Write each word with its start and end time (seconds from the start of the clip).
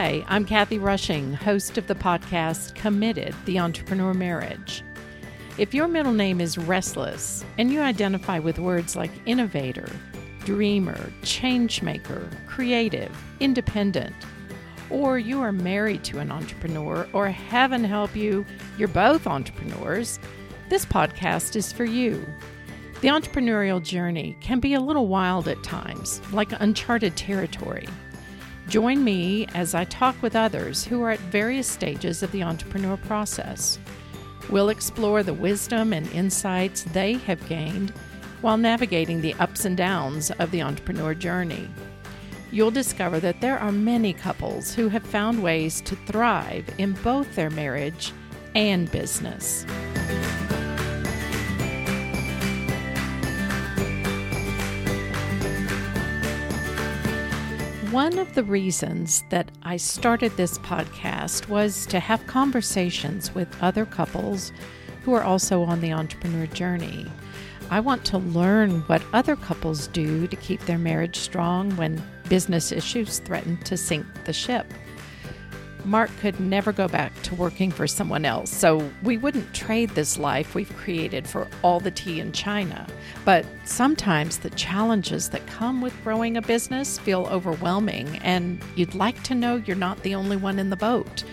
Hi, 0.00 0.24
I'm 0.28 0.44
Kathy 0.44 0.78
Rushing, 0.78 1.32
host 1.32 1.76
of 1.76 1.88
the 1.88 1.94
podcast 1.96 2.76
Committed 2.76 3.34
The 3.46 3.58
Entrepreneur 3.58 4.14
Marriage. 4.14 4.84
If 5.58 5.74
your 5.74 5.88
middle 5.88 6.12
name 6.12 6.40
is 6.40 6.56
Restless 6.56 7.44
and 7.58 7.72
you 7.72 7.80
identify 7.80 8.38
with 8.38 8.60
words 8.60 8.94
like 8.94 9.10
innovator, 9.26 9.90
dreamer, 10.44 11.12
changemaker, 11.22 12.30
creative, 12.46 13.10
independent, 13.40 14.14
or 14.88 15.18
you 15.18 15.40
are 15.40 15.50
married 15.50 16.04
to 16.04 16.20
an 16.20 16.30
entrepreneur, 16.30 17.08
or 17.12 17.28
heaven 17.28 17.82
help 17.82 18.14
you, 18.14 18.46
you're 18.78 18.86
both 18.86 19.26
entrepreneurs, 19.26 20.20
this 20.68 20.86
podcast 20.86 21.56
is 21.56 21.72
for 21.72 21.84
you. 21.84 22.24
The 23.00 23.08
entrepreneurial 23.08 23.82
journey 23.82 24.36
can 24.40 24.60
be 24.60 24.74
a 24.74 24.80
little 24.80 25.08
wild 25.08 25.48
at 25.48 25.64
times, 25.64 26.22
like 26.32 26.52
uncharted 26.60 27.16
territory. 27.16 27.88
Join 28.68 29.02
me 29.02 29.46
as 29.54 29.74
I 29.74 29.84
talk 29.84 30.20
with 30.22 30.36
others 30.36 30.84
who 30.84 31.02
are 31.02 31.10
at 31.10 31.20
various 31.20 31.66
stages 31.66 32.22
of 32.22 32.30
the 32.32 32.42
entrepreneur 32.42 32.96
process. 32.96 33.78
We'll 34.50 34.68
explore 34.68 35.22
the 35.22 35.34
wisdom 35.34 35.92
and 35.92 36.10
insights 36.12 36.82
they 36.82 37.14
have 37.14 37.48
gained 37.48 37.90
while 38.40 38.56
navigating 38.56 39.20
the 39.20 39.34
ups 39.34 39.64
and 39.64 39.76
downs 39.76 40.30
of 40.32 40.50
the 40.50 40.62
entrepreneur 40.62 41.14
journey 41.14 41.68
you'll 42.50 42.70
discover 42.70 43.20
that 43.20 43.40
there 43.40 43.58
are 43.58 43.72
many 43.72 44.12
couples 44.12 44.74
who 44.74 44.88
have 44.88 45.02
found 45.02 45.42
ways 45.42 45.80
to 45.82 45.96
thrive 45.96 46.68
in 46.78 46.92
both 47.04 47.34
their 47.34 47.50
marriage 47.50 48.12
and 48.54 48.90
business. 48.90 49.66
One 57.92 58.18
of 58.18 58.34
the 58.34 58.44
reasons 58.44 59.24
that 59.30 59.50
I 59.62 59.78
started 59.78 60.36
this 60.36 60.58
podcast 60.58 61.48
was 61.48 61.86
to 61.86 61.98
have 61.98 62.26
conversations 62.26 63.34
with 63.34 63.48
other 63.62 63.86
couples 63.86 64.52
who 65.04 65.14
are 65.14 65.22
also 65.22 65.62
on 65.62 65.80
the 65.80 65.94
entrepreneur 65.94 66.46
journey. 66.48 67.06
I 67.70 67.80
want 67.80 68.04
to 68.06 68.18
learn 68.18 68.80
what 68.82 69.02
other 69.14 69.36
couples 69.36 69.86
do 69.86 70.26
to 70.26 70.36
keep 70.36 70.60
their 70.66 70.76
marriage 70.76 71.16
strong 71.16 71.74
when 71.78 72.02
business 72.28 72.72
issues 72.72 73.20
threaten 73.20 73.56
to 73.62 73.78
sink 73.78 74.04
the 74.24 74.34
ship. 74.34 74.66
Mark 75.84 76.10
could 76.20 76.38
never 76.40 76.72
go 76.72 76.88
back 76.88 77.12
to 77.22 77.34
working 77.34 77.70
for 77.70 77.86
someone 77.86 78.24
else, 78.24 78.50
so 78.50 78.90
we 79.02 79.16
wouldn't 79.16 79.54
trade 79.54 79.90
this 79.90 80.18
life 80.18 80.54
we've 80.54 80.74
created 80.76 81.26
for 81.26 81.48
all 81.62 81.80
the 81.80 81.90
tea 81.90 82.20
in 82.20 82.32
China. 82.32 82.86
But 83.24 83.46
sometimes 83.64 84.38
the 84.38 84.50
challenges 84.50 85.28
that 85.30 85.46
come 85.46 85.80
with 85.80 85.94
growing 86.02 86.36
a 86.36 86.42
business 86.42 86.98
feel 86.98 87.26
overwhelming, 87.30 88.18
and 88.18 88.62
you'd 88.76 88.94
like 88.94 89.22
to 89.24 89.34
know 89.34 89.56
you're 89.56 89.76
not 89.76 90.02
the 90.02 90.14
only 90.14 90.36
one 90.36 90.58
in 90.58 90.70
the 90.70 90.76
boat. 90.76 91.24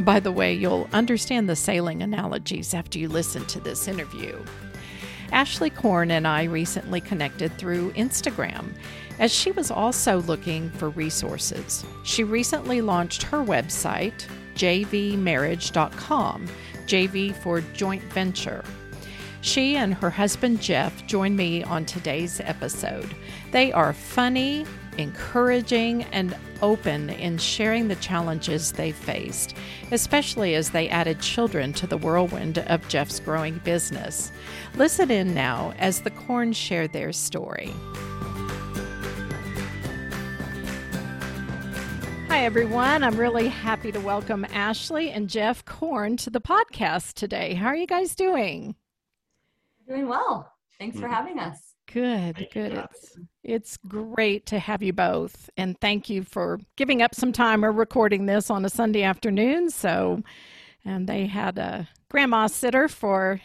By 0.00 0.18
the 0.18 0.32
way, 0.32 0.54
you'll 0.54 0.88
understand 0.92 1.48
the 1.48 1.56
sailing 1.56 2.02
analogies 2.02 2.72
after 2.74 2.98
you 2.98 3.08
listen 3.08 3.44
to 3.46 3.60
this 3.60 3.86
interview. 3.86 4.42
Ashley 5.32 5.70
Corn 5.70 6.10
and 6.10 6.26
I 6.26 6.44
recently 6.44 7.00
connected 7.00 7.56
through 7.56 7.92
Instagram, 7.92 8.72
as 9.18 9.32
she 9.32 9.52
was 9.52 9.70
also 9.70 10.20
looking 10.22 10.70
for 10.70 10.90
resources. 10.90 11.84
She 12.04 12.24
recently 12.24 12.80
launched 12.80 13.22
her 13.24 13.38
website, 13.38 14.26
jvmarriage.com, 14.54 16.48
JV 16.86 17.34
for 17.34 17.60
joint 17.60 18.02
venture. 18.04 18.64
She 19.42 19.76
and 19.76 19.94
her 19.94 20.10
husband 20.10 20.60
Jeff 20.60 21.06
join 21.06 21.34
me 21.34 21.62
on 21.62 21.86
today's 21.86 22.40
episode. 22.40 23.14
They 23.52 23.72
are 23.72 23.92
funny, 23.92 24.66
encouraging, 24.98 26.04
and 26.12 26.36
open 26.62 27.10
in 27.10 27.38
sharing 27.38 27.88
the 27.88 27.96
challenges 27.96 28.72
they 28.72 28.92
faced, 28.92 29.54
especially 29.90 30.54
as 30.54 30.70
they 30.70 30.88
added 30.88 31.20
children 31.20 31.72
to 31.74 31.86
the 31.86 31.96
whirlwind 31.96 32.58
of 32.58 32.86
Jeff's 32.88 33.20
growing 33.20 33.58
business. 33.58 34.32
Listen 34.76 35.10
in 35.10 35.34
now 35.34 35.74
as 35.78 36.00
the 36.00 36.10
Corns 36.10 36.56
share 36.56 36.88
their 36.88 37.12
story. 37.12 37.72
Hi, 42.28 42.44
everyone. 42.44 43.02
I'm 43.02 43.16
really 43.16 43.48
happy 43.48 43.92
to 43.92 43.98
welcome 43.98 44.46
Ashley 44.52 45.10
and 45.10 45.28
Jeff 45.28 45.64
Corn 45.64 46.16
to 46.18 46.30
the 46.30 46.40
podcast 46.40 47.14
today. 47.14 47.54
How 47.54 47.66
are 47.66 47.76
you 47.76 47.86
guys 47.86 48.14
doing? 48.14 48.76
Doing 49.88 50.08
well. 50.08 50.52
Thanks 50.78 50.96
for 50.96 51.06
mm-hmm. 51.06 51.12
having 51.12 51.38
us. 51.38 51.69
Good, 51.92 52.48
good. 52.52 52.72
It's 52.72 53.16
it's 53.42 53.76
great 53.78 54.46
to 54.46 54.58
have 54.58 54.82
you 54.82 54.92
both, 54.92 55.50
and 55.56 55.80
thank 55.80 56.08
you 56.08 56.22
for 56.22 56.60
giving 56.76 57.02
up 57.02 57.14
some 57.14 57.32
time. 57.32 57.62
We're 57.62 57.72
recording 57.72 58.26
this 58.26 58.48
on 58.48 58.64
a 58.64 58.70
Sunday 58.70 59.02
afternoon, 59.02 59.70
so 59.70 60.22
and 60.84 61.08
they 61.08 61.26
had 61.26 61.58
a 61.58 61.88
grandma 62.08 62.46
sitter 62.46 62.86
for 62.86 63.40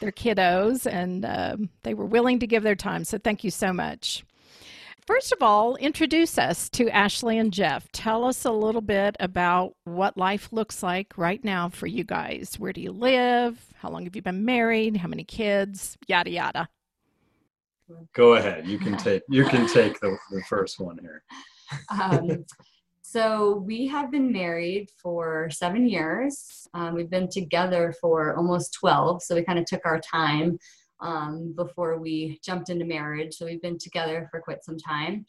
their 0.00 0.12
kiddos, 0.12 0.86
and 0.86 1.24
uh, 1.24 1.56
they 1.82 1.94
were 1.94 2.04
willing 2.04 2.40
to 2.40 2.46
give 2.46 2.62
their 2.62 2.74
time. 2.74 3.04
So 3.04 3.16
thank 3.16 3.42
you 3.42 3.50
so 3.50 3.72
much. 3.72 4.24
First 5.06 5.32
of 5.32 5.42
all, 5.42 5.76
introduce 5.76 6.38
us 6.38 6.68
to 6.70 6.90
Ashley 6.90 7.38
and 7.38 7.52
Jeff. 7.52 7.90
Tell 7.92 8.24
us 8.24 8.44
a 8.44 8.52
little 8.52 8.80
bit 8.82 9.16
about 9.18 9.74
what 9.84 10.16
life 10.16 10.52
looks 10.52 10.82
like 10.82 11.16
right 11.16 11.42
now 11.42 11.70
for 11.70 11.86
you 11.86 12.04
guys. 12.04 12.56
Where 12.58 12.72
do 12.72 12.80
you 12.80 12.92
live? 12.92 13.64
How 13.76 13.90
long 13.90 14.04
have 14.04 14.14
you 14.14 14.22
been 14.22 14.44
married? 14.44 14.98
How 14.98 15.08
many 15.08 15.24
kids? 15.24 15.96
Yada 16.06 16.30
yada. 16.30 16.68
Go 18.14 18.34
ahead. 18.34 18.66
You 18.66 18.78
can 18.78 18.96
take 18.96 19.22
you 19.28 19.44
can 19.44 19.66
take 19.66 20.00
the, 20.00 20.16
the 20.30 20.42
first 20.48 20.80
one 20.80 20.98
here. 20.98 21.22
Um, 21.88 22.44
so 23.02 23.56
we 23.56 23.86
have 23.88 24.10
been 24.10 24.32
married 24.32 24.88
for 25.02 25.50
seven 25.50 25.88
years. 25.88 26.66
Um, 26.74 26.94
we've 26.94 27.10
been 27.10 27.28
together 27.28 27.94
for 28.00 28.36
almost 28.36 28.74
twelve. 28.74 29.22
So 29.22 29.34
we 29.34 29.42
kind 29.42 29.58
of 29.58 29.66
took 29.66 29.84
our 29.84 30.00
time 30.00 30.58
um, 31.00 31.52
before 31.56 31.98
we 31.98 32.40
jumped 32.44 32.70
into 32.70 32.84
marriage. 32.84 33.34
So 33.34 33.46
we've 33.46 33.62
been 33.62 33.78
together 33.78 34.28
for 34.30 34.40
quite 34.40 34.64
some 34.64 34.78
time. 34.78 35.26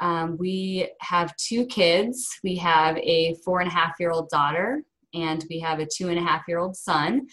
Um, 0.00 0.36
we 0.38 0.90
have 1.00 1.36
two 1.36 1.66
kids. 1.66 2.28
We 2.42 2.56
have 2.56 2.96
a 2.98 3.34
four 3.44 3.60
and 3.60 3.68
a 3.68 3.74
half 3.74 3.94
year 3.98 4.10
old 4.10 4.28
daughter, 4.28 4.82
and 5.12 5.44
we 5.48 5.58
have 5.60 5.78
a 5.78 5.86
two 5.86 6.08
and 6.08 6.18
a 6.18 6.22
half 6.22 6.42
year 6.46 6.58
old 6.58 6.76
son. 6.76 7.26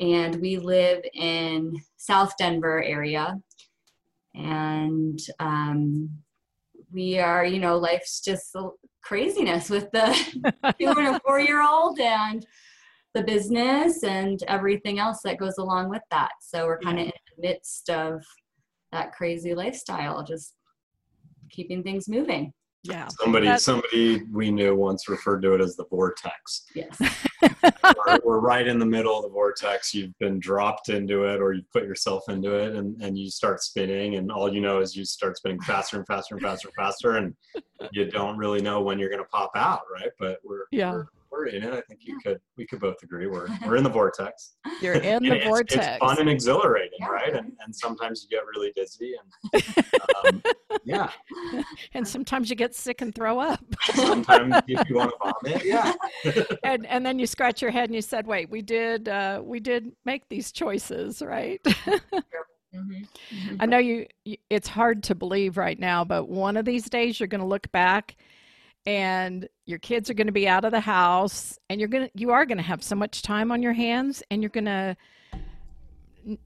And 0.00 0.36
we 0.36 0.58
live 0.58 1.02
in 1.14 1.74
South 1.96 2.32
Denver 2.38 2.82
area 2.82 3.40
and 4.34 5.18
um, 5.40 6.10
we 6.92 7.18
are 7.18 7.44
you 7.44 7.58
know 7.58 7.76
life's 7.76 8.20
just 8.20 8.54
craziness 9.02 9.68
with 9.68 9.90
the 9.92 10.06
two 10.80 10.88
and 10.88 11.16
a 11.16 11.20
four 11.20 11.40
year 11.40 11.62
old 11.62 11.98
and 12.00 12.46
the 13.14 13.22
business 13.22 14.02
and 14.02 14.42
everything 14.48 14.98
else 14.98 15.20
that 15.24 15.38
goes 15.38 15.58
along 15.58 15.88
with 15.88 16.02
that 16.10 16.32
so 16.40 16.64
we're 16.66 16.80
kind 16.80 16.98
of 16.98 17.06
yeah. 17.06 17.10
in 17.10 17.42
the 17.42 17.48
midst 17.48 17.90
of 17.90 18.22
that 18.92 19.12
crazy 19.12 19.54
lifestyle 19.54 20.22
just 20.22 20.54
keeping 21.50 21.82
things 21.82 22.08
moving 22.08 22.52
yeah. 22.84 23.08
Somebody 23.20 23.46
That's... 23.46 23.64
somebody 23.64 24.22
we 24.30 24.50
knew 24.50 24.76
once 24.76 25.08
referred 25.08 25.40
to 25.42 25.54
it 25.54 25.60
as 25.60 25.74
the 25.74 25.86
vortex. 25.86 26.66
Yes. 26.74 27.00
we're, 27.42 28.18
we're, 28.22 28.40
right 28.40 28.66
in 28.66 28.78
the 28.78 28.86
middle 28.86 29.16
of 29.16 29.22
the 29.22 29.30
vortex. 29.30 29.94
You've 29.94 30.16
been 30.18 30.38
dropped 30.38 30.90
into 30.90 31.24
it 31.24 31.40
or 31.40 31.54
you 31.54 31.62
put 31.72 31.84
yourself 31.84 32.24
into 32.28 32.54
it 32.54 32.76
and, 32.76 33.00
and 33.02 33.18
you 33.18 33.30
start 33.30 33.62
spinning 33.62 34.16
and 34.16 34.30
all 34.30 34.52
you 34.52 34.60
know 34.60 34.80
is 34.80 34.94
you 34.94 35.04
start 35.04 35.38
spinning 35.38 35.60
faster 35.62 35.96
and 35.96 36.06
faster 36.06 36.34
and 36.34 36.42
faster 36.42 36.68
and 36.68 36.74
faster 36.74 37.16
and 37.16 37.34
you 37.92 38.10
don't 38.10 38.36
really 38.36 38.60
know 38.60 38.82
when 38.82 38.98
you're 38.98 39.10
gonna 39.10 39.24
pop 39.24 39.52
out, 39.56 39.82
right? 39.92 40.10
But 40.18 40.38
we're 40.44 40.66
yeah. 40.70 40.92
We're, 40.92 41.06
we're 41.34 41.46
in 41.46 41.62
it. 41.62 41.72
I 41.72 41.80
think 41.82 42.00
you 42.04 42.18
could 42.20 42.38
we 42.56 42.66
could 42.66 42.80
both 42.80 42.96
agree 43.02 43.26
we're 43.26 43.48
we're 43.66 43.76
in 43.76 43.84
the 43.84 43.90
vortex. 43.90 44.54
You're 44.80 44.94
in 44.94 45.22
the 45.22 45.36
it's, 45.36 45.46
vortex. 45.46 45.86
It's 45.86 45.98
fun 45.98 46.20
and 46.20 46.28
exhilarating, 46.28 46.98
yeah. 47.00 47.08
right? 47.08 47.34
And 47.34 47.52
and 47.64 47.74
sometimes 47.74 48.24
you 48.24 48.36
get 48.36 48.44
really 48.46 48.72
dizzy 48.74 49.14
and 49.52 49.62
um, 50.26 50.42
yeah. 50.84 51.10
And 51.94 52.06
sometimes 52.06 52.50
you 52.50 52.56
get 52.56 52.74
sick 52.74 53.00
and 53.02 53.14
throw 53.14 53.38
up. 53.38 53.64
sometimes 53.94 54.54
if 54.66 54.88
you 54.88 54.96
want 54.96 55.10
to 55.10 55.32
vomit, 55.44 55.64
yeah. 55.64 55.92
and 56.64 56.86
and 56.86 57.04
then 57.04 57.18
you 57.18 57.26
scratch 57.26 57.62
your 57.62 57.70
head 57.70 57.84
and 57.84 57.94
you 57.94 58.02
said, 58.02 58.26
"Wait, 58.26 58.50
we 58.50 58.62
did 58.62 59.08
uh, 59.08 59.40
we 59.42 59.60
did 59.60 59.92
make 60.04 60.28
these 60.28 60.52
choices, 60.52 61.22
right?" 61.22 61.60
Mm-hmm. 62.74 63.04
Mm-hmm. 63.36 63.56
I 63.60 63.66
know 63.66 63.78
you, 63.78 64.06
it's 64.50 64.68
hard 64.68 65.04
to 65.04 65.14
believe 65.14 65.56
right 65.56 65.78
now, 65.78 66.04
but 66.04 66.28
one 66.28 66.56
of 66.56 66.64
these 66.64 66.88
days 66.88 67.20
you're 67.20 67.28
going 67.28 67.40
to 67.40 67.46
look 67.46 67.70
back 67.70 68.16
and 68.86 69.48
your 69.66 69.78
kids 69.78 70.10
are 70.10 70.14
going 70.14 70.26
to 70.26 70.32
be 70.32 70.46
out 70.46 70.64
of 70.64 70.72
the 70.72 70.80
house 70.80 71.58
and 71.70 71.80
you're 71.80 71.88
going 71.88 72.06
to 72.06 72.10
you 72.14 72.30
are 72.30 72.44
going 72.44 72.58
to 72.58 72.64
have 72.64 72.82
so 72.82 72.94
much 72.94 73.22
time 73.22 73.50
on 73.50 73.62
your 73.62 73.72
hands 73.72 74.22
and 74.30 74.42
you're 74.42 74.50
going 74.50 74.64
to 74.64 74.96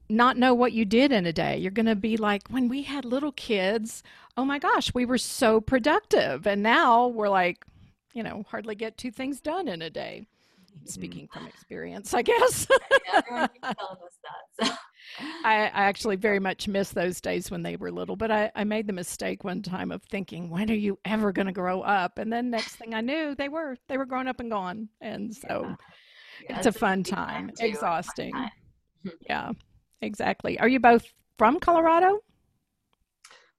not 0.09 0.37
know 0.37 0.53
what 0.53 0.73
you 0.73 0.85
did 0.85 1.11
in 1.11 1.25
a 1.25 1.33
day. 1.33 1.57
You're 1.57 1.71
going 1.71 1.85
to 1.85 1.95
be 1.95 2.17
like 2.17 2.47
when 2.49 2.67
we 2.67 2.83
had 2.83 3.05
little 3.05 3.31
kids, 3.31 4.03
oh 4.37 4.45
my 4.45 4.59
gosh, 4.59 4.93
we 4.93 5.05
were 5.05 5.17
so 5.17 5.61
productive 5.61 6.45
and 6.47 6.61
now 6.61 7.07
we're 7.07 7.29
like, 7.29 7.65
you 8.13 8.23
know, 8.23 8.43
hardly 8.49 8.75
get 8.75 8.97
two 8.97 9.11
things 9.11 9.39
done 9.39 9.67
in 9.67 9.81
a 9.81 9.89
day. 9.89 10.25
Mm-hmm. 10.75 10.85
Speaking 10.85 11.27
from 11.31 11.47
experience, 11.47 12.13
I 12.13 12.21
guess. 12.21 12.67
yeah, 13.13 13.43
us 13.43 13.49
that. 13.63 14.67
So. 14.67 14.73
I, 15.43 15.53
I, 15.55 15.55
I 15.65 15.83
actually 15.85 16.15
very 16.15 16.39
much 16.39 16.67
miss 16.67 16.91
those 16.91 17.19
days 17.21 17.49
when 17.49 17.63
they 17.63 17.75
were 17.75 17.91
little, 17.91 18.15
but 18.15 18.31
I, 18.31 18.51
I 18.55 18.63
made 18.63 18.87
the 18.87 18.93
mistake 18.93 19.43
one 19.43 19.61
time 19.61 19.91
of 19.91 20.03
thinking, 20.03 20.49
when 20.49 20.69
are 20.69 20.75
you 20.75 20.99
ever 21.05 21.31
going 21.31 21.47
to 21.47 21.51
grow 21.53 21.81
up? 21.81 22.17
And 22.17 22.31
then 22.31 22.49
next 22.49 22.75
thing 22.75 22.93
I 22.93 23.01
knew, 23.01 23.35
they 23.35 23.49
were 23.49 23.77
they 23.87 23.97
were 23.97 24.05
grown 24.05 24.27
up 24.27 24.39
and 24.39 24.51
gone, 24.51 24.89
and 25.01 25.33
so 25.33 25.75
Yeah, 26.47 26.57
it's 26.57 26.67
a 26.67 26.71
fun 26.71 27.03
time, 27.03 27.51
exhausting. 27.59 28.33
yeah, 29.27 29.51
exactly. 30.01 30.59
Are 30.59 30.67
you 30.67 30.79
both 30.79 31.05
from 31.37 31.59
Colorado? 31.59 32.19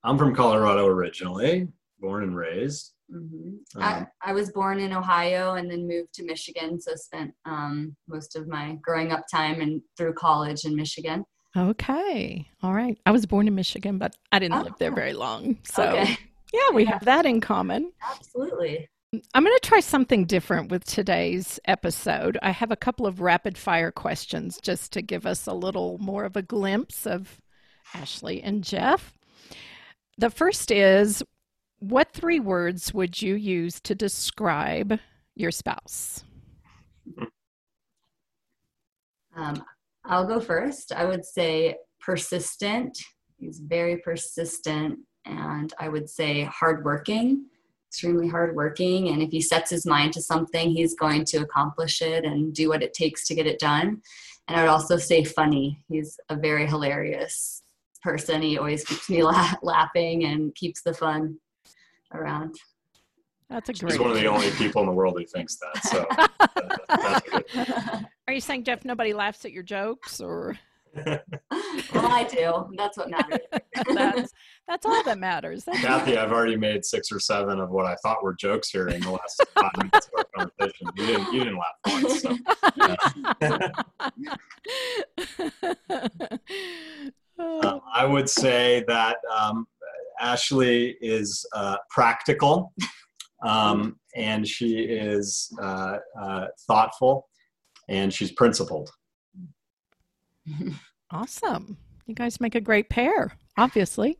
I'm 0.03 0.17
from 0.17 0.35
Colorado 0.35 0.87
originally, 0.87 1.69
born 2.01 2.23
and 2.25 2.37
raised. 2.37 2.93
hmm 3.11 3.57
Um, 3.77 3.83
I, 3.83 4.07
I 4.23 4.33
was 4.33 4.51
born 4.53 4.81
in 4.81 4.93
Ohio 4.93 5.55
and 5.55 5.71
then 5.71 5.87
moved 5.87 6.13
to 6.15 6.25
Michigan, 6.25 6.81
so 6.81 6.93
spent 6.95 7.33
um, 7.45 7.97
most 8.09 8.37
of 8.37 8.49
my 8.49 8.77
growing 8.83 9.13
up 9.13 9.25
time 9.33 9.61
and 9.61 9.83
through 9.97 10.15
college 10.15 10.65
in 10.65 10.75
Michigan. 10.77 11.25
Okay, 11.57 12.49
all 12.63 12.73
right. 12.73 12.97
I 13.07 13.11
was 13.11 13.27
born 13.27 13.49
in 13.49 13.55
Michigan, 13.55 13.99
but 13.99 14.15
I 14.33 14.39
didn't 14.39 14.63
live 14.63 14.75
there 14.79 14.93
Oh. 14.93 14.95
very 14.95 15.13
long, 15.13 15.59
so 15.65 15.83
okay, 15.85 16.17
yeah, 16.53 16.71
we 16.73 16.85
Yeah. 16.85 16.93
have 16.93 17.05
that 17.05 17.27
in 17.27 17.41
common. 17.41 17.93
absolutely. 18.03 18.89
I'm 19.35 19.43
going 19.45 19.57
to 19.61 19.69
try 19.69 19.81
something 19.81 20.25
different 20.25 20.71
with 20.71 20.85
today's 20.85 21.59
episode. 21.65 22.39
I 22.43 22.53
have 22.53 22.71
a 22.71 22.77
couple 22.77 23.07
of 23.09 23.21
rapid 23.21 23.59
fire 23.59 23.91
questions 23.91 24.61
just 24.63 24.93
to 24.93 25.03
give 25.03 25.27
us 25.27 25.49
a 25.49 25.53
little 25.53 25.99
more 25.99 26.25
of 26.25 26.37
a 26.37 26.43
glimpse 26.43 27.09
of 27.09 27.41
Ashley 27.93 28.41
and 28.41 28.63
Jeff. 28.63 29.13
The 30.19 30.31
first 30.31 30.71
is 30.71 31.25
What 31.81 32.13
three 32.13 32.41
words 32.41 32.93
would 32.93 33.23
you 33.23 33.35
use 33.35 33.81
to 33.81 33.95
describe 33.95 35.01
your 35.35 35.51
spouse? 35.51 36.23
Um, 39.35 39.65
I'll 40.05 40.27
go 40.27 40.41
first. 40.41 40.93
I 40.93 41.07
would 41.07 41.25
say 41.25 41.77
persistent. 41.99 42.99
He's 43.39 43.61
very 43.61 43.97
persistent, 43.97 44.99
and 45.25 45.73
I 45.81 45.89
would 45.89 46.11
say 46.11 46.45
hardworking, 46.45 47.47
extremely 47.89 48.29
hardworking. 48.29 49.09
And 49.09 49.23
if 49.23 49.31
he 49.31 49.41
sets 49.41 49.71
his 49.71 49.87
mind 49.87 50.13
to 50.13 50.23
something, 50.23 50.71
he's 50.71 50.95
going 50.95 51.25
to 51.27 51.39
accomplish 51.39 52.03
it 52.03 52.27
and 52.27 52.53
do 52.53 52.69
what 52.69 52.83
it 52.83 52.93
takes 52.93 53.27
to 53.29 53.35
get 53.35 53.47
it 53.47 53.59
done. 53.59 54.03
And 54.49 54.59
I 54.59 54.63
would 54.63 54.71
also 54.71 54.99
say 54.99 55.25
funny. 55.25 55.83
He's 55.89 56.21
a 56.29 56.37
very 56.37 56.67
hilarious 56.67 57.63
person. 58.03 58.43
He 58.43 58.59
always 58.59 58.85
keeps 58.85 59.09
me 59.09 59.23
la- 59.25 59.55
laughing 59.63 60.25
and 60.25 60.55
keeps 60.55 60.83
the 60.83 60.93
fun 60.93 61.39
around. 62.13 62.55
That's 63.49 63.69
a 63.69 63.73
great. 63.73 63.93
He's 63.93 63.99
great 63.99 64.09
one 64.09 64.17
of 64.17 64.23
the 64.23 64.29
only 64.29 64.51
people 64.53 64.81
in 64.83 64.87
the 64.87 64.93
world 64.93 65.19
who 65.19 65.27
thinks 65.27 65.57
that. 65.57 65.85
So 65.85 66.07
that- 66.89 67.45
that's. 67.53 68.05
Are 68.29 68.33
you 68.33 68.41
saying, 68.41 68.65
Jeff, 68.65 68.85
nobody 68.85 69.13
laughs 69.13 69.45
at 69.45 69.51
your 69.53 69.65
jokes 69.65 70.21
or 70.21 70.57
well, 71.07 71.19
I 71.95 72.25
do. 72.25 72.69
That's 72.77 72.97
what 72.97 73.11
matters. 73.11 73.39
that's 73.95 74.33
that's 74.69 74.87
all 74.87 75.03
that 75.05 75.19
matters. 75.19 75.65
That's 75.65 75.81
Kathy, 75.81 76.17
I've 76.17 76.33
already 76.33 76.57
made 76.57 76.85
six 76.85 77.11
or 77.13 77.19
seven 77.21 77.61
of 77.61 77.71
what 77.71 77.87
I 77.87 77.95
thought 78.03 78.23
were 78.23 78.35
jokes 78.35 78.71
here 78.71 78.89
in 78.89 79.01
the 79.01 79.11
last 79.11 79.45
five 79.55 79.71
minutes 79.79 80.09
of 80.09 80.13
our 80.37 80.49
conversation. 80.59 80.89
You 80.97 81.07
didn't, 81.07 81.33
you 81.33 81.45
didn't 81.45 81.59
laugh 81.59 81.77
once. 81.87 82.23
So. 82.23 82.37
Oh, 87.43 87.61
Uh, 87.61 87.79
I 87.95 88.05
would 88.05 88.29
say 88.29 88.85
that 88.87 89.17
um, 89.35 89.67
Ashley 90.21 90.97
is 91.01 91.45
uh, 91.55 91.77
practical 91.91 92.73
um, 93.43 93.97
and 94.15 94.47
she 94.47 94.81
is 94.81 95.53
uh, 95.63 95.97
uh, 96.21 96.47
thoughtful 96.67 97.29
and 97.89 98.13
she's 98.13 98.33
principled. 98.33 98.91
awesome. 101.11 101.77
You 102.07 102.15
guys 102.15 102.41
make 102.41 102.55
a 102.55 102.61
great 102.61 102.89
pair, 102.89 103.33
obviously. 103.57 104.19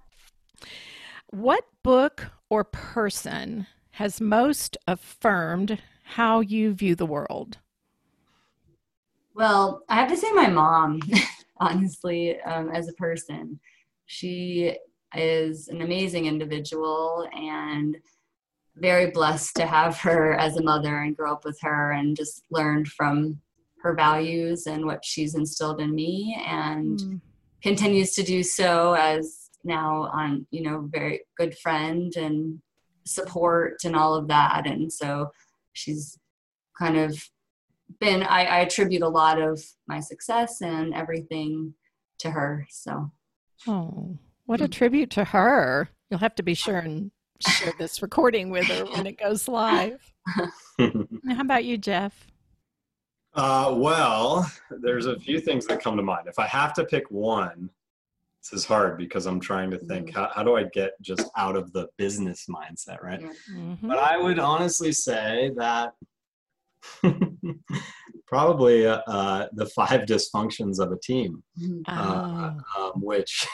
What 1.31 1.65
book 1.83 2.27
or 2.49 2.65
person 2.65 3.67
has 3.93 4.21
most 4.21 4.77
affirmed 4.87 5.81
how 6.05 6.41
you 6.41 6.73
view 6.73 6.95
the 6.95 7.07
world? 7.07 7.59
Well, 9.35 9.83
I 9.89 9.95
have 9.95 10.09
to 10.11 10.17
say, 10.17 10.33
my 10.33 10.49
mom, 10.49 11.01
honestly, 11.59 12.41
um, 12.41 12.71
as 12.71 12.89
a 12.89 12.93
person, 12.95 13.61
she 14.07 14.77
is 15.15 15.69
an 15.69 15.83
amazing 15.83 16.27
individual 16.27 17.29
and 17.35 17.97
very 18.77 19.11
blessed 19.11 19.57
to 19.57 19.67
have 19.67 19.99
her 19.99 20.35
as 20.35 20.57
a 20.57 20.63
mother 20.63 20.99
and 20.99 21.17
grow 21.17 21.33
up 21.33 21.45
with 21.45 21.59
her 21.61 21.93
and 21.93 22.17
just 22.17 22.45
learned 22.51 22.89
from 22.89 23.41
her 23.83 23.95
values 23.95 24.67
and 24.67 24.85
what 24.85 25.05
she's 25.05 25.35
instilled 25.35 25.81
in 25.81 25.95
me 25.95 26.39
and 26.47 27.01
Mm, 27.01 27.21
continues 27.63 28.15
to 28.15 28.23
do 28.23 28.43
so 28.43 28.95
as 28.95 29.51
now 29.65 30.09
on 30.15 30.47
you 30.51 30.63
know 30.63 30.89
very 30.91 31.21
good 31.37 31.57
friend 31.59 32.17
and 32.17 32.61
support 33.07 33.77
and 33.85 33.97
all 33.97 34.15
of 34.15 34.29
that. 34.29 34.67
And 34.67 34.93
so 34.93 35.31
she's 35.73 36.19
kind 36.79 36.97
of 36.97 37.23
been 38.01 38.23
I, 38.23 38.45
I 38.45 38.59
attribute 38.61 39.03
a 39.03 39.09
lot 39.09 39.41
of 39.41 39.63
my 39.87 40.01
success 40.01 40.63
and 40.63 40.95
everything 40.95 41.75
to 42.21 42.31
her 42.31 42.67
so. 42.71 43.11
Oh, 43.67 44.19
what 44.51 44.61
a 44.61 44.67
tribute 44.67 45.11
to 45.11 45.23
her. 45.23 45.89
You'll 46.11 46.19
have 46.19 46.35
to 46.35 46.43
be 46.43 46.55
sure 46.55 46.79
and 46.79 47.13
share 47.49 47.73
this 47.79 48.03
recording 48.03 48.51
with 48.51 48.67
her 48.67 48.85
when 48.85 49.07
it 49.07 49.17
goes 49.17 49.47
live. 49.47 50.13
How 50.77 51.41
about 51.41 51.65
you, 51.65 51.79
Jeff? 51.79 52.27
Uh, 53.35 53.73
well, 53.79 54.51
there's 54.83 55.07
a 55.07 55.17
few 55.21 55.39
things 55.39 55.67
that 55.67 55.81
come 55.81 55.97
to 55.97 56.03
mind. 56.03 56.27
If 56.27 56.41
I 56.41 56.49
have 56.49 56.73
to 56.75 56.85
pick 56.85 57.09
one, 57.13 57.71
this 58.43 58.53
is 58.53 58.65
hard 58.67 58.99
because 58.99 59.27
I'm 59.27 59.39
trying 59.39 59.71
to 59.71 59.79
think 59.79 60.13
how, 60.13 60.29
how 60.35 60.43
do 60.43 60.57
I 60.57 60.65
get 60.65 61.01
just 61.01 61.31
out 61.37 61.55
of 61.55 61.73
the 61.73 61.87
business 61.97 62.47
mindset, 62.51 63.01
right? 63.05 63.21
Yeah. 63.21 63.29
Mhm. 63.55 63.79
But 63.83 63.99
I 63.99 64.17
would 64.17 64.41
honestly 64.41 64.91
say 64.91 65.53
that 65.59 65.93
probably 68.27 68.85
uh, 68.85 68.97
uh, 69.07 69.47
the 69.53 69.67
five 69.67 70.07
dysfunctions 70.07 70.81
of 70.81 70.91
a 70.91 70.99
team, 70.99 71.45
Mhm. 71.57 71.83
uh, 71.87 72.53
Oh, 72.77 72.93
um, 72.97 73.01
which 73.01 73.47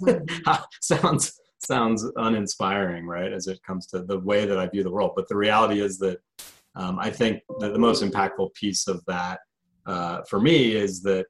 sounds 0.80 1.40
sounds 1.58 2.04
uninspiring, 2.16 3.06
right? 3.06 3.32
As 3.32 3.46
it 3.46 3.62
comes 3.62 3.86
to 3.88 4.02
the 4.02 4.18
way 4.18 4.44
that 4.44 4.58
I 4.58 4.66
view 4.68 4.82
the 4.82 4.90
world. 4.90 5.12
But 5.16 5.28
the 5.28 5.36
reality 5.36 5.80
is 5.80 5.98
that 5.98 6.18
um, 6.74 6.98
I 6.98 7.10
think 7.10 7.42
that 7.60 7.72
the 7.72 7.78
most 7.78 8.02
impactful 8.02 8.54
piece 8.54 8.86
of 8.86 9.04
that 9.06 9.40
uh, 9.86 10.22
for 10.28 10.40
me 10.40 10.72
is 10.72 11.02
that 11.02 11.26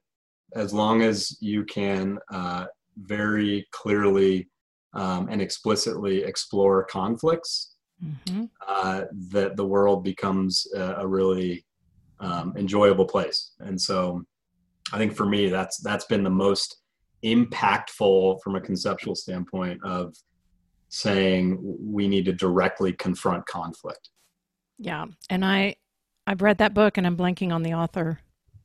as 0.53 0.73
long 0.73 1.01
as 1.01 1.37
you 1.41 1.63
can 1.63 2.19
uh, 2.31 2.65
very 2.97 3.67
clearly 3.71 4.49
um, 4.93 5.27
and 5.29 5.41
explicitly 5.41 6.23
explore 6.23 6.83
conflicts, 6.85 7.75
mhm. 8.03 8.49
uh, 8.67 9.03
that 9.29 9.55
the 9.55 9.65
world 9.65 10.03
becomes 10.03 10.67
a, 10.75 10.95
a 10.99 11.07
really 11.07 11.65
um, 12.19 12.53
enjoyable 12.57 13.05
place. 13.05 13.51
And 13.59 13.79
so, 13.79 14.23
I 14.91 14.97
think 14.97 15.13
for 15.13 15.25
me, 15.25 15.49
that's 15.49 15.77
that's 15.79 16.05
been 16.05 16.23
the 16.23 16.29
most 16.29 16.77
impactful 17.23 18.41
from 18.41 18.55
a 18.55 18.61
conceptual 18.61 19.15
standpoint 19.15 19.79
of 19.83 20.15
saying 20.89 21.57
we 21.61 22.07
need 22.07 22.25
to 22.25 22.33
directly 22.33 22.93
confront 22.93 23.45
conflict. 23.45 24.09
Yeah, 24.77 25.05
and 25.29 25.43
I 25.43 25.75
I've 26.25 26.41
read 26.41 26.57
that 26.59 26.73
book 26.73 26.97
and 26.97 27.07
I'm 27.07 27.17
blanking 27.17 27.51
on 27.51 27.63
the 27.63 27.73
author. 27.73 28.19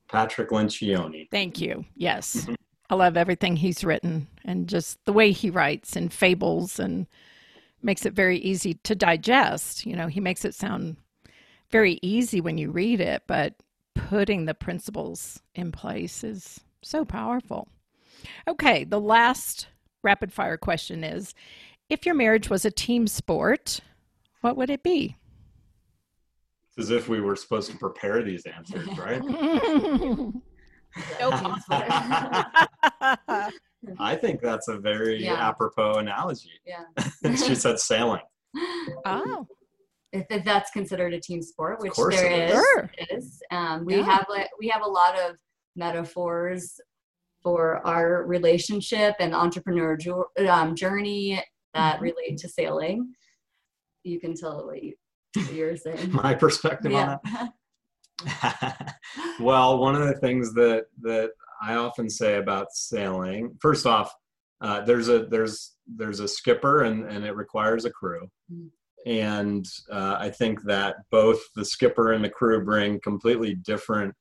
Patrick 0.09 0.50
Lencioni. 0.50 1.28
Thank 1.30 1.61
you. 1.61 1.85
Yes. 1.94 2.47
Mhm. 2.47 2.56
I 2.90 2.94
love 2.94 3.16
everything 3.16 3.56
he's 3.56 3.85
written 3.85 4.26
and 4.44 4.68
just 4.68 5.02
the 5.06 5.12
way 5.12 5.32
he 5.32 5.49
writes 5.49 5.97
and 5.97 6.12
fables 6.12 6.78
and 6.78 7.06
makes 7.80 8.04
it 8.04 8.12
very 8.12 8.38
easy 8.38 8.75
to 8.75 8.94
digest. 8.94 9.87
You 9.87 9.97
know, 9.97 10.09
he 10.09 10.21
makes 10.21 10.44
it 10.44 10.54
sound 10.54 10.97
very 11.71 11.99
easy 12.02 12.40
when 12.40 12.59
you 12.59 12.71
read 12.71 13.00
it, 13.00 13.23
but 13.26 13.54
putting 13.94 14.44
the 14.44 14.54
principles 14.54 15.40
in 15.54 15.73
place 15.73 16.23
is 16.23 16.61
so 16.82 17.04
powerful. 17.04 17.68
Okay, 18.49 18.85
the 18.85 19.00
last 19.00 19.69
rapid 20.02 20.33
fire 20.33 20.57
question 20.57 21.05
is 21.05 21.35
if 21.88 22.05
your 22.07 22.14
marriage 22.14 22.49
was 22.50 22.64
a 22.64 22.71
team 22.71 23.07
sport, 23.07 23.81
what 24.41 24.57
would 24.57 24.71
it 24.71 24.83
be? 24.83 25.17
It's 26.69 26.87
as 26.87 26.91
if 26.91 27.09
we 27.09 27.21
were 27.21 27.37
supposed 27.37 27.71
to 27.71 27.76
prepare 27.76 28.23
these 28.23 28.45
answers, 28.47 28.88
right? 28.99 29.23
Nope. 31.21 31.35
I 33.99 34.17
think 34.17 34.41
that's 34.41 34.69
a 34.69 34.79
very 34.79 35.23
Yeah. 35.23 35.35
apropos 35.49 35.95
analogy. 35.99 36.50
yeah 36.67 36.85
she 37.37 37.55
said 37.55 37.79
sailing. 37.79 38.21
oh, 39.05 39.47
if, 40.12 40.26
if 40.31 40.45
that's 40.45 40.71
considered 40.71 41.14
a 41.14 41.21
team 41.21 41.41
sport, 41.43 41.81
which 41.81 41.93
course 41.93 42.14
there 42.17 42.31
it 42.31 42.50
is, 42.50 42.59
is. 42.59 42.64
Sure. 42.75 42.91
it 42.99 43.09
is. 43.11 43.43
Um, 43.50 43.85
we 43.85 43.97
Yeah. 43.97 44.02
have 44.05 44.26
like 44.29 44.50
we 44.59 44.69
have 44.69 44.83
a 44.83 44.88
lot 44.88 45.19
of 45.19 45.37
metaphors 45.76 46.79
for 47.42 47.84
our 47.87 48.25
relationship 48.25 49.14
and 49.20 49.34
entrepreneur 49.34 49.96
jo- 49.96 50.30
um, 50.49 50.75
journey 50.75 51.42
that 51.75 51.99
Mhm. 51.99 52.02
relate 52.02 52.38
to 52.38 52.49
sailing. 52.49 53.14
You 54.04 54.20
can 54.20 54.34
tell 54.34 54.66
what, 54.66 54.82
you, 54.82 54.94
what 55.34 55.52
you're 55.52 55.76
saying. 55.87 56.12
My 56.12 56.34
perspective 56.34 56.94
on 56.94 57.18
that. 57.25 57.52
well, 59.40 59.78
one 59.78 59.94
of 60.00 60.06
the 60.06 60.14
things 60.20 60.52
that 60.54 60.84
that 61.00 61.30
I 61.61 61.75
often 61.75 62.08
say 62.08 62.37
about 62.37 62.72
sailing, 62.72 63.56
first 63.61 63.87
off, 63.87 64.12
uh, 64.61 64.82
there's 64.82 65.08
a 65.08 65.26
there's 65.26 65.75
there's 65.87 66.20
a 66.20 66.28
skipper 66.28 66.82
and 66.82 67.04
and 67.11 67.25
it 67.25 67.34
requires 67.34 67.84
a 67.84 67.90
crew. 67.90 68.28
Mm-hmm. 68.52 68.68
And 69.04 69.66
uh, 69.90 70.16
I 70.20 70.30
think 70.30 70.62
that 70.62 70.96
both 71.11 71.40
the 71.56 71.64
skipper 71.64 72.12
and 72.12 72.25
the 72.25 72.30
crew 72.30 72.64
bring 72.64 73.00
completely 73.00 73.56
different 73.56 74.14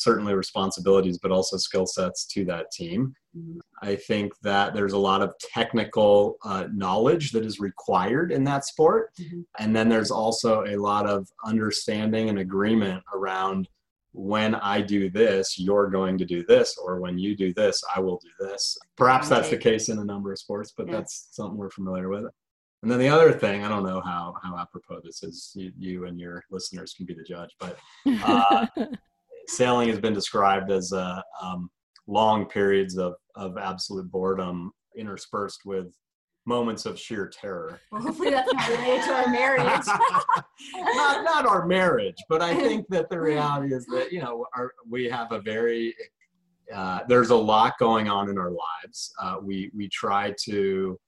certainly 0.00 0.34
responsibilities, 0.34 1.18
but 1.18 1.30
also 1.30 1.56
skill 1.56 1.86
sets 1.86 2.24
to 2.26 2.44
that 2.46 2.70
team. 2.72 3.14
Mm-hmm. 3.36 3.58
I 3.82 3.96
think 3.96 4.32
that 4.42 4.74
there's 4.74 4.94
a 4.94 4.98
lot 4.98 5.22
of 5.22 5.34
technical 5.38 6.36
uh, 6.44 6.66
knowledge 6.72 7.32
that 7.32 7.44
is 7.44 7.60
required 7.60 8.32
in 8.32 8.44
that 8.44 8.64
sport. 8.64 9.10
Mm-hmm. 9.20 9.40
And 9.58 9.76
then 9.76 9.88
there's 9.88 10.10
also 10.10 10.64
a 10.64 10.76
lot 10.76 11.06
of 11.06 11.28
understanding 11.44 12.28
and 12.28 12.38
agreement 12.38 13.02
around 13.14 13.68
when 14.12 14.56
I 14.56 14.80
do 14.80 15.08
this, 15.08 15.58
you're 15.58 15.88
going 15.88 16.18
to 16.18 16.24
do 16.24 16.44
this, 16.44 16.76
or 16.76 16.98
when 17.00 17.16
you 17.16 17.36
do 17.36 17.54
this, 17.54 17.80
I 17.94 18.00
will 18.00 18.18
do 18.18 18.30
this. 18.44 18.76
Perhaps 18.96 19.28
that's 19.28 19.50
the 19.50 19.56
case 19.56 19.88
in 19.88 19.98
a 19.98 20.04
number 20.04 20.32
of 20.32 20.38
sports, 20.38 20.72
but 20.76 20.88
yeah. 20.88 20.94
that's 20.94 21.28
something 21.30 21.56
we're 21.56 21.70
familiar 21.70 22.08
with. 22.08 22.24
And 22.82 22.90
then 22.90 22.98
the 22.98 23.08
other 23.08 23.32
thing, 23.32 23.62
I 23.62 23.68
don't 23.68 23.84
know 23.84 24.00
how 24.00 24.34
how 24.42 24.56
apropos 24.56 25.00
this 25.04 25.22
is. 25.22 25.52
You, 25.54 25.70
you 25.76 26.06
and 26.06 26.18
your 26.18 26.42
listeners 26.50 26.94
can 26.94 27.04
be 27.04 27.14
the 27.14 27.22
judge, 27.22 27.54
but 27.60 27.76
uh, 28.24 28.66
sailing 29.50 29.88
has 29.88 30.00
been 30.00 30.14
described 30.14 30.70
as 30.70 30.92
uh, 30.92 31.20
um, 31.42 31.70
long 32.06 32.46
periods 32.46 32.96
of, 32.96 33.14
of 33.36 33.56
absolute 33.58 34.10
boredom 34.10 34.72
interspersed 34.96 35.60
with 35.64 35.94
moments 36.46 36.86
of 36.86 36.98
sheer 36.98 37.28
terror. 37.28 37.80
Well, 37.92 38.02
hopefully 38.02 38.30
that's 38.30 38.52
not 38.52 38.68
related 38.68 39.04
to 39.04 39.12
our 39.12 39.28
marriage. 39.28 39.86
not, 40.74 41.24
not 41.24 41.46
our 41.46 41.66
marriage, 41.66 42.16
but 42.28 42.42
I 42.42 42.54
think 42.54 42.86
that 42.88 43.10
the 43.10 43.20
reality 43.30 43.74
is 43.74 43.86
that, 43.86 44.12
you 44.12 44.20
know, 44.20 44.46
our, 44.56 44.72
we 44.88 45.08
have 45.08 45.32
a 45.32 45.40
very, 45.40 45.94
uh, 46.74 47.00
there's 47.08 47.30
a 47.30 47.36
lot 47.36 47.74
going 47.78 48.08
on 48.08 48.30
in 48.30 48.38
our 48.38 48.50
lives. 48.50 49.12
Uh, 49.20 49.36
we, 49.42 49.70
we 49.74 49.88
try 49.88 50.34
to, 50.44 50.98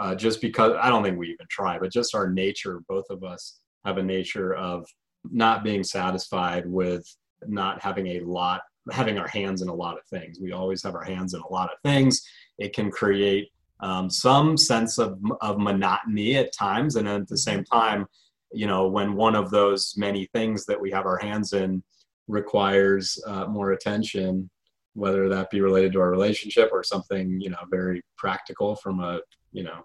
uh, 0.00 0.14
just 0.14 0.40
because, 0.40 0.76
I 0.80 0.88
don't 0.88 1.02
think 1.02 1.18
we 1.18 1.28
even 1.28 1.46
try, 1.50 1.78
but 1.78 1.92
just 1.92 2.14
our 2.14 2.30
nature, 2.30 2.80
both 2.88 3.06
of 3.10 3.22
us 3.24 3.60
have 3.84 3.98
a 3.98 4.02
nature 4.02 4.54
of 4.54 4.86
not 5.30 5.64
being 5.64 5.84
satisfied 5.84 6.66
with 6.66 7.04
not 7.46 7.82
having 7.82 8.06
a 8.08 8.20
lot 8.20 8.62
having 8.90 9.18
our 9.18 9.28
hands 9.28 9.60
in 9.60 9.68
a 9.68 9.74
lot 9.74 9.98
of 9.98 10.04
things. 10.06 10.40
We 10.40 10.52
always 10.52 10.82
have 10.82 10.94
our 10.94 11.04
hands 11.04 11.34
in 11.34 11.40
a 11.40 11.52
lot 11.52 11.70
of 11.70 11.78
things. 11.82 12.22
It 12.56 12.72
can 12.72 12.90
create 12.90 13.50
um, 13.80 14.08
some 14.08 14.56
sense 14.56 14.98
of, 14.98 15.20
of 15.42 15.58
monotony 15.58 16.36
at 16.36 16.54
times. 16.54 16.96
And 16.96 17.06
at 17.06 17.28
the 17.28 17.36
same 17.36 17.64
time 17.64 18.06
you 18.52 18.66
know 18.66 18.88
when 18.88 19.14
one 19.14 19.34
of 19.34 19.50
those 19.50 19.94
many 19.96 20.26
things 20.32 20.64
that 20.66 20.80
we 20.80 20.90
have 20.90 21.06
our 21.06 21.18
hands 21.18 21.52
in 21.52 21.82
requires 22.26 23.22
uh, 23.26 23.46
more 23.46 23.72
attention 23.72 24.48
whether 24.94 25.28
that 25.28 25.50
be 25.50 25.60
related 25.60 25.92
to 25.92 26.00
our 26.00 26.10
relationship 26.10 26.70
or 26.72 26.82
something 26.82 27.40
you 27.40 27.50
know 27.50 27.58
very 27.70 28.02
practical 28.16 28.74
from 28.76 29.00
a 29.00 29.20
you 29.52 29.62
know 29.62 29.84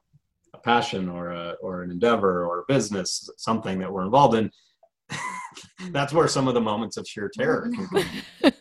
a 0.54 0.58
passion 0.58 1.10
or 1.10 1.32
a 1.32 1.56
or 1.62 1.84
an 1.84 1.92
endeavor 1.92 2.46
or 2.46 2.60
a 2.60 2.66
business 2.68 3.30
something 3.38 3.80
that 3.80 3.92
we're 3.92 4.06
involved 4.06 4.36
in 4.36 4.50
that's 5.92 6.14
where 6.14 6.28
some 6.28 6.48
of 6.48 6.54
the 6.54 6.62
moments 6.62 6.98
of 6.98 7.08
sheer 7.08 7.30
terror 7.34 7.70
can 7.74 7.88
come. 7.88 8.06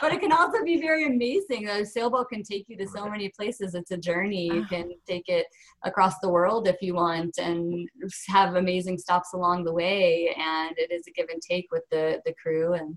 but 0.00 0.12
it 0.12 0.20
can 0.20 0.32
also 0.32 0.62
be 0.64 0.80
very 0.80 1.06
amazing. 1.06 1.68
A 1.68 1.84
sailboat 1.84 2.28
can 2.30 2.42
take 2.42 2.66
you 2.68 2.76
to 2.78 2.86
so 2.86 3.08
many 3.08 3.30
places. 3.30 3.74
It's 3.74 3.90
a 3.90 3.96
journey. 3.96 4.46
You 4.46 4.62
ah. 4.64 4.68
can 4.68 4.90
take 5.06 5.28
it 5.28 5.46
across 5.84 6.18
the 6.20 6.28
world 6.28 6.66
if 6.66 6.76
you 6.80 6.94
want, 6.94 7.38
and 7.38 7.88
have 8.28 8.56
amazing 8.56 8.98
stops 8.98 9.32
along 9.34 9.64
the 9.64 9.72
way. 9.72 10.34
And 10.36 10.74
it 10.78 10.90
is 10.90 11.06
a 11.06 11.10
give 11.10 11.28
and 11.30 11.42
take 11.42 11.66
with 11.70 11.84
the 11.90 12.20
the 12.24 12.34
crew 12.42 12.74
and 12.74 12.96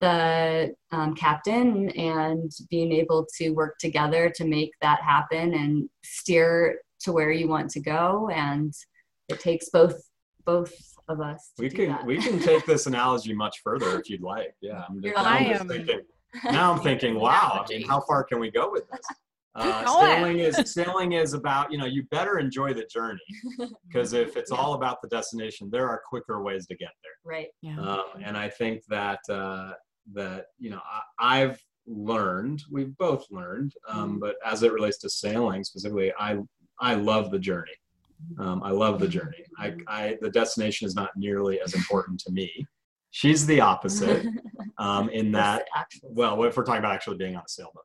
the 0.00 0.74
um, 0.92 1.14
captain, 1.14 1.90
and 1.90 2.50
being 2.70 2.92
able 2.92 3.26
to 3.38 3.50
work 3.50 3.78
together 3.78 4.30
to 4.36 4.44
make 4.44 4.72
that 4.82 5.00
happen 5.00 5.54
and 5.54 5.88
steer 6.02 6.80
to 7.00 7.12
where 7.12 7.30
you 7.30 7.48
want 7.48 7.70
to 7.70 7.80
go. 7.80 8.28
And 8.32 8.72
it 9.28 9.40
takes 9.40 9.70
both 9.70 10.02
both 10.44 10.74
of 11.08 11.20
us. 11.20 11.52
we 11.58 11.68
can 11.68 11.88
that. 11.88 12.04
we 12.04 12.18
can 12.18 12.38
take 12.38 12.64
this 12.66 12.86
analogy 12.86 13.34
much 13.34 13.60
further 13.62 13.98
if 13.98 14.08
you'd 14.08 14.22
like. 14.22 14.54
Yeah, 14.60 14.84
I'm 14.88 15.02
just, 15.02 15.18
I'm 15.18 15.44
just 15.46 15.66
thinking. 15.66 16.00
Now 16.44 16.72
I'm 16.72 16.80
thinking, 16.80 17.14
wow. 17.14 17.64
I 17.64 17.72
mean, 17.72 17.86
how 17.86 18.00
far 18.00 18.24
can 18.24 18.40
we 18.40 18.50
go 18.50 18.68
with 18.70 18.90
this? 18.90 19.06
Uh, 19.56 20.00
sailing 20.00 20.40
is 20.40 20.60
sailing 20.72 21.12
is 21.12 21.32
about 21.32 21.70
you 21.70 21.78
know 21.78 21.84
you 21.84 22.02
better 22.10 22.40
enjoy 22.40 22.74
the 22.74 22.84
journey 22.86 23.20
because 23.86 24.12
if 24.12 24.36
it's 24.36 24.50
yeah. 24.50 24.56
all 24.56 24.74
about 24.74 25.00
the 25.00 25.06
destination, 25.06 25.68
there 25.70 25.88
are 25.88 26.02
quicker 26.08 26.42
ways 26.42 26.66
to 26.66 26.74
get 26.74 26.88
there. 27.04 27.12
Right. 27.24 27.46
Yeah. 27.62 27.78
Um, 27.78 28.04
and 28.20 28.36
I 28.36 28.48
think 28.48 28.82
that 28.88 29.20
uh, 29.30 29.74
that 30.12 30.46
you 30.58 30.70
know 30.70 30.80
I, 31.20 31.38
have 31.38 31.60
learned, 31.86 32.64
we've 32.68 32.96
both 32.98 33.26
learned, 33.30 33.72
um, 33.88 34.16
mm 34.16 34.20
but 34.20 34.34
as 34.44 34.64
it 34.64 34.72
relates 34.72 34.98
to 34.98 35.08
sailing 35.08 35.62
specifically, 35.62 36.12
I 36.18 36.38
I 36.80 36.94
love 36.94 37.30
the 37.30 37.38
journey. 37.38 37.70
Um, 38.38 38.62
I 38.62 38.70
love 38.70 39.00
the 39.00 39.08
journey. 39.08 39.44
I, 39.58 39.74
I, 39.86 40.18
the 40.20 40.30
destination 40.30 40.86
is 40.86 40.94
not 40.94 41.10
nearly 41.16 41.60
as 41.60 41.74
important 41.74 42.20
to 42.20 42.32
me. 42.32 42.50
She's 43.10 43.46
the 43.46 43.60
opposite 43.60 44.26
um, 44.78 45.08
in 45.10 45.30
that, 45.32 45.66
well, 46.02 46.42
if 46.44 46.56
we're 46.56 46.64
talking 46.64 46.80
about 46.80 46.94
actually 46.94 47.16
being 47.16 47.36
on 47.36 47.42
a 47.42 47.48
sailboat, 47.48 47.84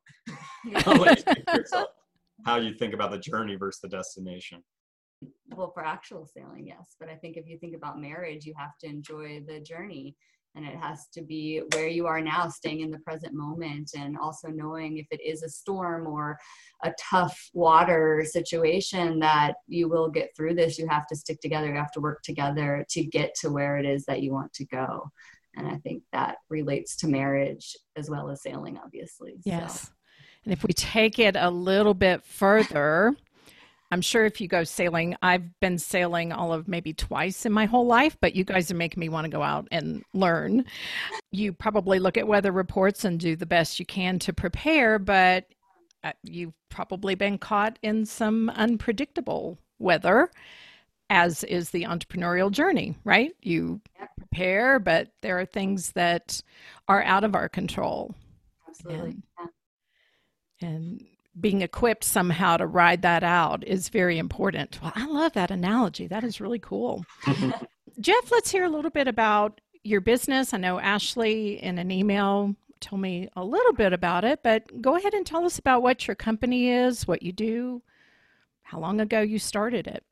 how 2.45 2.57
you 2.57 2.73
think 2.73 2.93
about 2.93 3.11
the 3.11 3.19
journey 3.19 3.55
versus 3.55 3.81
the 3.81 3.89
destination. 3.89 4.63
Well, 5.55 5.71
for 5.73 5.85
actual 5.85 6.25
sailing, 6.25 6.65
yes. 6.67 6.95
But 6.99 7.09
I 7.09 7.15
think 7.15 7.37
if 7.37 7.47
you 7.47 7.57
think 7.59 7.75
about 7.75 7.99
marriage, 7.99 8.45
you 8.45 8.53
have 8.57 8.77
to 8.79 8.87
enjoy 8.87 9.43
the 9.45 9.59
journey 9.59 10.15
and 10.59 10.67
it 10.67 10.77
has 10.77 11.07
to 11.07 11.21
be 11.21 11.61
where 11.73 11.87
you 11.87 12.05
are 12.05 12.21
now 12.21 12.49
staying 12.49 12.81
in 12.81 12.91
the 12.91 12.99
present 12.99 13.33
moment 13.33 13.91
and 13.97 14.17
also 14.17 14.49
knowing 14.49 14.97
if 14.97 15.07
it 15.09 15.21
is 15.21 15.41
a 15.41 15.49
storm 15.49 16.05
or 16.05 16.37
a 16.83 16.91
tough 16.99 17.49
water 17.53 18.25
situation 18.29 19.19
that 19.19 19.55
you 19.67 19.87
will 19.87 20.09
get 20.09 20.29
through 20.35 20.53
this 20.53 20.77
you 20.77 20.87
have 20.87 21.07
to 21.07 21.15
stick 21.15 21.39
together 21.39 21.67
you 21.67 21.75
have 21.75 21.91
to 21.91 22.01
work 22.01 22.21
together 22.23 22.85
to 22.89 23.03
get 23.03 23.33
to 23.35 23.49
where 23.49 23.77
it 23.77 23.85
is 23.85 24.03
that 24.05 24.21
you 24.21 24.33
want 24.33 24.51
to 24.51 24.65
go 24.65 25.09
and 25.55 25.65
i 25.67 25.77
think 25.77 26.03
that 26.11 26.37
relates 26.49 26.97
to 26.97 27.07
marriage 27.07 27.75
as 27.95 28.09
well 28.09 28.29
as 28.29 28.41
sailing 28.41 28.77
obviously 28.83 29.35
yes 29.45 29.83
so. 29.83 29.89
and 30.43 30.53
if 30.53 30.63
we 30.63 30.73
take 30.73 31.19
it 31.19 31.37
a 31.37 31.49
little 31.49 31.93
bit 31.93 32.23
further 32.25 33.15
I'm 33.91 34.01
sure 34.01 34.25
if 34.25 34.39
you 34.39 34.47
go 34.47 34.63
sailing, 34.63 35.15
I've 35.21 35.59
been 35.59 35.79
sailing 35.79 36.31
all 36.31 36.53
of 36.53 36.67
maybe 36.67 36.93
twice 36.93 37.45
in 37.45 37.51
my 37.51 37.65
whole 37.65 37.87
life, 37.87 38.17
but 38.21 38.35
you 38.35 38.43
guys 38.43 38.69
are 38.69 38.75
making 38.75 38.99
me 38.99 39.09
want 39.09 39.25
to 39.25 39.31
go 39.31 39.41
out 39.41 39.67
and 39.71 40.03
learn. 40.13 40.65
You 41.31 41.53
probably 41.53 41.99
look 41.99 42.17
at 42.17 42.27
weather 42.27 42.51
reports 42.51 43.03
and 43.03 43.19
do 43.19 43.35
the 43.35 43.47
best 43.47 43.79
you 43.79 43.85
can 43.85 44.19
to 44.19 44.33
prepare, 44.33 44.99
but 44.99 45.45
uh, 46.03 46.11
you've 46.23 46.53
probably 46.69 47.15
been 47.15 47.37
caught 47.37 47.79
in 47.81 48.05
some 48.05 48.49
unpredictable 48.51 49.57
weather, 49.79 50.29
as 51.09 51.43
is 51.45 51.71
the 51.71 51.83
entrepreneurial 51.83 52.51
journey, 52.51 52.95
right? 53.03 53.33
You 53.41 53.81
prepare, 54.17 54.77
but 54.79 55.09
there 55.21 55.39
are 55.39 55.45
things 55.45 55.91
that 55.93 56.41
are 56.87 57.01
out 57.03 57.23
of 57.23 57.33
our 57.33 57.49
control. 57.49 58.13
Absolutely. 58.67 59.17
And, 59.39 59.49
and 60.61 61.05
being 61.39 61.61
equipped 61.61 62.03
somehow 62.03 62.57
to 62.57 62.67
ride 62.67 63.01
that 63.01 63.23
out 63.23 63.65
is 63.65 63.89
very 63.89 64.17
important. 64.17 64.79
Well, 64.81 64.93
I 64.95 65.05
love 65.05 65.33
that 65.33 65.51
analogy. 65.51 66.07
That 66.07 66.23
is 66.23 66.41
really 66.41 66.59
cool. 66.59 67.05
Jeff, 67.99 68.31
let's 68.31 68.51
hear 68.51 68.65
a 68.65 68.69
little 68.69 68.91
bit 68.91 69.07
about 69.07 69.61
your 69.83 70.01
business. 70.01 70.53
I 70.53 70.57
know 70.57 70.79
Ashley 70.79 71.61
in 71.63 71.77
an 71.77 71.91
email 71.91 72.55
told 72.79 73.01
me 73.01 73.29
a 73.35 73.43
little 73.43 73.73
bit 73.73 73.93
about 73.93 74.23
it, 74.23 74.39
but 74.43 74.81
go 74.81 74.95
ahead 74.95 75.13
and 75.13 75.25
tell 75.25 75.45
us 75.45 75.59
about 75.59 75.83
what 75.83 76.07
your 76.07 76.15
company 76.15 76.69
is, 76.69 77.07
what 77.07 77.21
you 77.21 77.31
do, 77.31 77.81
how 78.63 78.79
long 78.79 79.01
ago 79.01 79.21
you 79.21 79.37
started 79.39 79.87
it. 79.87 80.03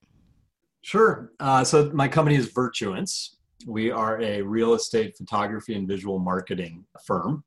Sure. 0.81 1.31
Uh, 1.39 1.63
so 1.63 1.91
my 1.93 2.07
company 2.07 2.35
is 2.35 2.47
Virtuance. 2.47 3.37
We 3.65 3.91
are 3.91 4.21
a 4.21 4.41
real 4.41 4.73
estate 4.73 5.17
photography 5.17 5.75
and 5.75 5.87
visual 5.87 6.19
marketing 6.19 6.85
firm 7.05 7.43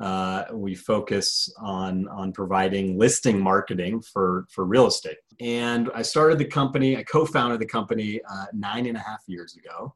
uh, 0.00 0.44
we 0.52 0.74
focus 0.74 1.52
on 1.58 2.08
on 2.08 2.32
providing 2.32 2.98
listing 2.98 3.40
marketing 3.40 4.02
for 4.02 4.46
for 4.50 4.64
real 4.64 4.86
estate. 4.86 5.18
And 5.40 5.90
I 5.94 6.02
started 6.02 6.38
the 6.38 6.44
company. 6.44 6.96
I 6.96 7.02
co-founded 7.04 7.60
the 7.60 7.66
company 7.66 8.20
uh, 8.28 8.46
nine 8.52 8.86
and 8.86 8.96
a 8.96 9.00
half 9.00 9.22
years 9.26 9.56
ago. 9.56 9.94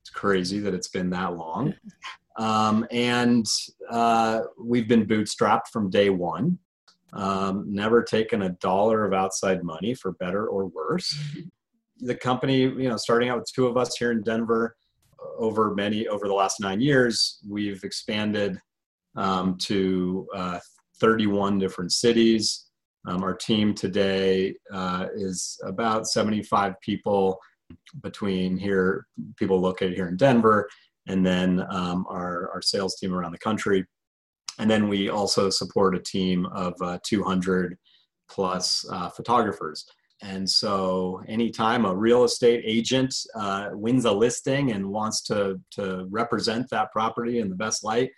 It's 0.00 0.10
crazy 0.10 0.58
that 0.60 0.74
it's 0.74 0.88
been 0.88 1.10
that 1.10 1.36
long. 1.36 1.74
Um, 2.36 2.86
and 2.90 3.46
uh, 3.90 4.42
we've 4.58 4.88
been 4.88 5.06
bootstrapped 5.06 5.68
from 5.72 5.90
day 5.90 6.10
one. 6.10 6.58
Um, 7.12 7.66
never 7.68 8.02
taken 8.02 8.42
a 8.42 8.50
dollar 8.50 9.04
of 9.04 9.12
outside 9.12 9.62
money 9.62 9.94
for 9.94 10.12
better 10.12 10.46
or 10.46 10.66
worse. 10.66 11.14
The 11.98 12.14
company, 12.14 12.60
you 12.60 12.88
know, 12.88 12.96
starting 12.96 13.28
out 13.28 13.38
with 13.38 13.52
two 13.54 13.66
of 13.66 13.76
us 13.76 13.96
here 13.96 14.12
in 14.12 14.22
Denver, 14.22 14.76
over 15.38 15.74
many 15.74 16.08
over 16.08 16.26
the 16.26 16.34
last 16.34 16.58
nine 16.58 16.80
years, 16.80 17.38
we've 17.48 17.84
expanded 17.84 18.58
um, 19.16 19.56
to 19.62 20.26
uh, 20.34 20.58
31 21.00 21.58
different 21.58 21.92
cities. 21.92 22.66
Um, 23.06 23.22
our 23.24 23.34
team 23.34 23.74
today 23.74 24.54
uh, 24.72 25.06
is 25.14 25.58
about 25.64 26.06
75 26.06 26.74
people 26.80 27.38
between 28.02 28.56
here, 28.56 29.06
people 29.36 29.60
located 29.60 29.94
here 29.94 30.08
in 30.08 30.16
Denver, 30.16 30.68
and 31.08 31.26
then 31.26 31.64
um, 31.70 32.06
our, 32.08 32.50
our 32.52 32.62
sales 32.62 32.96
team 32.96 33.12
around 33.12 33.32
the 33.32 33.38
country. 33.38 33.84
and 34.58 34.70
then 34.70 34.88
we 34.88 35.08
also 35.08 35.50
support 35.50 35.96
a 35.96 35.98
team 35.98 36.46
of 36.46 36.74
uh, 36.80 36.98
200 37.04 37.76
plus 38.30 38.86
uh, 38.90 39.08
photographers. 39.08 39.84
And 40.22 40.48
so, 40.48 41.20
anytime 41.26 41.84
a 41.84 41.94
real 41.94 42.22
estate 42.22 42.62
agent 42.64 43.12
uh, 43.34 43.70
wins 43.72 44.04
a 44.04 44.12
listing 44.12 44.70
and 44.70 44.88
wants 44.88 45.22
to, 45.22 45.60
to 45.72 46.06
represent 46.10 46.70
that 46.70 46.92
property 46.92 47.40
in 47.40 47.48
the 47.48 47.56
best 47.56 47.82
light, 47.82 48.10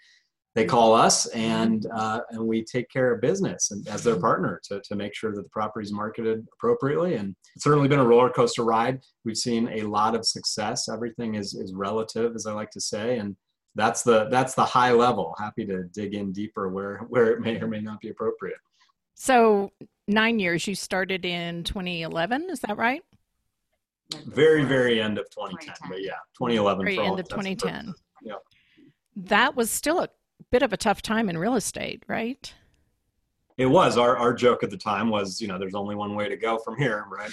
they 0.54 0.64
call 0.64 0.94
us 0.94 1.26
and 1.26 1.86
uh, 1.92 2.20
and 2.30 2.46
we 2.46 2.62
take 2.62 2.88
care 2.88 3.12
of 3.12 3.20
business 3.20 3.72
and 3.72 3.86
as 3.88 4.04
their 4.04 4.18
partner 4.18 4.60
to, 4.64 4.80
to 4.80 4.94
make 4.94 5.14
sure 5.14 5.34
that 5.34 5.42
the 5.42 5.48
property 5.48 5.84
is 5.84 5.92
marketed 5.92 6.46
appropriately. 6.54 7.14
And 7.14 7.34
it's 7.56 7.64
certainly 7.64 7.88
been 7.88 7.98
a 7.98 8.04
roller 8.04 8.30
coaster 8.30 8.64
ride. 8.64 9.00
We've 9.24 9.36
seen 9.36 9.68
a 9.68 9.82
lot 9.82 10.14
of 10.14 10.24
success. 10.24 10.88
Everything 10.88 11.34
is 11.34 11.54
is 11.54 11.74
relative 11.74 12.34
as 12.36 12.46
i 12.46 12.52
like 12.52 12.70
to 12.70 12.80
say. 12.80 13.18
And 13.18 13.36
that's 13.74 14.02
the 14.02 14.28
that's 14.30 14.54
the 14.54 14.64
high 14.64 14.92
level. 14.92 15.34
Happy 15.38 15.66
to 15.66 15.84
dig 15.92 16.14
in 16.14 16.32
deeper 16.32 16.68
where 16.68 16.98
where 17.08 17.32
it 17.32 17.40
may 17.40 17.60
or 17.60 17.66
may 17.66 17.80
not 17.80 18.00
be 18.00 18.10
appropriate. 18.10 18.58
So 19.16 19.72
nine 20.06 20.38
years 20.38 20.66
you 20.68 20.76
started 20.76 21.24
in 21.24 21.64
2011 21.64 22.48
is 22.50 22.60
that 22.60 22.76
right? 22.76 23.02
Very 24.26 24.62
very 24.62 25.00
end 25.00 25.18
of 25.18 25.28
2010, 25.30 25.74
2010. 25.74 25.90
but 25.90 26.02
yeah 26.02 26.12
2011 26.38 26.84
very 26.84 26.98
end 27.00 27.18
of 27.18 27.28
2010 27.28 27.94
yeah. 28.22 28.34
That 29.16 29.54
was 29.54 29.70
still 29.70 30.00
a 30.00 30.08
bit 30.54 30.62
of 30.62 30.72
a 30.72 30.76
tough 30.76 31.02
time 31.02 31.28
in 31.28 31.36
real 31.36 31.56
estate, 31.56 32.04
right? 32.06 32.54
It 33.58 33.66
was. 33.66 33.98
Our 33.98 34.16
our 34.16 34.32
joke 34.32 34.62
at 34.62 34.70
the 34.70 34.76
time 34.76 35.10
was, 35.10 35.40
you 35.40 35.48
know, 35.48 35.58
there's 35.58 35.74
only 35.74 35.96
one 35.96 36.14
way 36.14 36.28
to 36.28 36.36
go 36.36 36.58
from 36.58 36.76
here, 36.76 37.06
right? 37.10 37.32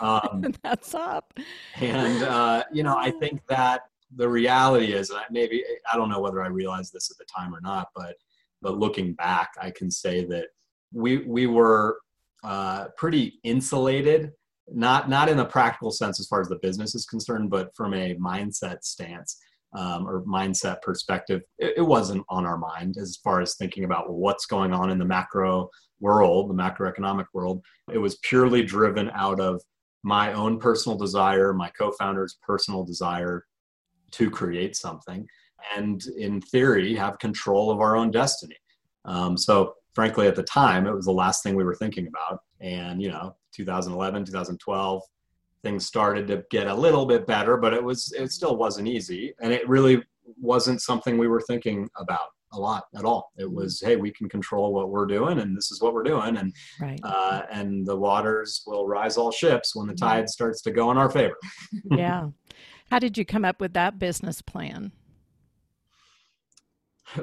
Um, 0.00 0.54
That's 0.62 0.94
up. 0.94 1.38
And 1.76 2.22
uh, 2.22 2.64
you 2.72 2.82
know, 2.82 2.96
I 2.96 3.10
think 3.10 3.42
that 3.48 3.82
the 4.16 4.26
reality 4.26 4.94
is, 4.94 5.10
and 5.10 5.20
maybe 5.30 5.62
I 5.92 5.98
don't 5.98 6.08
know 6.08 6.20
whether 6.20 6.42
I 6.42 6.46
realized 6.46 6.94
this 6.94 7.10
at 7.10 7.18
the 7.18 7.26
time 7.26 7.54
or 7.54 7.60
not, 7.60 7.88
but 7.94 8.14
but 8.62 8.78
looking 8.78 9.12
back, 9.12 9.50
I 9.60 9.70
can 9.70 9.90
say 9.90 10.24
that 10.24 10.46
we 10.94 11.18
we 11.18 11.46
were 11.46 11.98
uh, 12.42 12.86
pretty 12.96 13.38
insulated, 13.44 14.32
not 14.72 15.10
not 15.10 15.28
in 15.28 15.40
a 15.40 15.44
practical 15.44 15.90
sense 15.90 16.18
as 16.20 16.26
far 16.26 16.40
as 16.40 16.48
the 16.48 16.58
business 16.62 16.94
is 16.94 17.04
concerned, 17.04 17.50
but 17.50 17.76
from 17.76 17.92
a 17.92 18.14
mindset 18.14 18.82
stance 18.82 19.36
um, 19.74 20.06
or 20.06 20.22
mindset 20.24 20.82
perspective, 20.82 21.42
it, 21.58 21.74
it, 21.78 21.82
wasn't 21.82 22.24
on 22.28 22.44
our 22.44 22.58
mind 22.58 22.96
as 22.98 23.18
far 23.24 23.40
as 23.40 23.54
thinking 23.54 23.84
about 23.84 24.08
well, 24.08 24.18
what's 24.18 24.46
going 24.46 24.72
on 24.72 24.90
in 24.90 24.98
the 24.98 25.04
macro 25.04 25.68
world, 26.00 26.50
the 26.50 26.54
macroeconomic 26.54 27.26
world. 27.32 27.62
It 27.90 27.98
was 27.98 28.18
purely 28.22 28.62
driven 28.62 29.10
out 29.14 29.40
of 29.40 29.62
my 30.02 30.32
own 30.32 30.58
personal 30.58 30.98
desire, 30.98 31.54
my 31.54 31.70
co 31.70 31.92
founder's 31.92 32.38
personal 32.42 32.84
desire 32.84 33.44
to 34.12 34.30
create 34.30 34.76
something, 34.76 35.26
and 35.76 36.04
in 36.18 36.40
theory, 36.40 36.94
have 36.94 37.18
control 37.18 37.70
of 37.70 37.80
our 37.80 37.96
own 37.96 38.10
destiny. 38.10 38.56
Um, 39.04 39.36
so, 39.36 39.74
frankly, 39.94 40.26
at 40.26 40.36
the 40.36 40.42
time, 40.42 40.86
it 40.86 40.94
was 40.94 41.06
the 41.06 41.12
last 41.12 41.42
thing 41.42 41.54
we 41.54 41.64
were 41.64 41.74
thinking 41.74 42.08
about. 42.08 42.40
And, 42.60 43.00
you 43.00 43.08
know, 43.08 43.36
2011, 43.54 44.24
2012, 44.26 45.02
things 45.62 45.86
started 45.86 46.26
to 46.28 46.44
get 46.50 46.66
a 46.66 46.74
little 46.74 47.06
bit 47.06 47.26
better, 47.26 47.56
but 47.56 47.74
it 47.74 47.82
was 47.82 48.12
it 48.12 48.32
still 48.32 48.56
wasn't 48.56 48.88
easy, 48.88 49.34
and 49.40 49.52
it 49.52 49.68
really 49.68 50.02
wasn't 50.40 50.80
something 50.80 51.18
we 51.18 51.28
were 51.28 51.40
thinking 51.40 51.88
about 51.96 52.28
a 52.52 52.58
lot 52.58 52.84
at 52.96 53.04
all. 53.04 53.32
It 53.36 53.44
mm-hmm. 53.44 53.54
was, 53.54 53.80
hey, 53.80 53.96
we 53.96 54.10
can 54.10 54.28
control 54.28 54.72
what 54.72 54.90
we're 54.90 55.06
doing, 55.06 55.38
and 55.38 55.56
this 55.56 55.70
is 55.70 55.80
what 55.80 55.94
we're 55.94 56.02
doing, 56.02 56.36
and 56.36 56.54
right. 56.80 57.00
uh, 57.02 57.42
and 57.50 57.86
the 57.86 57.96
waters 57.96 58.62
will 58.66 58.86
rise 58.86 59.16
all 59.16 59.32
ships 59.32 59.74
when 59.74 59.86
the 59.86 59.94
tide 59.94 60.28
starts 60.28 60.62
to 60.62 60.70
go 60.70 60.90
in 60.90 60.98
our 60.98 61.10
favor. 61.10 61.36
yeah, 61.90 62.28
how 62.90 62.98
did 62.98 63.16
you 63.16 63.24
come 63.24 63.44
up 63.44 63.60
with 63.60 63.72
that 63.74 63.98
business 63.98 64.42
plan? 64.42 64.92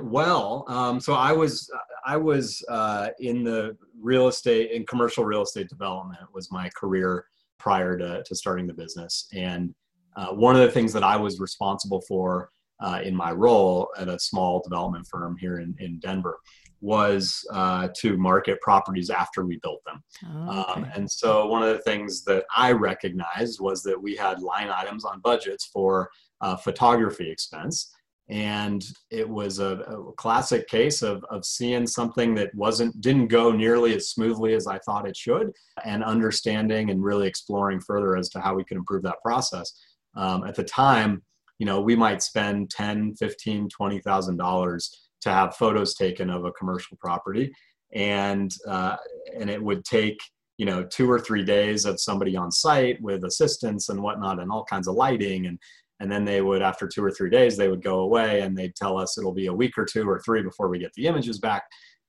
Well, 0.01 0.65
um, 0.67 0.99
so 0.99 1.13
I 1.13 1.31
was 1.31 1.69
I 2.05 2.17
was 2.17 2.63
uh, 2.69 3.09
in 3.19 3.43
the 3.43 3.77
real 3.99 4.27
estate 4.27 4.71
in 4.71 4.85
commercial 4.85 5.25
real 5.25 5.41
estate 5.41 5.67
development 5.67 6.21
was 6.33 6.51
my 6.51 6.69
career 6.75 7.25
prior 7.59 7.97
to, 7.97 8.23
to 8.25 8.35
starting 8.35 8.67
the 8.67 8.73
business. 8.73 9.27
And 9.33 9.73
uh, 10.15 10.27
one 10.27 10.55
of 10.55 10.61
the 10.61 10.71
things 10.71 10.91
that 10.93 11.03
I 11.03 11.15
was 11.15 11.39
responsible 11.39 12.01
for 12.07 12.49
uh, 12.81 13.01
in 13.03 13.15
my 13.15 13.31
role 13.31 13.89
at 13.97 14.07
a 14.07 14.19
small 14.19 14.61
development 14.61 15.05
firm 15.07 15.35
here 15.37 15.59
in, 15.59 15.75
in 15.79 15.99
Denver 15.99 16.39
was 16.81 17.45
uh, 17.51 17.89
to 17.97 18.17
market 18.17 18.59
properties 18.61 19.09
after 19.09 19.45
we 19.45 19.59
built 19.61 19.81
them. 19.85 20.01
Oh, 20.25 20.61
okay. 20.61 20.71
um, 20.71 20.91
and 20.95 21.11
so 21.11 21.45
one 21.45 21.61
of 21.61 21.69
the 21.69 21.83
things 21.83 22.23
that 22.23 22.45
I 22.55 22.71
recognized 22.71 23.59
was 23.59 23.83
that 23.83 24.01
we 24.01 24.15
had 24.15 24.41
line 24.41 24.69
items 24.69 25.03
on 25.03 25.19
budgets 25.19 25.65
for 25.65 26.09
uh, 26.41 26.55
photography 26.55 27.29
expense 27.29 27.91
and 28.29 28.85
it 29.09 29.27
was 29.27 29.57
a, 29.59 29.79
a, 29.79 30.13
classic 30.13 30.67
case 30.67 31.01
of, 31.01 31.23
of 31.31 31.43
seeing 31.43 31.87
something 31.87 32.35
that 32.35 32.53
wasn't 32.53 32.99
didn't 33.01 33.27
go 33.27 33.51
nearly 33.51 33.95
as 33.95 34.09
smoothly 34.09 34.53
as 34.53 34.67
i 34.67 34.77
thought 34.79 35.07
it 35.07 35.17
should 35.17 35.51
and 35.83 36.03
understanding 36.03 36.91
and 36.91 37.03
really 37.03 37.27
exploring 37.27 37.79
further 37.79 38.15
as 38.15 38.29
to 38.29 38.39
how 38.39 38.53
we 38.53 38.63
could 38.63 38.77
improve 38.77 39.03
that 39.03 39.21
process. 39.23 39.73
Um, 40.15 40.43
at 40.43 40.55
the 40.55 40.63
time 40.63 41.23
you 41.59 41.65
know 41.65 41.81
we 41.81 41.95
might 41.95 42.23
spend 42.23 42.69
10 42.69 43.15
15 43.15 43.69
20 43.69 43.99
thousand 43.99 44.37
dollars 44.37 45.09
to 45.21 45.29
have 45.29 45.55
photos 45.55 45.95
taken 45.95 46.29
of 46.29 46.45
a 46.45 46.51
commercial 46.53 46.97
property. 46.97 47.51
And 47.93 48.51
uh, 48.67 48.95
and 49.37 49.49
it 49.49 49.61
would 49.61 49.83
take 49.83 50.17
you 50.57 50.65
know 50.65 50.83
two 50.83 51.09
or 51.09 51.19
three 51.19 51.43
days 51.43 51.85
of 51.85 51.99
somebody 51.99 52.35
on 52.35 52.51
site 52.51 53.01
with 53.01 53.23
assistants 53.23 53.89
and 53.89 54.01
whatnot 54.01 54.39
and 54.39 54.51
all 54.51 54.63
kinds 54.65 54.87
of 54.87 54.95
lighting 54.95 55.47
and 55.47 55.57
and 55.99 56.11
then 56.11 56.25
they 56.25 56.41
would 56.41 56.61
after 56.61 56.87
two 56.87 57.03
or 57.03 57.11
three 57.11 57.29
days 57.29 57.57
they 57.57 57.67
would 57.67 57.83
go 57.83 57.99
away 57.99 58.41
and 58.41 58.57
they'd 58.57 58.75
tell 58.75 58.97
us 58.97 59.17
it'll 59.17 59.33
be 59.33 59.47
a 59.47 59.53
week 59.53 59.77
or 59.77 59.85
two 59.85 60.09
or 60.09 60.19
three 60.19 60.41
before 60.41 60.69
we 60.69 60.79
get 60.79 60.93
the 60.93 61.07
images 61.07 61.39
back. 61.39 61.63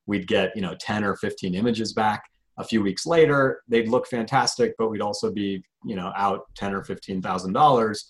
We'd 0.05 0.27
get 0.27 0.55
you 0.55 0.61
know 0.61 0.75
10 0.79 1.03
or 1.03 1.15
15 1.15 1.55
images 1.55 1.93
back. 1.93 2.23
A 2.57 2.63
few 2.63 2.81
weeks 2.81 3.05
later 3.05 3.61
they'd 3.67 3.89
look 3.89 4.07
fantastic 4.07 4.73
but 4.77 4.89
we'd 4.89 5.01
also 5.01 5.31
be 5.31 5.63
you 5.85 5.95
know 5.95 6.11
out 6.15 6.43
10 6.55 6.73
or 6.73 6.83
15 6.83 7.21
thousand 7.21 7.55
uh, 7.55 7.59
dollars 7.59 8.09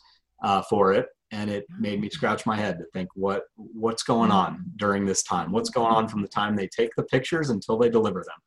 for 0.69 0.93
it. 0.93 1.07
And 1.33 1.49
it 1.49 1.65
made 1.79 2.01
me 2.01 2.09
scratch 2.09 2.45
my 2.45 2.57
head 2.57 2.77
to 2.79 2.85
think 2.93 3.09
what 3.15 3.43
what's 3.55 4.03
going 4.03 4.31
on 4.31 4.65
during 4.75 5.05
this 5.05 5.23
time? 5.23 5.51
What's 5.51 5.69
going 5.69 5.93
on 5.93 6.07
from 6.07 6.21
the 6.21 6.27
time 6.27 6.55
they 6.55 6.67
take 6.67 6.91
the 6.95 7.03
pictures 7.03 7.49
until 7.49 7.77
they 7.77 7.89
deliver 7.89 8.19
them? 8.19 8.37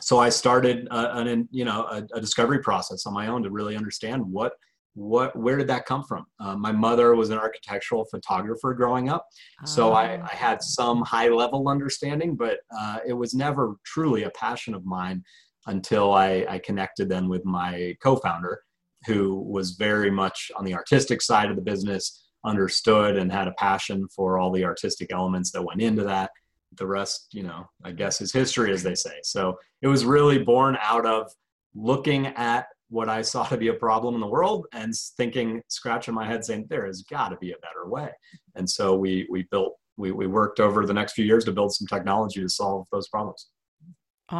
So 0.00 0.18
i 0.18 0.28
started 0.28 0.88
a, 0.90 1.16
an 1.16 1.48
you 1.52 1.64
know 1.64 1.84
a, 1.84 2.02
a 2.14 2.20
discovery 2.20 2.58
process 2.58 3.06
on 3.06 3.14
my 3.14 3.28
own 3.28 3.44
to 3.44 3.50
really 3.50 3.76
understand 3.76 4.22
what 4.26 4.54
what 4.94 5.34
where 5.36 5.56
did 5.56 5.68
that 5.68 5.86
come 5.86 6.04
from? 6.04 6.26
Uh, 6.38 6.56
my 6.56 6.72
mother 6.72 7.14
was 7.14 7.30
an 7.30 7.38
architectural 7.38 8.04
photographer 8.10 8.74
growing 8.74 9.08
up 9.08 9.26
so 9.64 9.92
I, 9.92 10.18
ah. 10.18 10.28
I, 10.30 10.34
had 10.34 10.62
some 10.62 11.02
high 11.02 11.28
level 11.28 11.68
understanding 11.68 12.36
but 12.36 12.58
uh, 12.76 12.98
it 13.06 13.14
was 13.14 13.32
never 13.34 13.76
truly 13.84 14.24
a 14.24 14.30
passion 14.30 14.74
of 14.74 14.84
mine 14.84 15.22
until 15.66 16.12
I, 16.12 16.44
I 16.48 16.58
connected 16.58 17.08
then 17.08 17.28
with 17.28 17.44
my 17.44 17.94
co-founder 18.02 18.60
who 19.06 19.40
was 19.40 19.72
very 19.72 20.10
much 20.10 20.50
on 20.56 20.64
the 20.64 20.74
artistic 20.74 21.22
side 21.22 21.50
of 21.50 21.56
the 21.56 21.62
business 21.62 22.28
understood 22.44 23.16
and 23.16 23.30
had 23.32 23.48
a 23.48 23.52
passion 23.52 24.06
for 24.14 24.38
all 24.38 24.52
the 24.52 24.64
artistic 24.64 25.12
elements 25.12 25.50
that 25.52 25.62
went 25.62 25.80
into 25.80 26.04
that. 26.04 26.30
The 26.78 26.86
rest 26.86 27.28
you 27.32 27.42
know 27.42 27.66
i 27.84 27.92
guess 27.92 28.20
is 28.20 28.32
history 28.32 28.72
as 28.72 28.82
they 28.82 28.94
say. 28.94 29.20
So 29.22 29.58
it 29.82 29.88
was 29.88 30.04
really 30.04 30.38
born 30.38 30.78
out 30.80 31.06
of 31.06 31.30
looking 31.74 32.26
at 32.28 32.66
what 32.92 33.08
I 33.08 33.22
saw 33.22 33.44
to 33.44 33.56
be 33.56 33.68
a 33.68 33.74
problem 33.74 34.14
in 34.14 34.20
the 34.20 34.26
world 34.26 34.66
and 34.72 34.94
thinking, 35.16 35.62
scratching 35.68 36.12
my 36.12 36.26
head, 36.26 36.44
saying 36.44 36.66
there 36.68 36.86
has 36.86 37.02
got 37.02 37.30
to 37.30 37.36
be 37.36 37.52
a 37.52 37.56
better 37.56 37.88
way. 37.88 38.10
And 38.54 38.68
so 38.68 38.94
we 38.94 39.26
we 39.30 39.44
built 39.50 39.76
we 39.96 40.12
we 40.12 40.26
worked 40.26 40.60
over 40.60 40.84
the 40.86 40.92
next 40.92 41.14
few 41.14 41.24
years 41.24 41.44
to 41.46 41.52
build 41.52 41.72
some 41.74 41.86
technology 41.86 42.40
to 42.40 42.48
solve 42.48 42.86
those 42.92 43.08
problems. 43.08 43.48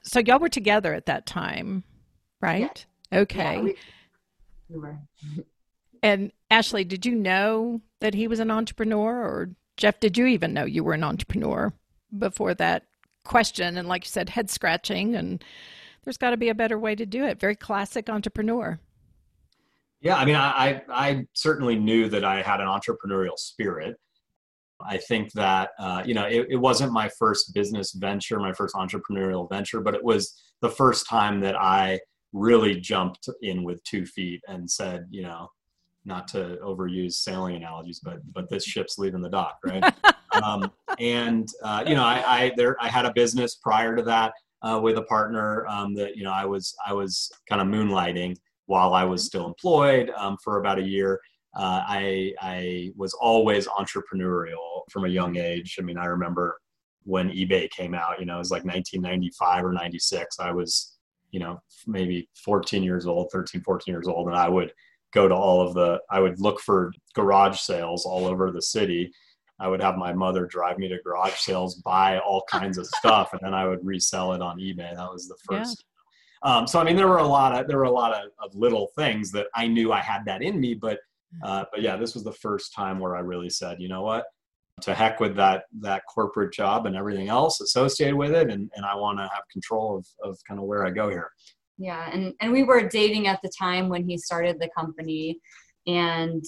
So 0.04 0.20
y'all 0.20 0.38
were 0.38 0.48
together 0.48 0.94
at 0.94 1.06
that 1.06 1.26
time, 1.26 1.82
right? 2.40 2.86
Yeah. 3.10 3.20
Okay. 3.20 3.54
Yeah, 3.56 3.60
we, 3.60 3.76
we 4.68 4.78
were. 4.78 4.98
and 6.02 6.32
Ashley, 6.50 6.84
did 6.84 7.04
you 7.04 7.14
know 7.14 7.80
that 8.00 8.14
he 8.14 8.28
was 8.28 8.40
an 8.40 8.50
entrepreneur, 8.50 9.22
or 9.22 9.50
Jeff? 9.76 9.98
Did 9.98 10.18
you 10.18 10.26
even 10.26 10.52
know 10.52 10.64
you 10.64 10.84
were 10.84 10.94
an 10.94 11.04
entrepreneur 11.04 11.72
before 12.18 12.54
that 12.54 12.84
question? 13.24 13.78
And 13.78 13.88
like 13.88 14.04
you 14.04 14.10
said, 14.10 14.28
head 14.28 14.50
scratching 14.50 15.14
and 15.14 15.42
there's 16.04 16.16
got 16.16 16.30
to 16.30 16.36
be 16.36 16.48
a 16.48 16.54
better 16.54 16.78
way 16.78 16.94
to 16.94 17.06
do 17.06 17.24
it. 17.24 17.38
Very 17.38 17.56
classic 17.56 18.08
entrepreneur. 18.08 18.78
Yeah, 20.00 20.16
I 20.16 20.24
mean, 20.24 20.34
I, 20.34 20.82
I 20.88 21.26
certainly 21.32 21.78
knew 21.78 22.08
that 22.08 22.24
I 22.24 22.42
had 22.42 22.60
an 22.60 22.66
entrepreneurial 22.66 23.38
spirit. 23.38 23.96
I 24.84 24.98
think 24.98 25.30
that, 25.34 25.70
uh, 25.78 26.02
you 26.04 26.14
know, 26.14 26.24
it, 26.24 26.48
it 26.50 26.56
wasn't 26.56 26.92
my 26.92 27.08
first 27.18 27.54
business 27.54 27.92
venture, 27.92 28.40
my 28.40 28.52
first 28.52 28.74
entrepreneurial 28.74 29.48
venture, 29.48 29.80
but 29.80 29.94
it 29.94 30.02
was 30.02 30.42
the 30.60 30.70
first 30.70 31.08
time 31.08 31.40
that 31.40 31.54
I 31.54 32.00
really 32.32 32.80
jumped 32.80 33.28
in 33.42 33.62
with 33.62 33.82
two 33.84 34.04
feet 34.04 34.42
and 34.48 34.68
said, 34.68 35.06
you 35.10 35.22
know, 35.22 35.48
not 36.04 36.26
to 36.28 36.58
overuse 36.64 37.12
sailing 37.12 37.54
analogies, 37.54 38.00
but 38.02 38.18
but 38.32 38.50
this 38.50 38.64
ship's 38.64 38.98
leaving 38.98 39.20
the 39.20 39.30
dock, 39.30 39.58
right? 39.64 39.94
um, 40.42 40.72
and 40.98 41.48
uh, 41.62 41.84
you 41.86 41.94
know, 41.94 42.02
I, 42.02 42.24
I 42.26 42.52
there 42.56 42.76
I 42.80 42.88
had 42.88 43.06
a 43.06 43.12
business 43.12 43.54
prior 43.54 43.94
to 43.94 44.02
that 44.02 44.32
uh, 44.62 44.78
with 44.82 44.96
a 44.98 45.02
partner 45.02 45.66
um, 45.66 45.94
that 45.94 46.16
you 46.16 46.24
know 46.24 46.32
I 46.32 46.44
was 46.44 46.74
I 46.86 46.92
was 46.92 47.30
kind 47.48 47.60
of 47.60 47.68
moonlighting 47.68 48.36
while 48.66 48.94
I 48.94 49.04
was 49.04 49.24
still 49.24 49.46
employed 49.46 50.10
um, 50.16 50.36
for 50.42 50.58
about 50.58 50.78
a 50.78 50.82
year. 50.82 51.20
Uh, 51.54 51.82
I 51.86 52.32
I 52.40 52.92
was 52.96 53.12
always 53.14 53.66
entrepreneurial 53.66 54.82
from 54.90 55.04
a 55.04 55.08
young 55.08 55.36
age. 55.36 55.76
I 55.78 55.82
mean, 55.82 55.98
I 55.98 56.06
remember 56.06 56.58
when 57.04 57.30
eBay 57.30 57.68
came 57.70 57.94
out. 57.94 58.20
You 58.20 58.26
know, 58.26 58.36
it 58.36 58.38
was 58.38 58.50
like 58.50 58.64
1995 58.64 59.64
or 59.64 59.72
96. 59.72 60.38
I 60.38 60.52
was, 60.52 60.96
you 61.30 61.40
know, 61.40 61.60
maybe 61.86 62.28
14 62.44 62.82
years 62.82 63.06
old, 63.06 63.30
13, 63.32 63.62
14 63.62 63.92
years 63.92 64.06
old, 64.06 64.28
and 64.28 64.36
I 64.36 64.48
would 64.48 64.72
go 65.12 65.28
to 65.28 65.34
all 65.34 65.66
of 65.66 65.74
the. 65.74 66.00
I 66.10 66.20
would 66.20 66.40
look 66.40 66.60
for 66.60 66.92
garage 67.14 67.58
sales 67.60 68.06
all 68.06 68.26
over 68.26 68.50
the 68.50 68.62
city. 68.62 69.12
I 69.62 69.68
would 69.68 69.80
have 69.80 69.96
my 69.96 70.12
mother 70.12 70.44
drive 70.44 70.78
me 70.78 70.88
to 70.88 70.98
garage 70.98 71.38
sales, 71.38 71.76
buy 71.76 72.18
all 72.18 72.42
kinds 72.50 72.78
of 72.78 72.86
stuff, 72.98 73.32
and 73.32 73.40
then 73.40 73.54
I 73.54 73.68
would 73.68 73.78
resell 73.86 74.32
it 74.32 74.42
on 74.42 74.58
eBay. 74.58 74.92
That 74.96 75.12
was 75.12 75.28
the 75.28 75.36
first. 75.44 75.84
Yeah. 76.44 76.56
Um, 76.56 76.66
so 76.66 76.80
I 76.80 76.84
mean, 76.84 76.96
there 76.96 77.06
were 77.06 77.18
a 77.18 77.26
lot 77.26 77.56
of 77.56 77.68
there 77.68 77.78
were 77.78 77.84
a 77.84 77.90
lot 77.90 78.12
of, 78.12 78.30
of 78.42 78.52
little 78.56 78.88
things 78.96 79.30
that 79.30 79.46
I 79.54 79.68
knew 79.68 79.92
I 79.92 80.00
had 80.00 80.24
that 80.24 80.42
in 80.42 80.58
me, 80.60 80.74
but 80.74 80.98
uh, 81.44 81.64
but 81.70 81.80
yeah, 81.80 81.96
this 81.96 82.12
was 82.14 82.24
the 82.24 82.32
first 82.32 82.74
time 82.74 82.98
where 82.98 83.14
I 83.16 83.20
really 83.20 83.50
said, 83.50 83.80
you 83.80 83.88
know 83.88 84.02
what, 84.02 84.24
to 84.80 84.94
heck 84.94 85.20
with 85.20 85.36
that 85.36 85.66
that 85.80 86.02
corporate 86.12 86.52
job 86.52 86.86
and 86.86 86.96
everything 86.96 87.28
else 87.28 87.60
associated 87.60 88.16
with 88.16 88.32
it, 88.32 88.50
and 88.50 88.68
and 88.74 88.84
I 88.84 88.96
want 88.96 89.18
to 89.18 89.22
have 89.22 89.44
control 89.52 89.96
of 89.96 90.06
of 90.28 90.36
kind 90.48 90.58
of 90.58 90.66
where 90.66 90.84
I 90.84 90.90
go 90.90 91.08
here. 91.08 91.30
Yeah, 91.78 92.10
and 92.12 92.34
and 92.40 92.50
we 92.50 92.64
were 92.64 92.88
dating 92.88 93.28
at 93.28 93.40
the 93.42 93.50
time 93.56 93.88
when 93.88 94.08
he 94.08 94.18
started 94.18 94.58
the 94.58 94.70
company, 94.76 95.38
and 95.86 96.44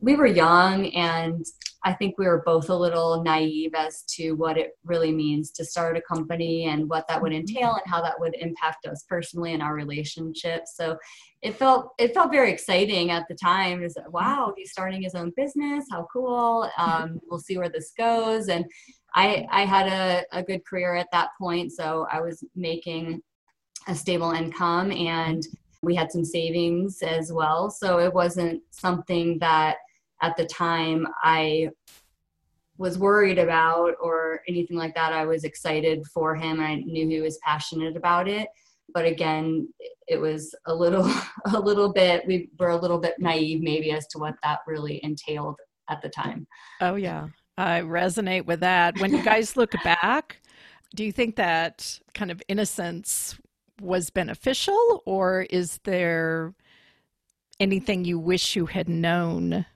we 0.00 0.16
were 0.16 0.26
young 0.26 0.86
and 0.88 1.44
I 1.82 1.94
think 1.94 2.18
we 2.18 2.26
were 2.26 2.42
both 2.44 2.68
a 2.68 2.74
little 2.74 3.22
naive 3.22 3.72
as 3.74 4.02
to 4.16 4.32
what 4.32 4.58
it 4.58 4.72
really 4.84 5.12
means 5.12 5.50
to 5.52 5.64
start 5.64 5.96
a 5.96 6.02
company 6.02 6.66
and 6.66 6.88
what 6.88 7.08
that 7.08 7.20
would 7.20 7.32
mm-hmm. 7.32 7.40
entail 7.40 7.72
and 7.72 7.82
how 7.86 8.02
that 8.02 8.20
would 8.20 8.34
impact 8.34 8.86
us 8.86 9.04
personally 9.08 9.54
in 9.54 9.62
our 9.62 9.74
relationship. 9.74 10.64
So 10.66 10.98
it 11.40 11.56
felt 11.56 11.92
it 11.98 12.12
felt 12.12 12.30
very 12.30 12.52
exciting 12.52 13.10
at 13.10 13.24
the 13.28 13.34
time. 13.34 13.82
Is 13.82 13.96
wow, 14.08 14.52
he's 14.56 14.72
starting 14.72 15.02
his 15.02 15.14
own 15.14 15.32
business. 15.36 15.86
How 15.90 16.06
cool! 16.12 16.68
Um, 16.76 17.18
we'll 17.30 17.40
see 17.40 17.56
where 17.56 17.70
this 17.70 17.92
goes. 17.96 18.48
And 18.48 18.66
I 19.14 19.46
I 19.50 19.64
had 19.64 19.86
a, 19.86 20.38
a 20.38 20.42
good 20.42 20.66
career 20.66 20.96
at 20.96 21.10
that 21.12 21.30
point, 21.40 21.72
so 21.72 22.06
I 22.12 22.20
was 22.20 22.44
making 22.54 23.22
a 23.88 23.94
stable 23.94 24.32
income 24.32 24.92
and 24.92 25.42
we 25.82 25.94
had 25.94 26.12
some 26.12 26.26
savings 26.26 27.00
as 27.00 27.32
well. 27.32 27.70
So 27.70 27.98
it 28.00 28.12
wasn't 28.12 28.62
something 28.70 29.38
that 29.38 29.78
at 30.22 30.36
the 30.36 30.46
time 30.46 31.06
I 31.22 31.70
was 32.80 32.98
worried 32.98 33.38
about 33.38 33.94
or 34.00 34.40
anything 34.48 34.76
like 34.76 34.94
that. 34.94 35.12
I 35.12 35.26
was 35.26 35.44
excited 35.44 36.02
for 36.06 36.34
him. 36.34 36.60
I 36.60 36.76
knew 36.76 37.06
he 37.06 37.20
was 37.20 37.38
passionate 37.44 37.94
about 37.94 38.26
it. 38.26 38.48
But 38.94 39.04
again, 39.04 39.68
it 40.08 40.16
was 40.16 40.54
a 40.66 40.74
little, 40.74 41.04
a 41.52 41.60
little 41.60 41.92
bit, 41.92 42.26
we 42.26 42.48
were 42.58 42.70
a 42.70 42.76
little 42.76 42.98
bit 42.98 43.16
naive 43.18 43.62
maybe 43.62 43.92
as 43.92 44.06
to 44.08 44.18
what 44.18 44.34
that 44.42 44.60
really 44.66 44.98
entailed 45.04 45.56
at 45.90 46.00
the 46.00 46.08
time. 46.08 46.46
Oh, 46.80 46.94
yeah. 46.94 47.28
I 47.58 47.82
resonate 47.82 48.46
with 48.46 48.60
that. 48.60 48.98
When 48.98 49.12
you 49.12 49.22
guys 49.22 49.58
look 49.58 49.72
back, 49.84 50.40
do 50.94 51.04
you 51.04 51.12
think 51.12 51.36
that 51.36 52.00
kind 52.14 52.30
of 52.30 52.42
innocence 52.48 53.38
was 53.80 54.08
beneficial 54.08 55.02
or 55.04 55.46
is 55.50 55.80
there 55.84 56.54
anything 57.60 58.06
you 58.06 58.18
wish 58.18 58.56
you 58.56 58.66
had 58.66 58.88
known 58.88 59.66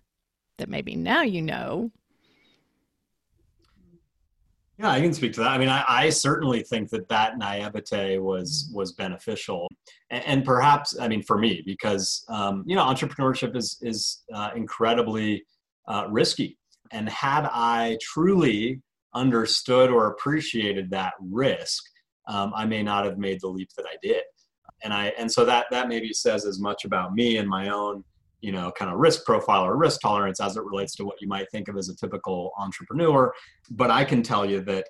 that 0.58 0.68
maybe 0.68 0.94
now 0.94 1.22
you 1.22 1.42
know. 1.42 1.90
Yeah, 4.78 4.90
I 4.90 5.00
can 5.00 5.14
speak 5.14 5.32
to 5.34 5.40
that. 5.40 5.50
I 5.50 5.58
mean, 5.58 5.68
I, 5.68 5.84
I 5.86 6.10
certainly 6.10 6.64
think 6.64 6.90
that 6.90 7.08
that 7.08 7.38
naivete 7.38 8.18
was 8.18 8.70
was 8.74 8.92
beneficial, 8.92 9.68
and, 10.10 10.24
and 10.24 10.44
perhaps, 10.44 10.98
I 10.98 11.06
mean, 11.06 11.22
for 11.22 11.38
me, 11.38 11.62
because 11.64 12.24
um, 12.28 12.64
you 12.66 12.74
know, 12.74 12.82
entrepreneurship 12.82 13.54
is 13.54 13.78
is 13.82 14.24
uh, 14.34 14.50
incredibly 14.56 15.44
uh, 15.86 16.06
risky, 16.10 16.58
and 16.90 17.08
had 17.08 17.48
I 17.52 17.98
truly 18.00 18.82
understood 19.14 19.90
or 19.90 20.08
appreciated 20.08 20.90
that 20.90 21.12
risk, 21.20 21.84
um, 22.26 22.52
I 22.56 22.66
may 22.66 22.82
not 22.82 23.04
have 23.04 23.16
made 23.16 23.40
the 23.40 23.48
leap 23.48 23.68
that 23.76 23.86
I 23.86 23.94
did, 24.02 24.24
and 24.82 24.92
I 24.92 25.12
and 25.16 25.30
so 25.30 25.44
that 25.44 25.66
that 25.70 25.86
maybe 25.86 26.12
says 26.12 26.44
as 26.44 26.58
much 26.58 26.84
about 26.84 27.14
me 27.14 27.36
and 27.36 27.48
my 27.48 27.68
own 27.68 28.02
you 28.44 28.52
know 28.52 28.70
kind 28.78 28.90
of 28.90 28.98
risk 28.98 29.24
profile 29.24 29.64
or 29.64 29.76
risk 29.76 30.00
tolerance 30.02 30.38
as 30.38 30.56
it 30.58 30.64
relates 30.64 30.94
to 30.96 31.04
what 31.04 31.20
you 31.20 31.26
might 31.26 31.50
think 31.50 31.68
of 31.68 31.78
as 31.78 31.88
a 31.88 31.96
typical 31.96 32.52
entrepreneur. 32.58 33.32
But 33.70 33.90
i 33.90 34.04
can 34.04 34.22
tell 34.22 34.44
you 34.44 34.60
that 34.62 34.84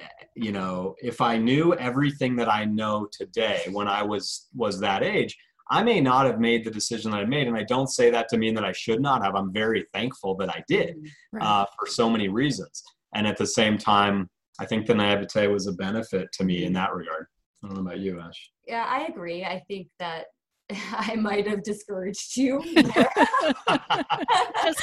eh, 0.00 0.06
you 0.36 0.52
know 0.52 0.94
if 1.02 1.20
i 1.20 1.36
knew 1.36 1.74
everything 1.74 2.36
that 2.36 2.48
i 2.48 2.64
know 2.64 3.08
today 3.10 3.62
when 3.72 3.88
i 3.88 4.02
was 4.02 4.48
was 4.54 4.78
that 4.80 5.02
age 5.02 5.36
i 5.70 5.82
may 5.82 6.00
not 6.00 6.24
have 6.24 6.38
made 6.38 6.64
the 6.64 6.70
decision 6.70 7.10
that 7.10 7.20
i 7.20 7.24
made. 7.24 7.48
And 7.48 7.56
i 7.56 7.64
don't 7.64 7.88
say 7.88 8.10
that 8.10 8.28
to 8.28 8.38
mean 8.38 8.54
that 8.54 8.64
i 8.64 8.72
should 8.72 9.02
not 9.02 9.24
have. 9.24 9.34
I'm 9.34 9.52
very 9.52 9.84
thankful 9.92 10.36
that 10.36 10.48
i 10.48 10.62
did 10.68 10.96
mm, 10.96 11.08
right. 11.32 11.44
uh, 11.44 11.66
for 11.76 11.86
so 11.86 12.08
many 12.08 12.28
reasons. 12.28 12.82
And 13.14 13.26
at 13.26 13.36
the 13.36 13.46
same 13.60 13.76
time 13.76 14.30
i 14.60 14.66
think 14.66 14.86
the 14.86 14.94
naivete 14.94 15.48
was 15.48 15.66
a 15.66 15.72
benefit 15.72 16.28
to 16.36 16.44
me 16.44 16.64
in 16.64 16.72
mm. 16.72 16.80
that 16.80 16.94
regard. 16.94 17.26
I 17.62 17.66
don't 17.66 17.74
know 17.76 17.86
about 17.88 17.98
you 17.98 18.20
ash. 18.20 18.40
Yeah 18.68 18.86
i 18.96 19.00
agree. 19.12 19.44
I 19.44 19.58
think 19.68 19.88
that 19.98 20.26
I 20.92 21.16
might 21.16 21.46
have 21.46 21.62
discouraged 21.62 22.36
you. 22.36 22.60
Just 22.74 22.88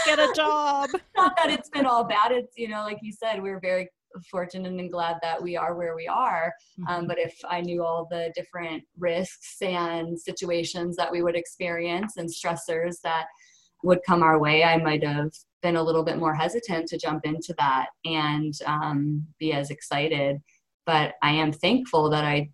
get 0.05 0.19
a 0.19 0.31
job. 0.35 0.89
Not 1.15 1.35
that 1.37 1.49
it's 1.49 1.69
been 1.69 1.85
all 1.85 2.03
bad. 2.03 2.31
It's, 2.31 2.57
you 2.57 2.67
know, 2.67 2.81
like 2.81 2.99
you 3.01 3.11
said, 3.11 3.41
we're 3.41 3.59
very 3.59 3.89
fortunate 4.29 4.71
and 4.71 4.91
glad 4.91 5.17
that 5.21 5.41
we 5.41 5.55
are 5.55 5.75
where 5.75 5.95
we 5.95 6.07
are. 6.07 6.53
Um, 6.79 6.85
mm-hmm. 6.85 7.01
Um, 7.01 7.07
but 7.07 7.19
if 7.19 7.35
I 7.47 7.61
knew 7.61 7.83
all 7.83 8.07
the 8.09 8.31
different 8.35 8.83
risks 8.97 9.57
and 9.61 10.19
situations 10.19 10.95
that 10.95 11.11
we 11.11 11.21
would 11.21 11.35
experience 11.35 12.17
and 12.17 12.29
stressors 12.29 12.95
that 13.03 13.25
would 13.83 13.99
come 14.05 14.23
our 14.23 14.39
way, 14.39 14.63
I 14.63 14.77
might 14.77 15.03
have 15.03 15.31
been 15.61 15.75
a 15.75 15.83
little 15.83 16.03
bit 16.03 16.17
more 16.17 16.33
hesitant 16.33 16.87
to 16.87 16.97
jump 16.97 17.25
into 17.25 17.53
that 17.57 17.87
and 18.05 18.53
um, 18.65 19.25
be 19.39 19.53
as 19.53 19.69
excited. 19.69 20.37
But 20.85 21.15
I 21.21 21.31
am 21.31 21.51
thankful 21.51 22.09
that 22.09 22.23
I 22.23 22.49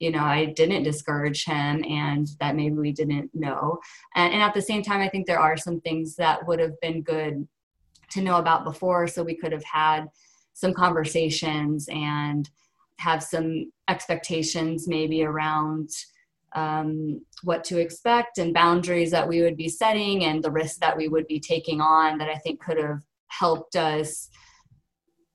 you 0.00 0.10
know 0.10 0.24
i 0.24 0.46
didn't 0.46 0.82
discourage 0.82 1.44
him 1.44 1.84
and 1.84 2.28
that 2.40 2.56
maybe 2.56 2.74
we 2.74 2.90
didn't 2.90 3.30
know. 3.34 3.78
And, 4.16 4.32
and, 4.32 4.42
at 4.42 4.54
the 4.54 4.62
same 4.62 4.82
time 4.82 5.00
i 5.00 5.08
think 5.08 5.26
there 5.26 5.38
are 5.38 5.56
some 5.56 5.80
things 5.80 6.16
that 6.16 6.44
would 6.48 6.58
have 6.58 6.80
been 6.80 7.02
good 7.02 7.46
to 8.10 8.22
know 8.22 8.38
about 8.38 8.64
before 8.64 9.06
so 9.06 9.22
we 9.22 9.36
could 9.36 9.52
have 9.52 9.64
had 9.64 10.06
some 10.54 10.74
conversations 10.74 11.88
and 11.92 12.50
have 12.98 13.22
some 13.22 13.70
expectations 13.88 14.88
maybe 14.88 15.22
around 15.22 15.88
um, 16.56 17.24
what 17.44 17.62
to 17.64 17.78
expect 17.78 18.38
and 18.38 18.52
boundaries 18.52 19.12
that 19.12 19.28
we 19.28 19.40
would 19.40 19.56
be 19.56 19.68
setting 19.68 20.24
and 20.24 20.42
the 20.42 20.50
risks 20.50 20.78
that 20.78 20.96
we 20.96 21.06
would 21.06 21.26
be 21.28 21.38
taking 21.38 21.80
on 21.80 22.18
that 22.18 22.28
i 22.28 22.36
think 22.36 22.60
could 22.60 22.78
have 22.78 23.02
helped 23.28 23.76
us 23.76 24.28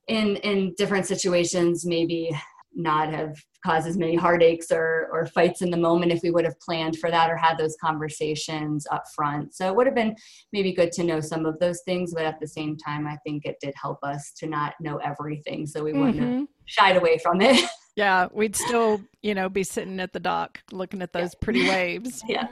in 0.08 0.36
in 0.36 0.74
different 0.76 1.06
situations 1.06 1.86
maybe 1.86 2.30
not 2.76 3.12
have 3.12 3.34
caused 3.64 3.88
as 3.88 3.96
many 3.96 4.14
heartaches 4.14 4.70
or, 4.70 5.08
or 5.10 5.26
fights 5.26 5.62
in 5.62 5.70
the 5.70 5.76
moment 5.76 6.12
if 6.12 6.20
we 6.22 6.30
would 6.30 6.44
have 6.44 6.58
planned 6.60 6.98
for 6.98 7.10
that 7.10 7.30
or 7.30 7.36
had 7.36 7.58
those 7.58 7.76
conversations 7.82 8.86
up 8.92 9.04
front. 9.14 9.54
So 9.54 9.66
it 9.66 9.74
would 9.74 9.86
have 9.86 9.94
been 9.94 10.14
maybe 10.52 10.72
good 10.72 10.92
to 10.92 11.04
know 11.04 11.20
some 11.20 11.46
of 11.46 11.58
those 11.58 11.80
things, 11.84 12.12
but 12.14 12.24
at 12.24 12.38
the 12.38 12.46
same 12.46 12.76
time, 12.76 13.06
I 13.06 13.16
think 13.24 13.44
it 13.44 13.56
did 13.60 13.74
help 13.80 13.98
us 14.02 14.32
to 14.38 14.46
not 14.46 14.74
know 14.80 14.98
everything. 14.98 15.66
So 15.66 15.82
we 15.82 15.90
mm-hmm. 15.90 16.00
wouldn't 16.00 16.18
have 16.20 16.28
mm-hmm. 16.28 16.44
shied 16.66 16.96
away 16.96 17.18
from 17.18 17.40
it. 17.40 17.64
Yeah, 17.96 18.28
we'd 18.30 18.54
still, 18.54 19.00
you 19.22 19.34
know, 19.34 19.48
be 19.48 19.62
sitting 19.62 20.00
at 20.00 20.12
the 20.12 20.20
dock 20.20 20.60
looking 20.70 21.00
at 21.00 21.14
those 21.14 21.32
yeah. 21.32 21.38
pretty 21.40 21.66
waves. 21.66 22.22
yeah. 22.28 22.46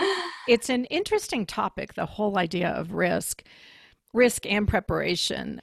it's 0.48 0.68
an 0.68 0.84
interesting 0.86 1.46
topic, 1.46 1.94
the 1.94 2.06
whole 2.06 2.36
idea 2.36 2.70
of 2.70 2.92
risk, 2.92 3.44
risk 4.12 4.46
and 4.46 4.66
preparation 4.66 5.62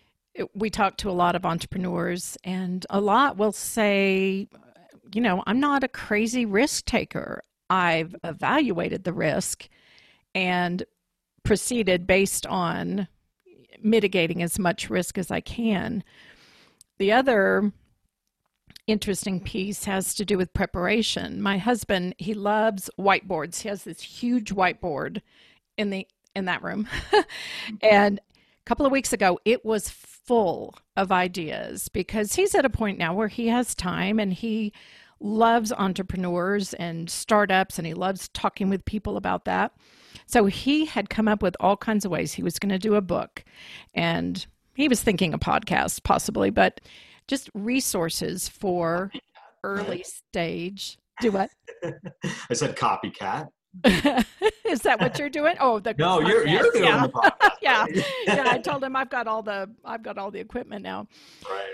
we 0.54 0.70
talk 0.70 0.98
to 0.98 1.10
a 1.10 1.12
lot 1.12 1.36
of 1.36 1.46
entrepreneurs, 1.46 2.38
and 2.44 2.86
a 2.90 3.02
lot 3.02 3.38
will 3.38 3.52
say, 3.52 4.48
you 5.14 5.22
know, 5.22 5.44
I'm 5.46 5.60
not 5.60 5.84
a 5.84 5.90
crazy 5.90 6.46
risk 6.46 6.86
taker. 6.86 7.44
I've 7.70 8.16
evaluated 8.24 9.04
the 9.04 9.14
risk 9.14 9.68
and 10.34 10.84
proceeded 11.44 12.08
based 12.08 12.46
on 12.46 13.08
mitigating 13.82 14.42
as 14.42 14.60
much 14.60 14.90
risk 14.90 15.18
as 15.18 15.32
I 15.32 15.42
can. 15.42 16.04
The 16.98 17.12
other 17.12 17.72
interesting 18.88 19.40
piece 19.40 19.86
has 19.86 20.14
to 20.16 20.26
do 20.26 20.38
with 20.38 20.54
preparation. 20.54 21.42
My 21.42 21.58
husband, 21.58 22.16
he 22.18 22.34
loves 22.34 22.90
whiteboards. 23.00 23.62
He 23.62 23.70
has 23.70 23.84
this 23.84 24.02
huge 24.02 24.54
whiteboard 24.54 25.22
in 25.78 25.90
the 25.90 26.08
in 26.36 26.46
that 26.46 26.64
room. 26.64 26.88
and 27.82 28.20
a 28.20 28.64
couple 28.66 28.86
of 28.86 28.92
weeks 28.92 29.14
ago, 29.14 29.40
it 29.46 29.66
was 29.66 29.90
full 30.26 30.76
of 30.96 31.12
ideas 31.12 31.90
because 31.90 32.36
he's 32.36 32.56
at 32.56 32.66
a 32.66 32.70
point 32.70 32.98
now 32.98 33.14
where 33.14 33.28
he 33.28 33.48
has 33.48 33.76
time 33.76 34.20
and 34.20 34.34
he 34.34 34.72
loves 35.20 35.72
entrepreneurs 35.72 36.74
and 36.76 37.10
startups 37.10 37.78
and 37.78 37.86
he 37.86 37.94
loves 37.94 38.30
talking 38.30 38.70
with 38.70 38.84
people 38.86 39.18
about 39.18 39.46
that. 39.46 39.72
So 40.26 40.46
he 40.46 40.86
had 40.86 41.10
come 41.10 41.28
up 41.28 41.42
with 41.42 41.56
all 41.60 41.78
kinds 41.78 42.06
of 42.06 42.12
ways 42.12 42.34
he 42.34 42.44
was 42.44 42.60
going 42.60 42.72
to 42.72 42.80
do 42.80 42.96
a 42.96 43.02
book 43.02 43.44
and 43.94 44.46
he 44.76 44.88
was 44.88 45.02
thinking 45.02 45.34
a 45.34 45.40
podcast 45.40 46.04
possibly, 46.04 46.50
but 46.50 46.82
just 47.28 47.50
resources 47.54 48.50
for 48.50 49.12
early 49.64 50.04
stage. 50.04 50.98
Do 51.22 51.32
what? 51.32 51.50
I 52.50 52.54
said 52.54 52.76
copycat. 52.76 53.50
Is 54.66 54.82
that 54.82 55.00
what 55.00 55.18
you're 55.18 55.30
doing? 55.30 55.56
Oh, 55.60 55.80
the 55.80 55.94
no, 55.98 56.20
podcast. 56.20 56.28
you're 56.28 56.48
you're 56.48 56.72
doing 56.72 56.84
yeah. 56.84 57.08
the 57.08 57.14
podcast. 57.14 57.52
yeah, 57.62 57.86
yeah. 58.26 58.44
I 58.48 58.58
told 58.58 58.84
him 58.84 58.96
I've 58.96 59.10
got 59.10 59.28
all 59.28 59.42
the 59.42 59.70
I've 59.86 60.04
got 60.04 60.18
all 60.18 60.30
the 60.30 60.40
equipment 60.40 60.84
now. 60.84 61.08
Right, 61.50 61.70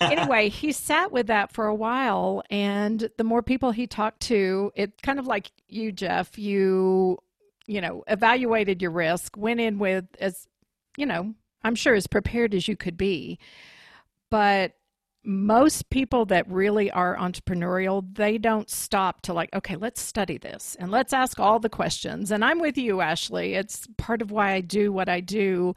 right. 0.00 0.12
anyway, 0.12 0.48
he 0.50 0.72
sat 0.72 1.12
with 1.12 1.26
that 1.26 1.52
for 1.52 1.66
a 1.66 1.74
while, 1.74 2.42
and 2.50 3.08
the 3.18 3.24
more 3.24 3.42
people 3.42 3.70
he 3.70 3.86
talked 3.86 4.20
to, 4.20 4.72
it 4.74 5.02
kind 5.02 5.18
of 5.18 5.26
like 5.26 5.52
you, 5.68 5.92
Jeff. 5.92 6.38
You, 6.38 7.18
you 7.66 7.80
know, 7.80 8.02
evaluated 8.06 8.80
your 8.80 8.90
risk, 8.90 9.36
went 9.36 9.60
in 9.60 9.78
with 9.78 10.06
as, 10.20 10.48
you 10.96 11.04
know, 11.04 11.34
I'm 11.62 11.74
sure 11.74 11.94
as 11.94 12.06
prepared 12.06 12.54
as 12.54 12.66
you 12.66 12.76
could 12.76 12.96
be, 12.96 13.38
but 14.30 14.72
most 15.24 15.88
people 15.90 16.24
that 16.26 16.50
really 16.50 16.90
are 16.90 17.16
entrepreneurial 17.16 18.04
they 18.14 18.38
don't 18.38 18.68
stop 18.68 19.22
to 19.22 19.32
like 19.32 19.48
okay 19.54 19.76
let's 19.76 20.00
study 20.00 20.36
this 20.36 20.76
and 20.80 20.90
let's 20.90 21.12
ask 21.12 21.38
all 21.38 21.58
the 21.58 21.68
questions. 21.68 22.30
And 22.30 22.44
i'm 22.44 22.58
with 22.58 22.76
you 22.76 23.00
ashley. 23.00 23.54
It's 23.54 23.86
part 23.98 24.22
of 24.22 24.30
why 24.30 24.52
i 24.52 24.60
do 24.60 24.92
what 24.92 25.08
i 25.08 25.20
do 25.20 25.74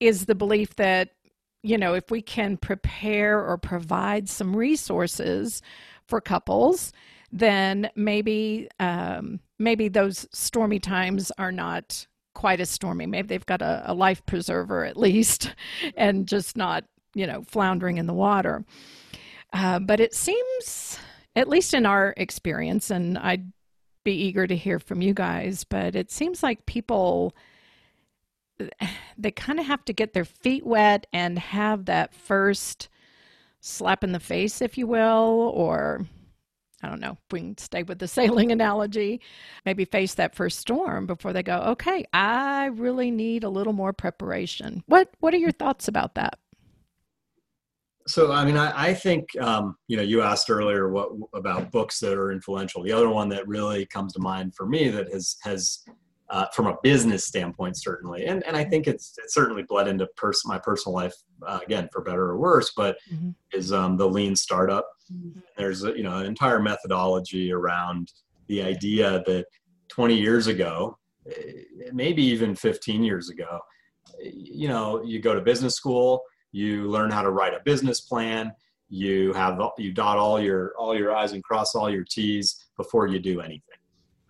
is 0.00 0.26
the 0.26 0.34
belief 0.34 0.76
that 0.76 1.10
you 1.62 1.78
know 1.78 1.94
if 1.94 2.10
we 2.10 2.22
can 2.22 2.56
prepare 2.56 3.44
or 3.44 3.58
provide 3.58 4.28
some 4.28 4.54
resources 4.54 5.62
for 6.06 6.20
couples 6.20 6.92
then 7.30 7.90
maybe 7.94 8.68
um, 8.80 9.40
maybe 9.58 9.88
those 9.88 10.26
stormy 10.32 10.78
times 10.78 11.30
are 11.38 11.52
not 11.52 12.06
quite 12.34 12.60
as 12.60 12.70
stormy. 12.70 13.06
Maybe 13.06 13.26
they've 13.26 13.44
got 13.46 13.62
a, 13.62 13.82
a 13.86 13.94
life 13.94 14.24
preserver 14.24 14.84
at 14.84 14.96
least 14.96 15.54
and 15.96 16.26
just 16.26 16.56
not 16.56 16.84
you 17.18 17.26
know, 17.26 17.42
floundering 17.42 17.98
in 17.98 18.06
the 18.06 18.14
water. 18.14 18.64
Uh, 19.52 19.80
but 19.80 19.98
it 19.98 20.14
seems, 20.14 20.98
at 21.34 21.48
least 21.48 21.74
in 21.74 21.84
our 21.84 22.14
experience, 22.16 22.90
and 22.90 23.18
I'd 23.18 23.52
be 24.04 24.12
eager 24.12 24.46
to 24.46 24.56
hear 24.56 24.78
from 24.78 25.02
you 25.02 25.14
guys, 25.14 25.64
but 25.64 25.96
it 25.96 26.12
seems 26.12 26.42
like 26.42 26.64
people 26.66 27.34
they 29.16 29.30
kind 29.30 29.60
of 29.60 29.66
have 29.66 29.84
to 29.84 29.92
get 29.92 30.12
their 30.12 30.24
feet 30.24 30.66
wet 30.66 31.06
and 31.12 31.38
have 31.38 31.84
that 31.84 32.12
first 32.12 32.88
slap 33.60 34.02
in 34.02 34.10
the 34.10 34.18
face, 34.18 34.60
if 34.60 34.76
you 34.76 34.86
will, 34.86 35.52
or 35.54 36.04
I 36.82 36.88
don't 36.88 37.00
know 37.00 37.18
we 37.30 37.40
can 37.40 37.58
stay 37.58 37.82
with 37.82 37.98
the 37.98 38.08
sailing 38.18 38.52
analogy, 38.52 39.20
maybe 39.64 39.84
face 39.84 40.14
that 40.14 40.34
first 40.34 40.58
storm 40.58 41.06
before 41.06 41.32
they 41.32 41.42
go, 41.42 41.58
okay, 41.58 42.04
I 42.12 42.66
really 42.66 43.10
need 43.10 43.44
a 43.44 43.48
little 43.48 43.72
more 43.72 43.92
preparation. 43.92 44.82
What 44.86 45.10
what 45.20 45.34
are 45.34 45.38
your 45.38 45.52
thoughts 45.52 45.88
about 45.88 46.14
that? 46.14 46.38
So 48.08 48.32
I 48.32 48.44
mean, 48.44 48.56
I, 48.56 48.88
I 48.88 48.94
think 48.94 49.28
um, 49.40 49.76
you 49.86 49.96
know 49.96 50.02
you 50.02 50.22
asked 50.22 50.50
earlier 50.50 50.90
what 50.90 51.10
about 51.34 51.70
books 51.70 52.00
that 52.00 52.14
are 52.14 52.32
influential. 52.32 52.82
The 52.82 52.92
other 52.92 53.08
one 53.08 53.28
that 53.30 53.46
really 53.46 53.86
comes 53.86 54.14
to 54.14 54.20
mind 54.20 54.54
for 54.54 54.66
me 54.66 54.88
that 54.88 55.12
has 55.12 55.36
has 55.42 55.84
uh, 56.30 56.46
from 56.54 56.66
a 56.66 56.76
business 56.82 57.24
standpoint 57.24 57.76
certainly, 57.76 58.24
and 58.26 58.44
and 58.46 58.56
I 58.56 58.64
think 58.64 58.86
it's, 58.86 59.14
it's 59.22 59.34
certainly 59.34 59.62
bled 59.62 59.88
into 59.88 60.06
pers- 60.16 60.44
my 60.46 60.58
personal 60.58 60.94
life 60.94 61.14
uh, 61.46 61.60
again 61.64 61.88
for 61.92 62.02
better 62.02 62.22
or 62.22 62.38
worse, 62.38 62.72
but 62.76 62.96
mm-hmm. 63.12 63.30
is 63.52 63.72
um, 63.72 63.96
the 63.96 64.08
lean 64.08 64.34
startup. 64.34 64.88
Mm-hmm. 65.12 65.40
There's 65.56 65.84
a, 65.84 65.96
you 65.96 66.02
know 66.02 66.16
an 66.16 66.26
entire 66.26 66.60
methodology 66.60 67.52
around 67.52 68.12
the 68.46 68.62
idea 68.62 69.22
that 69.26 69.44
20 69.88 70.16
years 70.16 70.46
ago, 70.46 70.96
eh, 71.30 71.62
maybe 71.92 72.22
even 72.22 72.54
15 72.54 73.04
years 73.04 73.28
ago, 73.28 73.60
you 74.22 74.68
know, 74.68 75.02
you 75.02 75.20
go 75.20 75.34
to 75.34 75.40
business 75.42 75.74
school 75.74 76.22
you 76.52 76.88
learn 76.88 77.10
how 77.10 77.22
to 77.22 77.30
write 77.30 77.54
a 77.54 77.60
business 77.64 78.00
plan. 78.00 78.52
You 78.88 79.32
have 79.34 79.60
you 79.76 79.92
dot 79.92 80.18
all 80.18 80.40
your 80.40 80.72
all 80.78 80.96
your 80.96 81.14
i's 81.14 81.32
and 81.32 81.44
cross 81.44 81.74
all 81.74 81.90
your 81.90 82.04
t's 82.04 82.70
before 82.76 83.06
you 83.06 83.18
do 83.18 83.40
anything. 83.40 83.62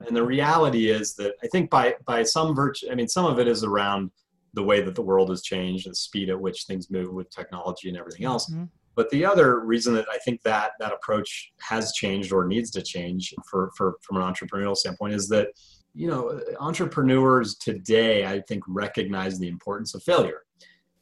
And 0.06 0.16
the 0.16 0.24
reality 0.24 0.90
is 0.90 1.14
that 1.14 1.34
i 1.42 1.46
think 1.48 1.70
by 1.70 1.94
by 2.04 2.22
some 2.22 2.54
virtue 2.54 2.88
i 2.90 2.94
mean 2.94 3.08
some 3.08 3.24
of 3.24 3.38
it 3.38 3.48
is 3.48 3.62
around 3.64 4.10
the 4.54 4.62
way 4.62 4.80
that 4.80 4.94
the 4.94 5.02
world 5.02 5.28
has 5.30 5.42
changed 5.42 5.88
the 5.88 5.94
speed 5.94 6.30
at 6.30 6.40
which 6.40 6.64
things 6.64 6.90
move 6.90 7.12
with 7.12 7.30
technology 7.30 7.88
and 7.88 7.98
everything 7.98 8.24
else. 8.24 8.50
Mm-hmm. 8.50 8.64
but 8.96 9.10
the 9.10 9.24
other 9.24 9.60
reason 9.60 9.94
that 9.94 10.06
i 10.10 10.18
think 10.18 10.42
that 10.42 10.72
that 10.80 10.92
approach 10.92 11.52
has 11.60 11.92
changed 11.92 12.32
or 12.32 12.46
needs 12.46 12.70
to 12.72 12.82
change 12.82 13.34
for, 13.48 13.70
for 13.76 13.96
from 14.02 14.16
an 14.16 14.22
entrepreneurial 14.22 14.76
standpoint 14.76 15.14
is 15.14 15.28
that 15.28 15.48
you 15.94 16.08
know 16.08 16.40
entrepreneurs 16.58 17.56
today 17.56 18.26
i 18.26 18.40
think 18.48 18.62
recognize 18.66 19.38
the 19.38 19.48
importance 19.48 19.94
of 19.94 20.02
failure 20.02 20.42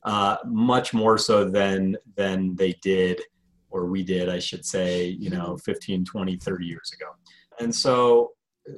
uh, 0.07 0.37
much 0.47 0.95
more 0.95 1.19
so 1.19 1.45
than 1.45 1.97
than 2.16 2.55
they 2.55 2.73
did 2.81 3.21
or 3.71 3.87
we 3.87 4.05
did 4.05 4.29
i 4.29 4.38
should 4.38 4.64
say 4.64 5.07
you 5.07 5.29
know 5.29 5.55
mm-hmm. 5.55 5.71
15 5.71 6.05
20 6.05 6.37
30 6.37 6.64
years 6.64 6.92
ago 6.95 7.11
and 7.61 7.75
so 7.75 8.33
uh, 8.69 8.73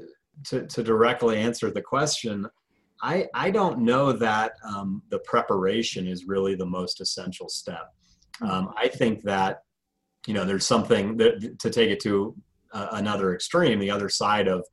to, 0.45 0.67
to 0.67 0.83
directly 0.83 1.37
answer 1.37 1.71
the 1.71 1.83
question 1.83 2.47
i 3.03 3.27
i 3.35 3.51
don't 3.51 3.79
know 3.79 4.11
that 4.11 4.53
um, 4.65 5.03
the 5.11 5.19
preparation 5.21 6.07
is 6.07 6.25
really 6.27 6.55
the 6.55 6.67
most 6.67 7.01
essential 7.03 7.49
step 7.49 7.93
mm-hmm. 8.43 8.51
um, 8.51 8.73
i 8.79 8.89
think 8.89 9.23
that 9.23 9.59
you 10.27 10.33
know 10.33 10.45
there's 10.45 10.67
something 10.67 11.17
that 11.19 11.59
to 11.59 11.69
take 11.69 11.91
it 11.91 12.01
to 12.01 12.35
uh, 12.73 12.89
another 12.93 13.35
extreme 13.35 13.79
the 13.79 13.91
other 13.91 14.09
side 14.09 14.49
of 14.49 14.65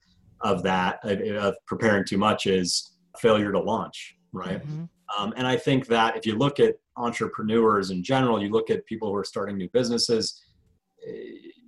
of 0.42 0.64
that 0.64 1.00
of 1.04 1.56
preparing 1.68 2.06
too 2.06 2.18
much 2.18 2.46
is 2.46 2.94
failure 3.20 3.52
to 3.52 3.60
launch 3.60 4.16
right 4.32 4.66
mm-hmm. 4.66 4.86
Um, 5.18 5.34
and 5.38 5.46
I 5.48 5.58
think 5.58 5.88
that 5.88 6.18
if 6.18 6.26
you 6.26 6.36
look 6.36 6.60
at 6.60 6.76
entrepreneurs 6.98 7.92
in 7.92 8.04
general, 8.04 8.42
you 8.42 8.50
look 8.50 8.70
at 8.70 8.86
people 8.86 9.10
who 9.10 9.16
are 9.16 9.24
starting 9.24 9.58
new 9.58 9.70
businesses, 9.70 10.42
eh, 11.08 11.12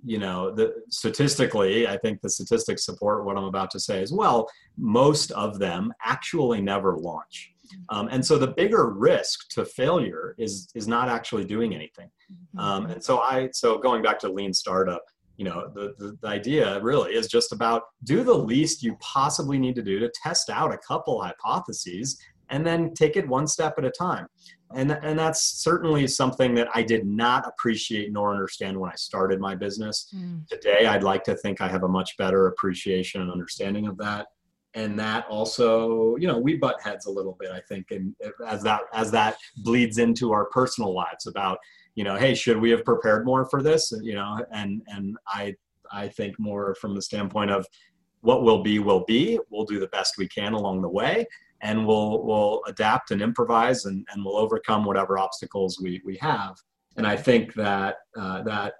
you 0.04 0.18
know, 0.18 0.54
the 0.54 0.74
statistically, 0.90 1.86
I 1.86 1.96
think 1.98 2.20
the 2.20 2.30
statistics 2.30 2.84
support 2.84 3.24
what 3.24 3.36
I'm 3.36 3.44
about 3.44 3.70
to 3.72 3.80
say 3.80 4.00
as 4.00 4.12
well. 4.12 4.48
Most 4.76 5.32
of 5.32 5.58
them 5.58 5.92
actually 6.04 6.60
never 6.60 6.96
launch. 6.96 7.52
Um, 7.90 8.08
and 8.10 8.24
so 8.24 8.38
the 8.38 8.46
bigger 8.48 8.90
risk 8.90 9.48
to 9.50 9.64
failure 9.64 10.34
is 10.38 10.68
is 10.74 10.88
not 10.88 11.08
actually 11.08 11.44
doing 11.44 11.74
anything. 11.74 12.08
Mm-hmm. 12.32 12.58
Um, 12.58 12.86
and 12.86 13.04
so 13.04 13.18
I 13.18 13.50
so 13.52 13.78
going 13.78 14.02
back 14.02 14.18
to 14.20 14.28
lean 14.28 14.54
startup, 14.54 15.04
you 15.36 15.44
know, 15.44 15.70
the, 15.74 15.94
the, 15.98 16.16
the 16.20 16.28
idea 16.28 16.80
really 16.80 17.12
is 17.12 17.28
just 17.28 17.52
about 17.52 17.82
do 18.04 18.24
the 18.24 18.34
least 18.34 18.82
you 18.82 18.96
possibly 19.00 19.58
need 19.58 19.74
to 19.74 19.82
do 19.82 19.98
to 19.98 20.10
test 20.22 20.50
out 20.50 20.72
a 20.72 20.78
couple 20.78 21.20
hypotheses 21.22 22.18
and 22.50 22.66
then 22.66 22.94
take 22.94 23.16
it 23.16 23.28
one 23.28 23.46
step 23.46 23.74
at 23.78 23.84
a 23.84 23.90
time. 23.90 24.26
And, 24.74 24.92
and 24.92 25.18
that's 25.18 25.42
certainly 25.42 26.06
something 26.06 26.54
that 26.56 26.68
I 26.74 26.82
did 26.82 27.06
not 27.06 27.46
appreciate 27.46 28.12
nor 28.12 28.32
understand 28.32 28.78
when 28.78 28.90
I 28.90 28.94
started 28.96 29.40
my 29.40 29.54
business. 29.54 30.12
Mm. 30.14 30.46
Today, 30.46 30.86
I'd 30.86 31.02
like 31.02 31.24
to 31.24 31.34
think 31.34 31.60
I 31.60 31.68
have 31.68 31.84
a 31.84 31.88
much 31.88 32.16
better 32.18 32.48
appreciation 32.48 33.22
and 33.22 33.30
understanding 33.30 33.86
of 33.86 33.96
that. 33.98 34.26
And 34.74 34.98
that 34.98 35.26
also, 35.28 36.16
you 36.16 36.26
know, 36.26 36.38
we 36.38 36.56
butt 36.56 36.76
heads 36.82 37.06
a 37.06 37.10
little 37.10 37.36
bit, 37.40 37.50
I 37.50 37.60
think, 37.60 37.90
and 37.90 38.14
as 38.46 38.62
that 38.64 38.82
as 38.92 39.10
that 39.12 39.38
bleeds 39.56 39.96
into 39.96 40.30
our 40.30 40.44
personal 40.50 40.92
lives 40.92 41.26
about, 41.26 41.58
you 41.94 42.04
know, 42.04 42.16
hey, 42.16 42.34
should 42.34 42.58
we 42.58 42.70
have 42.70 42.84
prepared 42.84 43.24
more 43.24 43.46
for 43.46 43.62
this? 43.62 43.90
You 44.02 44.14
know, 44.14 44.44
and 44.52 44.82
and 44.88 45.16
I 45.26 45.54
I 45.90 46.08
think 46.08 46.38
more 46.38 46.74
from 46.74 46.94
the 46.94 47.00
standpoint 47.00 47.50
of 47.50 47.66
what 48.20 48.42
will 48.42 48.62
be 48.62 48.78
will 48.78 49.04
be. 49.06 49.40
We'll 49.48 49.64
do 49.64 49.80
the 49.80 49.88
best 49.88 50.18
we 50.18 50.28
can 50.28 50.52
along 50.52 50.82
the 50.82 50.88
way 50.90 51.26
and 51.60 51.86
we'll 51.86 52.22
we'll 52.24 52.62
adapt 52.66 53.10
and 53.10 53.20
improvise 53.20 53.84
and, 53.84 54.06
and 54.12 54.24
we'll 54.24 54.36
overcome 54.36 54.84
whatever 54.84 55.18
obstacles 55.18 55.80
we, 55.80 56.00
we 56.04 56.16
have. 56.20 56.56
And 56.96 57.06
i 57.06 57.16
think 57.16 57.54
that 57.54 57.96
uh, 58.16 58.42
that 58.42 58.74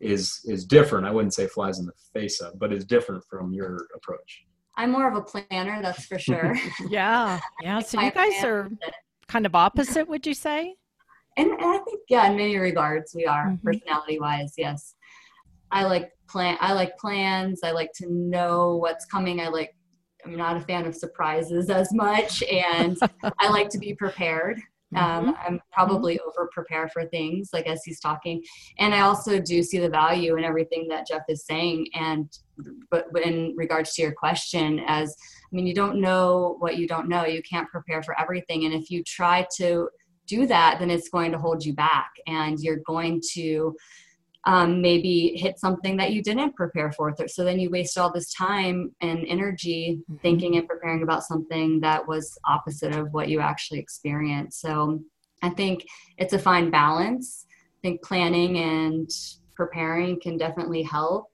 is 0.00 0.40
is 0.44 0.64
different. 0.64 1.06
I 1.06 1.10
wouldn't 1.10 1.34
say 1.34 1.46
flies 1.46 1.78
in 1.78 1.86
the 1.86 1.92
face 2.12 2.40
of 2.40 2.58
but 2.58 2.72
is 2.72 2.84
different 2.84 3.24
from 3.30 3.52
your 3.52 3.86
approach. 3.94 4.44
I'm 4.76 4.90
more 4.90 5.08
of 5.08 5.16
a 5.16 5.22
planner 5.22 5.80
that's 5.82 6.06
for 6.06 6.18
sure. 6.18 6.56
Yeah 6.88 7.38
yeah 7.62 7.80
so 7.80 8.00
you 8.00 8.10
guys 8.10 8.42
are 8.44 8.70
kind 9.28 9.46
of 9.46 9.54
opposite 9.54 10.08
would 10.08 10.26
you 10.26 10.34
say? 10.34 10.74
And, 11.38 11.50
and 11.50 11.64
i 11.64 11.78
think 11.78 12.00
yeah 12.10 12.26
in 12.28 12.36
many 12.36 12.58
regards 12.58 13.14
we 13.14 13.24
are 13.24 13.46
mm-hmm. 13.46 13.66
personality 13.66 14.20
wise 14.20 14.52
yes. 14.58 14.94
I 15.70 15.84
like 15.84 16.12
plan 16.28 16.58
i 16.60 16.74
like 16.74 16.98
plans 16.98 17.60
i 17.64 17.70
like 17.70 17.92
to 17.94 18.06
know 18.10 18.76
what's 18.76 19.06
coming 19.06 19.40
i 19.40 19.48
like 19.48 19.74
I'm 20.24 20.36
not 20.36 20.56
a 20.56 20.60
fan 20.60 20.86
of 20.86 20.94
surprises 20.94 21.70
as 21.70 21.92
much, 21.92 22.42
and 22.44 22.96
I 23.38 23.48
like 23.50 23.68
to 23.70 23.78
be 23.78 23.94
prepared. 23.94 24.60
Um, 24.94 25.26
mm-hmm. 25.26 25.30
I'm 25.46 25.60
probably 25.72 26.16
mm-hmm. 26.16 26.28
over 26.28 26.50
prepared 26.52 26.92
for 26.92 27.06
things, 27.06 27.50
like 27.52 27.66
as 27.66 27.82
he's 27.84 28.00
talking, 28.00 28.42
and 28.78 28.94
I 28.94 29.00
also 29.00 29.40
do 29.40 29.62
see 29.62 29.78
the 29.78 29.88
value 29.88 30.36
in 30.36 30.44
everything 30.44 30.86
that 30.88 31.06
Jeff 31.06 31.22
is 31.28 31.46
saying. 31.46 31.88
And 31.94 32.28
but 32.90 33.06
in 33.24 33.54
regards 33.56 33.94
to 33.94 34.02
your 34.02 34.12
question, 34.12 34.80
as 34.86 35.16
I 35.20 35.54
mean, 35.54 35.66
you 35.66 35.74
don't 35.74 36.00
know 36.00 36.56
what 36.58 36.76
you 36.76 36.86
don't 36.86 37.08
know. 37.08 37.24
You 37.24 37.42
can't 37.42 37.68
prepare 37.70 38.02
for 38.02 38.18
everything, 38.20 38.64
and 38.64 38.74
if 38.74 38.90
you 38.90 39.02
try 39.02 39.46
to 39.56 39.88
do 40.26 40.46
that, 40.46 40.78
then 40.78 40.90
it's 40.90 41.08
going 41.08 41.32
to 41.32 41.38
hold 41.38 41.64
you 41.64 41.74
back, 41.74 42.10
and 42.26 42.60
you're 42.60 42.80
going 42.86 43.20
to 43.32 43.74
um, 44.44 44.82
maybe 44.82 45.34
hit 45.36 45.58
something 45.58 45.96
that 45.98 46.12
you 46.12 46.22
didn't 46.22 46.56
prepare 46.56 46.90
for. 46.92 47.14
So 47.28 47.44
then 47.44 47.60
you 47.60 47.70
waste 47.70 47.96
all 47.96 48.12
this 48.12 48.32
time 48.32 48.94
and 49.00 49.24
energy 49.28 50.00
mm-hmm. 50.00 50.16
thinking 50.16 50.56
and 50.56 50.68
preparing 50.68 51.02
about 51.02 51.24
something 51.24 51.80
that 51.80 52.06
was 52.06 52.36
opposite 52.46 52.94
of 52.94 53.12
what 53.12 53.28
you 53.28 53.40
actually 53.40 53.78
experienced. 53.78 54.60
So 54.60 55.00
I 55.42 55.50
think 55.50 55.84
it's 56.18 56.32
a 56.32 56.38
fine 56.38 56.70
balance. 56.70 57.46
I 57.48 57.80
think 57.82 58.02
planning 58.02 58.58
and 58.58 59.08
preparing 59.54 60.20
can 60.20 60.36
definitely 60.36 60.82
help. 60.82 61.26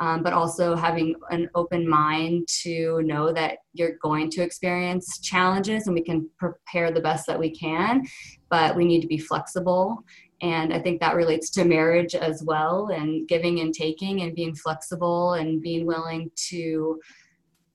Um, 0.00 0.24
but 0.24 0.32
also 0.32 0.74
having 0.74 1.14
an 1.30 1.48
open 1.54 1.88
mind 1.88 2.48
to 2.62 3.00
know 3.02 3.32
that 3.32 3.58
you're 3.74 3.96
going 4.02 4.28
to 4.30 4.42
experience 4.42 5.20
challenges 5.20 5.86
and 5.86 5.94
we 5.94 6.02
can 6.02 6.28
prepare 6.36 6.90
the 6.90 7.00
best 7.00 7.28
that 7.28 7.38
we 7.38 7.50
can 7.50 8.02
but 8.50 8.74
we 8.74 8.84
need 8.84 9.02
to 9.02 9.06
be 9.06 9.18
flexible 9.18 10.02
And 10.42 10.74
I 10.74 10.78
think 10.78 11.00
that 11.00 11.16
relates 11.16 11.50
to 11.50 11.64
marriage 11.64 12.14
as 12.14 12.42
well 12.42 12.88
and 12.88 13.26
giving 13.28 13.60
and 13.60 13.72
taking 13.72 14.22
and 14.22 14.34
being 14.34 14.54
flexible 14.54 15.34
and 15.34 15.62
being 15.62 15.86
willing 15.86 16.30
to 16.48 17.00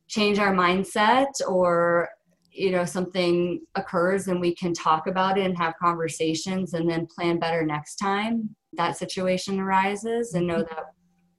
change 0.07 0.39
our 0.39 0.53
mindset 0.53 1.27
or 1.47 2.09
you 2.51 2.71
know 2.71 2.83
something 2.83 3.61
occurs 3.75 4.27
and 4.27 4.41
we 4.41 4.53
can 4.55 4.73
talk 4.73 5.07
about 5.07 5.37
it 5.37 5.45
and 5.45 5.57
have 5.57 5.75
conversations 5.79 6.73
and 6.73 6.89
then 6.89 7.05
plan 7.05 7.37
better 7.37 7.63
next 7.63 7.95
time 7.95 8.53
that 8.73 8.97
situation 8.97 9.59
arises 9.59 10.33
and 10.33 10.47
know 10.47 10.55
mm-hmm. 10.55 10.75
that 10.75 10.85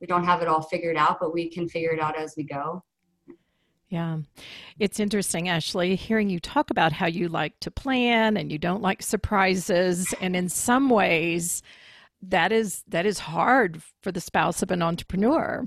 we 0.01 0.07
don't 0.07 0.25
have 0.25 0.41
it 0.41 0.49
all 0.49 0.63
figured 0.63 0.97
out 0.97 1.19
but 1.21 1.35
we 1.35 1.51
can 1.51 1.69
figure 1.69 1.91
it 1.91 2.01
out 2.01 2.17
as 2.17 2.35
we 2.37 2.45
go 2.45 2.83
yeah. 3.91 4.19
It's 4.79 5.01
interesting, 5.01 5.49
Ashley, 5.49 5.97
hearing 5.97 6.31
you 6.31 6.39
talk 6.39 6.71
about 6.71 6.93
how 6.93 7.07
you 7.07 7.29
like 7.29 7.59
to 7.61 7.73
plan 7.73 8.37
and 8.37 8.51
you 8.53 8.59
don't 8.59 8.83
like 8.83 9.03
surprises. 9.03 10.15
And 10.21 10.37
in 10.37 10.49
some 10.49 10.89
ways, 10.89 11.63
that 12.23 12.53
is 12.53 12.85
that 12.87 13.05
is 13.05 13.19
hard 13.19 13.83
for 14.03 14.13
the 14.13 14.21
spouse 14.21 14.63
of 14.63 14.71
an 14.71 14.81
entrepreneur. 14.81 15.67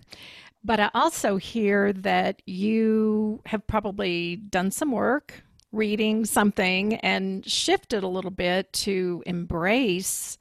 But 0.63 0.79
I 0.79 0.89
also 0.93 1.35
hear 1.35 1.91
that 1.91 2.41
you 2.45 3.41
have 3.45 3.67
probably 3.67 4.37
done 4.37 4.71
some 4.71 4.91
work, 4.91 5.43
reading 5.73 6.23
something, 6.23 6.95
and 6.97 7.45
shifted 7.45 8.03
a 8.03 8.07
little 8.07 8.31
bit 8.31 8.71
to 8.73 9.21
embrace 9.25 10.37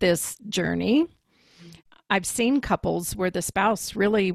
this 0.00 0.36
journey. 0.48 1.06
I've 2.10 2.26
seen 2.26 2.60
couples 2.60 3.14
where 3.14 3.30
the 3.30 3.42
spouse 3.42 3.94
really 3.94 4.32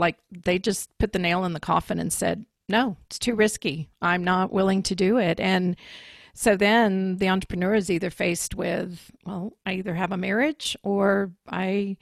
like 0.00 0.16
they 0.30 0.58
just 0.58 0.90
put 0.98 1.12
the 1.12 1.18
nail 1.18 1.44
in 1.44 1.52
the 1.52 1.60
coffin 1.60 1.98
and 1.98 2.12
said, 2.12 2.44
no, 2.68 2.96
it's 3.06 3.18
too 3.18 3.34
risky. 3.34 3.88
I'm 4.00 4.24
not 4.24 4.52
willing 4.52 4.82
to 4.84 4.94
do 4.94 5.18
it. 5.18 5.38
And 5.40 5.76
so 6.34 6.56
then 6.56 7.16
the 7.16 7.28
entrepreneur 7.28 7.74
is 7.74 7.90
either 7.90 8.10
faced 8.10 8.54
with, 8.54 9.10
well, 9.26 9.52
I 9.66 9.74
either 9.74 9.94
have 9.94 10.12
a 10.12 10.16
marriage 10.16 10.76
or 10.82 11.32
I 11.48 11.96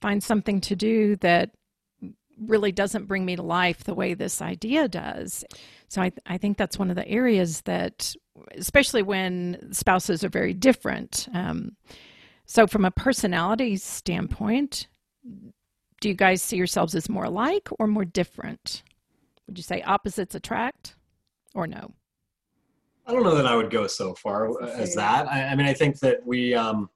find 0.00 0.22
something 0.22 0.60
to 0.62 0.76
do 0.76 1.16
that 1.16 1.50
really 2.38 2.72
doesn't 2.72 3.06
bring 3.06 3.24
me 3.24 3.36
to 3.36 3.42
life 3.42 3.84
the 3.84 3.94
way 3.94 4.14
this 4.14 4.40
idea 4.40 4.88
does. 4.88 5.44
So 5.88 6.00
I, 6.00 6.12
I 6.26 6.38
think 6.38 6.56
that's 6.56 6.78
one 6.78 6.88
of 6.88 6.96
the 6.96 7.06
areas 7.06 7.62
that, 7.62 8.14
especially 8.56 9.02
when 9.02 9.72
spouses 9.72 10.24
are 10.24 10.30
very 10.30 10.54
different. 10.54 11.28
Um, 11.34 11.76
so, 12.46 12.66
from 12.66 12.84
a 12.84 12.90
personality 12.90 13.76
standpoint, 13.76 14.88
do 16.00 16.08
you 16.08 16.14
guys 16.14 16.42
see 16.42 16.56
yourselves 16.56 16.94
as 16.94 17.08
more 17.08 17.24
alike 17.24 17.68
or 17.78 17.86
more 17.86 18.04
different? 18.04 18.82
Would 19.46 19.58
you 19.58 19.62
say 19.64 19.82
opposites 19.82 20.34
attract 20.34 20.96
or 21.54 21.66
no? 21.66 21.92
I 23.06 23.12
don't 23.12 23.24
know 23.24 23.34
that 23.34 23.46
I 23.46 23.56
would 23.56 23.70
go 23.70 23.86
so 23.86 24.14
far 24.14 24.62
as 24.62 24.94
that. 24.94 25.28
I, 25.28 25.46
I 25.48 25.54
mean, 25.54 25.66
I 25.66 25.74
think 25.74 25.98
that 26.00 26.24
we, 26.24 26.54
um, 26.54 26.88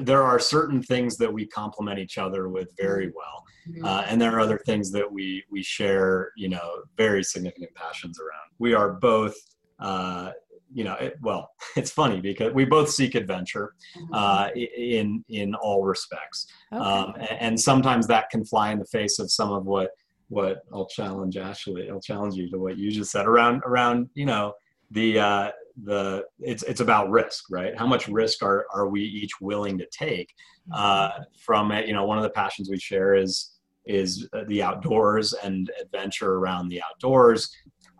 there 0.00 0.22
are 0.22 0.38
certain 0.38 0.82
things 0.82 1.16
that 1.18 1.32
we 1.32 1.46
complement 1.46 1.98
each 1.98 2.16
other 2.16 2.48
with 2.48 2.72
very 2.78 3.06
mm-hmm. 3.06 3.16
well. 3.16 3.44
Mm-hmm. 3.68 3.84
Uh, 3.84 4.02
and 4.06 4.20
there 4.20 4.34
are 4.34 4.40
other 4.40 4.60
things 4.64 4.90
that 4.92 5.10
we, 5.10 5.44
we 5.50 5.62
share, 5.62 6.32
you 6.36 6.48
know, 6.48 6.82
very 6.96 7.22
significant 7.24 7.74
passions 7.74 8.18
around. 8.20 8.50
We 8.58 8.72
are 8.72 8.92
both, 8.92 9.34
uh, 9.80 10.30
you 10.72 10.84
know, 10.84 10.94
it, 10.94 11.16
well, 11.20 11.50
it's 11.76 11.90
funny 11.90 12.20
because 12.20 12.52
we 12.52 12.64
both 12.64 12.90
seek 12.90 13.14
adventure 13.14 13.74
mm-hmm. 13.96 14.14
uh, 14.14 14.48
in 14.54 15.24
in 15.28 15.54
all 15.54 15.84
respects, 15.84 16.46
okay. 16.72 16.82
um, 16.82 17.14
and, 17.40 17.58
sometimes 17.58 18.06
that 18.06 18.30
can 18.30 18.44
fly 18.44 18.70
in 18.70 18.78
the 18.78 18.84
face 18.86 19.18
of 19.18 19.30
some 19.30 19.52
of 19.52 19.64
what 19.64 19.90
what 20.28 20.62
I'll 20.72 20.86
challenge 20.86 21.36
Ashley. 21.36 21.90
I'll 21.90 22.00
challenge 22.00 22.34
you 22.34 22.50
to 22.50 22.58
what 22.58 22.78
you 22.78 22.90
just 22.90 23.10
said 23.10 23.26
around 23.26 23.62
around 23.64 24.10
you 24.14 24.26
know 24.26 24.54
the 24.90 25.18
uh, 25.18 25.50
the 25.84 26.24
it's 26.40 26.62
it's 26.64 26.80
about 26.80 27.10
risk, 27.10 27.44
right? 27.50 27.76
How 27.76 27.86
much 27.86 28.08
risk 28.08 28.42
are 28.42 28.66
are 28.72 28.88
we 28.88 29.02
each 29.02 29.40
willing 29.40 29.78
to 29.78 29.86
take? 29.86 30.32
Uh, 30.74 31.08
mm-hmm. 31.08 31.22
from 31.38 31.72
it, 31.72 31.86
you 31.86 31.94
know, 31.94 32.04
one 32.04 32.18
of 32.18 32.24
the 32.24 32.30
passions 32.30 32.68
we 32.70 32.78
share 32.78 33.14
is 33.14 33.52
is 33.86 34.28
the 34.48 34.62
outdoors 34.62 35.32
and 35.32 35.70
adventure 35.80 36.34
around 36.34 36.68
the 36.68 36.82
outdoors 36.82 37.50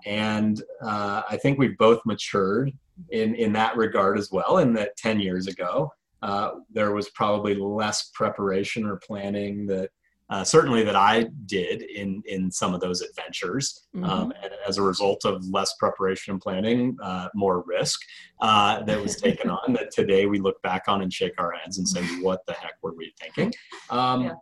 and 0.06 0.62
uh, 0.82 1.22
I 1.28 1.36
think 1.36 1.58
we've 1.58 1.78
both 1.78 2.00
matured 2.04 2.72
in 3.10 3.34
in 3.34 3.52
that 3.54 3.76
regard 3.76 4.18
as 4.18 4.30
well. 4.30 4.58
In 4.58 4.72
that 4.74 4.96
ten 4.96 5.20
years 5.20 5.46
ago, 5.46 5.92
uh, 6.22 6.50
there 6.70 6.92
was 6.92 7.10
probably 7.10 7.54
less 7.54 8.10
preparation 8.14 8.84
or 8.84 8.96
planning 8.96 9.66
that. 9.66 9.90
Uh, 10.30 10.44
certainly 10.44 10.84
that 10.84 10.94
I 10.94 11.26
did 11.46 11.80
in 11.80 12.22
in 12.26 12.50
some 12.50 12.74
of 12.74 12.82
those 12.82 13.00
adventures, 13.00 13.86
mm-hmm. 13.96 14.04
um, 14.04 14.34
and 14.42 14.52
as 14.66 14.76
a 14.76 14.82
result 14.82 15.24
of 15.24 15.42
less 15.48 15.72
preparation 15.78 16.32
and 16.32 16.40
planning, 16.42 16.98
uh, 17.02 17.28
more 17.34 17.64
risk 17.66 17.98
uh, 18.42 18.82
that 18.82 19.00
was 19.00 19.16
taken 19.16 19.48
on. 19.48 19.72
That 19.72 19.90
today 19.90 20.26
we 20.26 20.38
look 20.38 20.60
back 20.60 20.82
on 20.86 21.00
and 21.00 21.10
shake 21.10 21.32
our 21.38 21.52
heads 21.52 21.78
and 21.78 21.88
say, 21.88 22.02
"What 22.20 22.44
the 22.46 22.52
heck 22.52 22.74
were 22.82 22.92
we 22.94 23.10
thinking?" 23.18 23.54
Um, 23.88 24.24
yeah. 24.24 24.32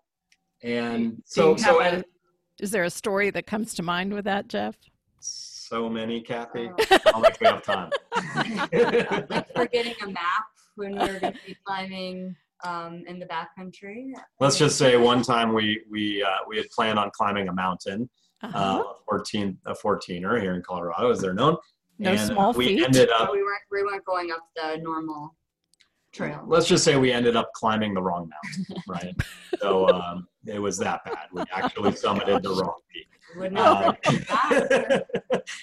And 0.63 1.23
so, 1.25 1.57
so 1.57 1.81
a, 1.81 2.03
is 2.59 2.71
there 2.71 2.85
a 2.85 2.91
story 2.91 3.31
that 3.31 3.47
comes 3.47 3.75
to 3.75 3.83
mind 3.83 4.13
with 4.13 4.25
that, 4.25 4.49
Jeff? 4.49 4.77
So 5.69 5.89
many, 5.89 6.21
Kathy. 6.21 6.71
Oh. 6.91 6.99
I'll 7.07 7.21
make 7.21 7.41
we 7.41 7.47
have 7.47 7.63
time. 7.63 7.91
like 9.31 9.47
forgetting 9.55 9.95
a 10.03 10.07
map 10.07 10.45
when 10.77 10.93
we 10.93 10.99
were 10.99 11.19
going 11.19 11.33
to 11.33 11.41
be 11.47 11.57
climbing 11.65 12.37
um, 12.65 13.05
in 13.07 13.19
the 13.19 13.27
backcountry. 13.27 14.13
Let's 14.41 14.59
just 14.59 14.79
say 14.79 14.97
one 14.97 15.23
time 15.23 15.53
we 15.53 15.83
we 15.91 16.23
uh, 16.23 16.39
we 16.49 16.57
had 16.57 16.71
planned 16.71 16.99
on 16.99 17.11
climbing 17.13 17.49
a 17.49 17.53
mountain, 17.53 18.09
uh-huh. 18.43 18.85
uh, 18.87 18.93
14 19.09 19.59
a 19.67 19.75
14er 19.75 20.41
here 20.41 20.55
in 20.55 20.63
Colorado, 20.63 21.11
as 21.11 21.21
they're 21.21 21.35
known. 21.35 21.57
No 21.99 22.11
and 22.13 22.21
small 22.21 22.53
we 22.53 22.69
feet. 22.69 22.85
ended 22.85 23.09
up. 23.11 23.33
we 23.33 23.43
weren't 23.43 23.63
we 23.71 23.83
weren't 23.83 24.05
going 24.05 24.31
up 24.31 24.49
the 24.55 24.79
normal 24.83 25.35
trail. 26.13 26.43
Let's 26.47 26.67
just 26.67 26.85
say 26.85 26.97
we 26.97 27.13
ended 27.13 27.37
up 27.37 27.51
climbing 27.55 27.95
the 27.95 28.03
wrong 28.03 28.29
mountain, 28.29 28.83
right? 28.87 29.15
so 29.61 29.89
um, 29.89 30.29
it 30.47 30.59
was 30.59 30.79
that 30.79 31.05
bad. 31.05 31.29
We 31.33 31.43
actually 31.53 31.91
summited 32.05 32.43
the 32.43 32.51
wrong 32.51 32.81
peak. 32.93 33.07
Uh, 33.57 33.93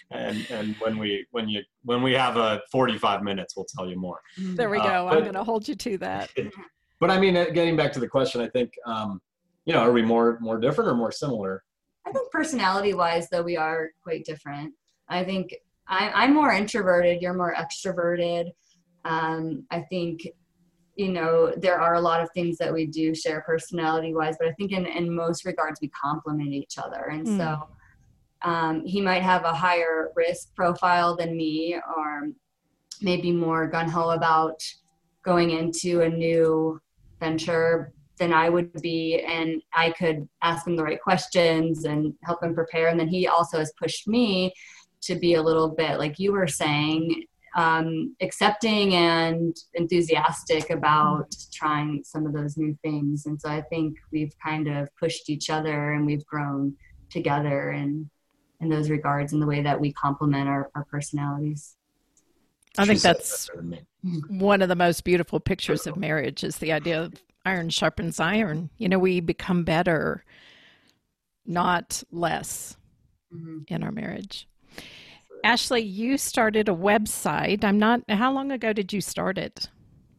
and 0.12 0.46
and 0.52 0.76
when 0.76 0.98
we 0.98 1.26
when 1.32 1.50
you 1.50 1.62
when 1.84 2.04
we 2.04 2.13
have 2.13 2.38
a 2.38 2.62
45 2.72 3.24
minutes 3.24 3.56
we'll 3.56 3.65
tell 3.65 3.89
you 3.89 3.98
more. 3.98 4.19
There 4.38 4.69
we 4.69 4.80
uh, 4.80 4.84
go. 4.84 5.08
Uh, 5.08 5.10
but, 5.10 5.17
i'm 5.17 5.24
going 5.24 5.34
to 5.34 5.43
hold 5.43 5.67
you 5.67 5.76
to 5.76 5.98
that. 6.00 6.30
But 7.00 7.12
i 7.12 7.19
mean 7.19 7.36
uh, 7.36 7.46
getting 7.46 7.76
back 7.76 7.91
to 7.93 8.00
the 8.00 8.08
question 8.08 8.39
i 8.39 8.48
think 8.48 8.72
um, 8.86 9.19
you 9.65 9.74
know 9.74 9.80
are 9.80 9.91
we 9.91 10.02
more 10.02 10.38
more 10.39 10.58
different 10.58 10.89
or 10.89 10.96
more 10.96 11.12
similar? 11.12 11.63
I 12.08 12.12
think 12.12 12.32
personality 12.32 12.93
wise 12.93 13.28
though 13.30 13.43
we 13.43 13.58
are 13.58 13.89
quite 14.02 14.24
different. 14.24 14.74
I 15.10 15.26
think 15.26 15.54
I, 15.88 16.12
i'm 16.13 16.34
more 16.34 16.54
introverted 16.54 17.22
you're 17.22 17.34
more 17.34 17.56
extroverted. 17.56 18.52
Um, 19.04 19.65
i 19.69 19.82
think 19.82 20.26
you 20.95 21.10
know 21.10 21.53
there 21.58 21.79
are 21.79 21.95
a 21.95 22.01
lot 22.01 22.21
of 22.21 22.29
things 22.34 22.58
that 22.58 22.71
we 22.71 22.86
do 22.86 23.15
share 23.15 23.41
personality 23.41 24.13
wise 24.13 24.36
but 24.39 24.47
i 24.47 24.51
think 24.53 24.71
in, 24.71 24.86
in 24.86 25.13
most 25.13 25.45
regards 25.45 25.79
we 25.82 25.89
complement 25.89 26.53
each 26.53 26.77
other 26.77 27.10
and 27.12 27.25
mm. 27.25 27.38
so 27.38 27.67
um, 28.45 28.86
he 28.86 28.99
might 28.99 29.21
have 29.21 29.45
a 29.45 29.53
higher 29.53 30.12
risk 30.17 30.53
profile 30.53 31.15
than 31.15 31.36
me 31.38 31.79
or 31.95 32.27
maybe 33.01 33.32
more 33.32 33.67
gun-ho 33.67 34.10
about 34.10 34.62
going 35.23 35.51
into 35.51 36.01
a 36.01 36.10
new 36.10 36.79
venture 37.19 37.93
than 38.17 38.32
i 38.32 38.49
would 38.49 38.71
be 38.82 39.21
and 39.21 39.62
i 39.73 39.89
could 39.91 40.27
ask 40.41 40.67
him 40.67 40.75
the 40.75 40.84
right 40.84 41.01
questions 41.01 41.86
and 41.86 42.13
help 42.23 42.43
him 42.43 42.53
prepare 42.53 42.89
and 42.89 42.99
then 42.99 43.08
he 43.08 43.27
also 43.27 43.58
has 43.58 43.73
pushed 43.82 44.08
me 44.08 44.53
to 45.01 45.15
be 45.15 45.34
a 45.34 45.41
little 45.41 45.69
bit 45.69 45.97
like 45.97 46.19
you 46.19 46.32
were 46.32 46.47
saying 46.47 47.25
um, 47.55 48.15
accepting 48.21 48.95
and 48.95 49.55
enthusiastic 49.75 50.69
about 50.69 51.33
trying 51.51 52.03
some 52.03 52.25
of 52.25 52.33
those 52.33 52.57
new 52.57 52.77
things. 52.83 53.25
And 53.25 53.39
so 53.39 53.49
I 53.49 53.61
think 53.61 53.97
we've 54.11 54.33
kind 54.43 54.67
of 54.67 54.89
pushed 54.99 55.29
each 55.29 55.49
other 55.49 55.93
and 55.93 56.05
we've 56.05 56.25
grown 56.25 56.75
together 57.09 57.71
in, 57.71 58.09
in 58.59 58.69
those 58.69 58.89
regards 58.89 59.33
in 59.33 59.39
the 59.39 59.45
way 59.45 59.61
that 59.61 59.79
we 59.79 59.93
complement 59.93 60.49
our, 60.49 60.71
our 60.75 60.85
personalities. 60.85 61.75
I 62.77 62.85
think 62.85 63.01
that's 63.01 63.51
one 64.27 64.63
of 64.63 64.69
the 64.69 64.75
most 64.75 65.04
beautiful 65.04 65.39
pictures 65.39 65.85
of 65.85 65.95
marriage 65.95 66.43
is 66.43 66.58
the 66.58 66.71
idea 66.71 67.04
of 67.04 67.13
iron 67.45 67.69
sharpens 67.69 68.19
iron. 68.19 68.71
You 68.79 68.89
know, 68.89 68.97
we 68.97 69.19
become 69.19 69.63
better, 69.63 70.23
not 71.45 72.04
less 72.12 72.75
mm-hmm. 73.33 73.60
in 73.67 73.83
our 73.83 73.91
marriage. 73.91 74.47
Ashley, 75.44 75.81
you 75.81 76.17
started 76.17 76.69
a 76.69 76.73
website. 76.73 77.63
I'm 77.63 77.77
not, 77.77 78.02
how 78.10 78.31
long 78.31 78.52
ago 78.52 78.71
did 78.73 78.94
you 78.94 79.02
start 79.02 79.37
it? 79.37 79.69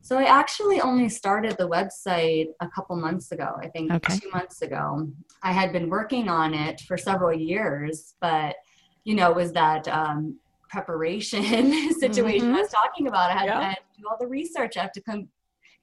So 0.03 0.19
I 0.19 0.25
actually 0.25 0.83
only 0.83 1.09
started 1.09 1.57
the 1.57 1.67
website 1.67 2.49
a 2.61 2.69
couple 2.69 2.95
months 2.97 3.33
ago, 3.33 3.57
I 3.59 3.69
think 3.69 3.91
okay. 3.91 4.19
two 4.19 4.29
months 4.31 4.61
ago. 4.61 5.09
I 5.43 5.51
had 5.51 5.73
been 5.73 5.89
working 5.89 6.29
on 6.29 6.53
it 6.53 6.83
for 6.83 6.99
several 6.99 7.33
years, 7.33 8.15
but 8.21 8.57
you 9.05 9.15
know, 9.15 9.31
it 9.31 9.37
was 9.37 9.53
that 9.53 9.89
um, 9.89 10.39
preparation 10.69 11.43
situation 11.99 12.49
mm-hmm. 12.49 12.57
I 12.57 12.61
was 12.61 12.71
talking 12.71 13.07
about. 13.07 13.31
I 13.31 13.35
had, 13.35 13.47
yeah. 13.47 13.59
I 13.59 13.63
had, 13.63 13.77
to 13.77 14.01
do 14.03 14.09
all 14.11 14.19
the 14.21 14.27
research. 14.27 14.77
I 14.77 14.83
have 14.83 14.93
to 14.93 15.01
com- 15.01 15.29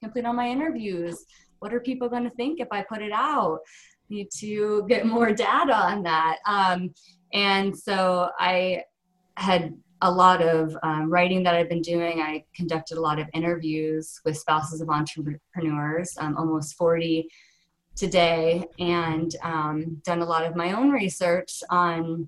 complete 0.03 0.25
all 0.25 0.33
my 0.33 0.47
interviews. 0.47 1.25
What 1.57 1.73
are 1.73 1.79
people 1.79 2.07
going 2.07 2.23
to 2.23 2.29
think 2.29 2.59
if 2.59 2.67
I 2.71 2.83
put 2.83 3.01
it 3.01 3.11
out? 3.11 3.59
Need 4.09 4.29
to 4.37 4.85
get 4.87 5.07
more 5.07 5.31
data 5.33 5.75
on 5.75 6.03
that. 6.03 6.37
Um, 6.45 6.93
and 7.33 7.75
so 7.75 8.29
I 8.39 8.83
had 9.37 9.73
a 10.01 10.11
lot 10.11 10.41
of 10.41 10.75
um, 10.83 11.11
writing 11.11 11.43
that 11.43 11.55
I've 11.55 11.69
been 11.69 11.81
doing. 11.81 12.21
I 12.21 12.43
conducted 12.55 12.97
a 12.97 13.01
lot 13.01 13.19
of 13.19 13.27
interviews 13.33 14.19
with 14.25 14.37
spouses 14.37 14.81
of 14.81 14.89
entrepreneurs, 14.89 16.15
um, 16.17 16.35
almost 16.37 16.75
40 16.75 17.27
today, 17.95 18.65
and 18.79 19.35
um, 19.43 20.01
done 20.03 20.21
a 20.21 20.25
lot 20.25 20.45
of 20.45 20.55
my 20.55 20.73
own 20.73 20.89
research 20.89 21.61
on 21.69 22.27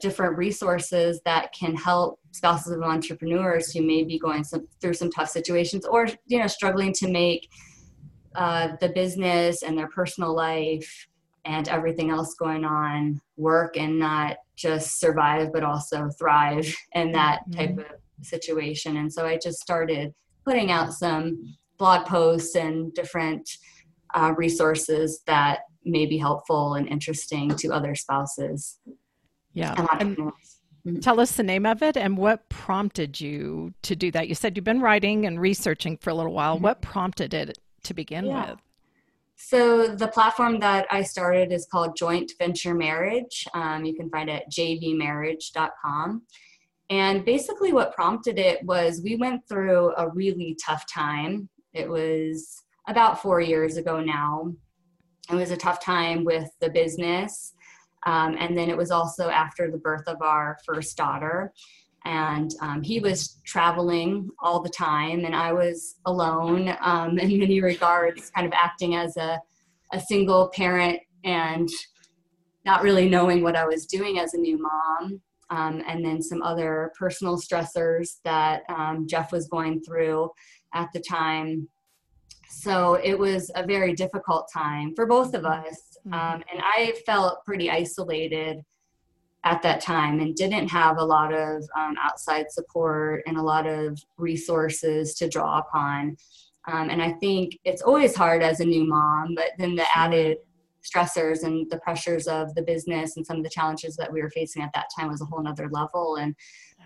different 0.00 0.36
resources 0.36 1.20
that 1.24 1.52
can 1.52 1.74
help 1.74 2.20
spouses 2.32 2.72
of 2.72 2.82
entrepreneurs 2.82 3.72
who 3.72 3.82
may 3.82 4.04
be 4.04 4.18
going 4.18 4.44
some, 4.44 4.66
through 4.80 4.94
some 4.94 5.10
tough 5.10 5.28
situations 5.28 5.84
or 5.84 6.08
you 6.26 6.38
know 6.38 6.46
struggling 6.46 6.92
to 6.92 7.08
make 7.08 7.48
uh, 8.34 8.68
the 8.80 8.88
business 8.90 9.62
and 9.62 9.76
their 9.76 9.88
personal 9.88 10.34
life 10.34 11.08
and 11.44 11.68
everything 11.68 12.10
else 12.10 12.34
going 12.34 12.64
on 12.64 13.20
work 13.36 13.76
and 13.76 13.98
not 13.98 14.36
just 14.58 14.98
survive 14.98 15.52
but 15.52 15.62
also 15.62 16.10
thrive 16.18 16.74
in 16.94 17.12
that 17.12 17.40
mm-hmm. 17.42 17.58
type 17.58 17.70
mm-hmm. 17.70 17.80
of 17.80 18.26
situation 18.26 18.96
and 18.96 19.12
so 19.12 19.24
i 19.24 19.38
just 19.38 19.60
started 19.60 20.12
putting 20.44 20.70
out 20.70 20.92
some 20.92 21.56
blog 21.78 22.04
posts 22.06 22.56
and 22.56 22.92
different 22.94 23.48
uh, 24.14 24.32
resources 24.36 25.22
that 25.26 25.60
may 25.84 26.04
be 26.04 26.18
helpful 26.18 26.74
and 26.74 26.88
interesting 26.88 27.54
to 27.54 27.68
other 27.68 27.94
spouses 27.94 28.80
yeah 29.52 29.74
mm-hmm. 29.76 30.98
tell 30.98 31.20
us 31.20 31.32
the 31.32 31.42
name 31.42 31.64
of 31.64 31.80
it 31.82 31.96
and 31.96 32.18
what 32.18 32.48
prompted 32.48 33.20
you 33.20 33.72
to 33.82 33.94
do 33.94 34.10
that 34.10 34.28
you 34.28 34.34
said 34.34 34.56
you've 34.56 34.64
been 34.64 34.80
writing 34.80 35.26
and 35.26 35.40
researching 35.40 35.96
for 35.96 36.10
a 36.10 36.14
little 36.14 36.32
while 36.32 36.56
mm-hmm. 36.56 36.64
what 36.64 36.82
prompted 36.82 37.32
it 37.32 37.56
to 37.84 37.94
begin 37.94 38.26
yeah. 38.26 38.50
with 38.50 38.58
so 39.40 39.86
the 39.86 40.08
platform 40.08 40.58
that 40.60 40.86
I 40.90 41.02
started 41.02 41.52
is 41.52 41.66
called 41.70 41.96
Joint 41.96 42.32
Venture 42.40 42.74
Marriage. 42.74 43.46
Um, 43.54 43.84
you 43.84 43.94
can 43.94 44.10
find 44.10 44.28
it 44.28 44.42
at 44.42 44.52
jvmarriage.com. 44.52 46.22
And 46.90 47.24
basically, 47.24 47.72
what 47.72 47.94
prompted 47.94 48.36
it 48.38 48.64
was 48.64 49.00
we 49.02 49.14
went 49.14 49.46
through 49.48 49.94
a 49.96 50.08
really 50.08 50.56
tough 50.64 50.84
time. 50.92 51.48
It 51.72 51.88
was 51.88 52.62
about 52.88 53.22
four 53.22 53.40
years 53.40 53.76
ago 53.76 54.00
now. 54.00 54.52
It 55.30 55.36
was 55.36 55.52
a 55.52 55.56
tough 55.56 55.84
time 55.84 56.24
with 56.24 56.50
the 56.60 56.70
business. 56.70 57.54
Um, 58.06 58.36
and 58.40 58.58
then 58.58 58.68
it 58.68 58.76
was 58.76 58.90
also 58.90 59.28
after 59.28 59.70
the 59.70 59.78
birth 59.78 60.08
of 60.08 60.20
our 60.20 60.58
first 60.66 60.96
daughter 60.96 61.52
and 62.04 62.52
um, 62.60 62.82
he 62.82 63.00
was 63.00 63.40
traveling 63.44 64.28
all 64.42 64.60
the 64.60 64.68
time 64.70 65.24
and 65.24 65.34
i 65.34 65.52
was 65.52 65.96
alone 66.06 66.74
um, 66.80 67.18
in 67.18 67.38
many 67.38 67.60
regards 67.60 68.30
kind 68.30 68.46
of 68.46 68.52
acting 68.52 68.94
as 68.94 69.16
a, 69.16 69.40
a 69.92 70.00
single 70.00 70.48
parent 70.54 70.98
and 71.24 71.68
not 72.64 72.82
really 72.82 73.08
knowing 73.08 73.42
what 73.42 73.56
i 73.56 73.66
was 73.66 73.86
doing 73.86 74.18
as 74.18 74.34
a 74.34 74.38
new 74.38 74.58
mom. 74.58 75.20
Um, 75.50 75.82
and 75.88 76.04
then 76.04 76.20
some 76.20 76.42
other 76.42 76.92
personal 76.98 77.38
stressors 77.38 78.18
that 78.24 78.64
um, 78.68 79.06
jeff 79.08 79.32
was 79.32 79.48
going 79.48 79.80
through 79.80 80.30
at 80.74 80.90
the 80.92 81.00
time. 81.00 81.66
So 82.50 82.94
it 83.02 83.18
was 83.18 83.50
a 83.54 83.66
very 83.66 83.94
difficult 83.94 84.50
time 84.52 84.92
for 84.94 85.06
both 85.06 85.32
of 85.32 85.46
us. 85.46 85.96
Mm-hmm. 86.06 86.12
Um, 86.12 86.44
and 86.52 86.60
i 86.62 86.92
felt 87.06 87.44
pretty 87.46 87.70
isolated 87.70 88.58
at 89.44 89.62
that 89.62 89.80
time 89.80 90.20
and 90.20 90.34
didn't 90.34 90.68
have 90.68 90.98
a 90.98 91.04
lot 91.04 91.32
of 91.32 91.64
um, 91.76 91.94
outside 92.02 92.50
support 92.50 93.22
and 93.26 93.36
a 93.36 93.42
lot 93.42 93.66
of 93.66 93.98
resources 94.16 95.14
to 95.14 95.28
draw 95.28 95.58
upon. 95.58 96.16
Um, 96.66 96.90
and 96.90 97.00
I 97.00 97.12
think 97.12 97.58
it's 97.64 97.82
always 97.82 98.14
hard 98.14 98.42
as 98.42 98.60
a 98.60 98.64
new 98.64 98.84
mom, 98.84 99.34
but 99.34 99.52
then 99.58 99.74
the 99.74 99.86
added 99.96 100.38
stressors 100.84 101.44
and 101.44 101.70
the 101.70 101.78
pressures 101.78 102.26
of 102.26 102.54
the 102.54 102.62
business 102.62 103.16
and 103.16 103.24
some 103.24 103.38
of 103.38 103.44
the 103.44 103.50
challenges 103.50 103.96
that 103.96 104.12
we 104.12 104.22
were 104.22 104.30
facing 104.30 104.62
at 104.62 104.70
that 104.74 104.88
time 104.96 105.08
was 105.08 105.20
a 105.20 105.24
whole 105.24 105.42
nother 105.42 105.68
level. 105.70 106.16
And 106.16 106.34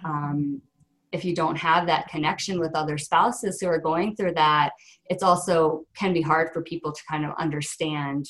um, 0.04 0.62
if 1.10 1.24
you 1.24 1.34
don't 1.34 1.56
have 1.56 1.86
that 1.86 2.08
connection 2.08 2.58
with 2.58 2.74
other 2.74 2.98
spouses 2.98 3.60
who 3.60 3.66
are 3.68 3.78
going 3.78 4.14
through 4.16 4.34
that, 4.34 4.70
it's 5.06 5.22
also 5.22 5.84
can 5.96 6.12
be 6.12 6.22
hard 6.22 6.50
for 6.52 6.62
people 6.62 6.92
to 6.92 7.02
kind 7.08 7.24
of 7.24 7.32
understand 7.38 8.26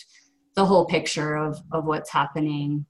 the 0.54 0.64
whole 0.64 0.84
picture 0.84 1.36
of, 1.36 1.60
of 1.72 1.84
what's 1.84 2.10
happening 2.10 2.84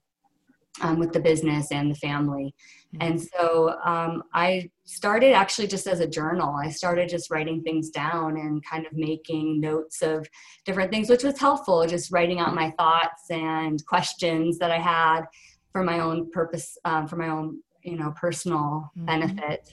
um, 0.80 0.98
with 0.98 1.12
the 1.12 1.20
business 1.20 1.70
and 1.70 1.90
the 1.90 1.94
family. 1.96 2.54
Mm-hmm. 2.94 3.08
And 3.08 3.20
so 3.20 3.76
um, 3.84 4.22
I 4.32 4.70
started 4.84 5.32
actually 5.32 5.68
just 5.68 5.86
as 5.86 6.00
a 6.00 6.06
journal. 6.06 6.54
I 6.54 6.70
started 6.70 7.08
just 7.08 7.30
writing 7.30 7.62
things 7.62 7.90
down 7.90 8.36
and 8.36 8.64
kind 8.64 8.86
of 8.86 8.92
making 8.94 9.60
notes 9.60 10.02
of 10.02 10.26
different 10.64 10.90
things, 10.90 11.10
which 11.10 11.24
was 11.24 11.38
helpful, 11.38 11.86
just 11.86 12.12
writing 12.12 12.40
out 12.40 12.54
my 12.54 12.70
thoughts 12.78 13.30
and 13.30 13.84
questions 13.86 14.58
that 14.58 14.70
I 14.70 14.78
had 14.78 15.22
for 15.72 15.82
my 15.82 16.00
own 16.00 16.30
purpose, 16.30 16.76
um, 16.84 17.06
for 17.06 17.16
my 17.16 17.28
own, 17.28 17.60
you 17.82 17.96
know, 17.96 18.12
personal 18.16 18.90
mm-hmm. 18.96 19.06
benefit. 19.06 19.68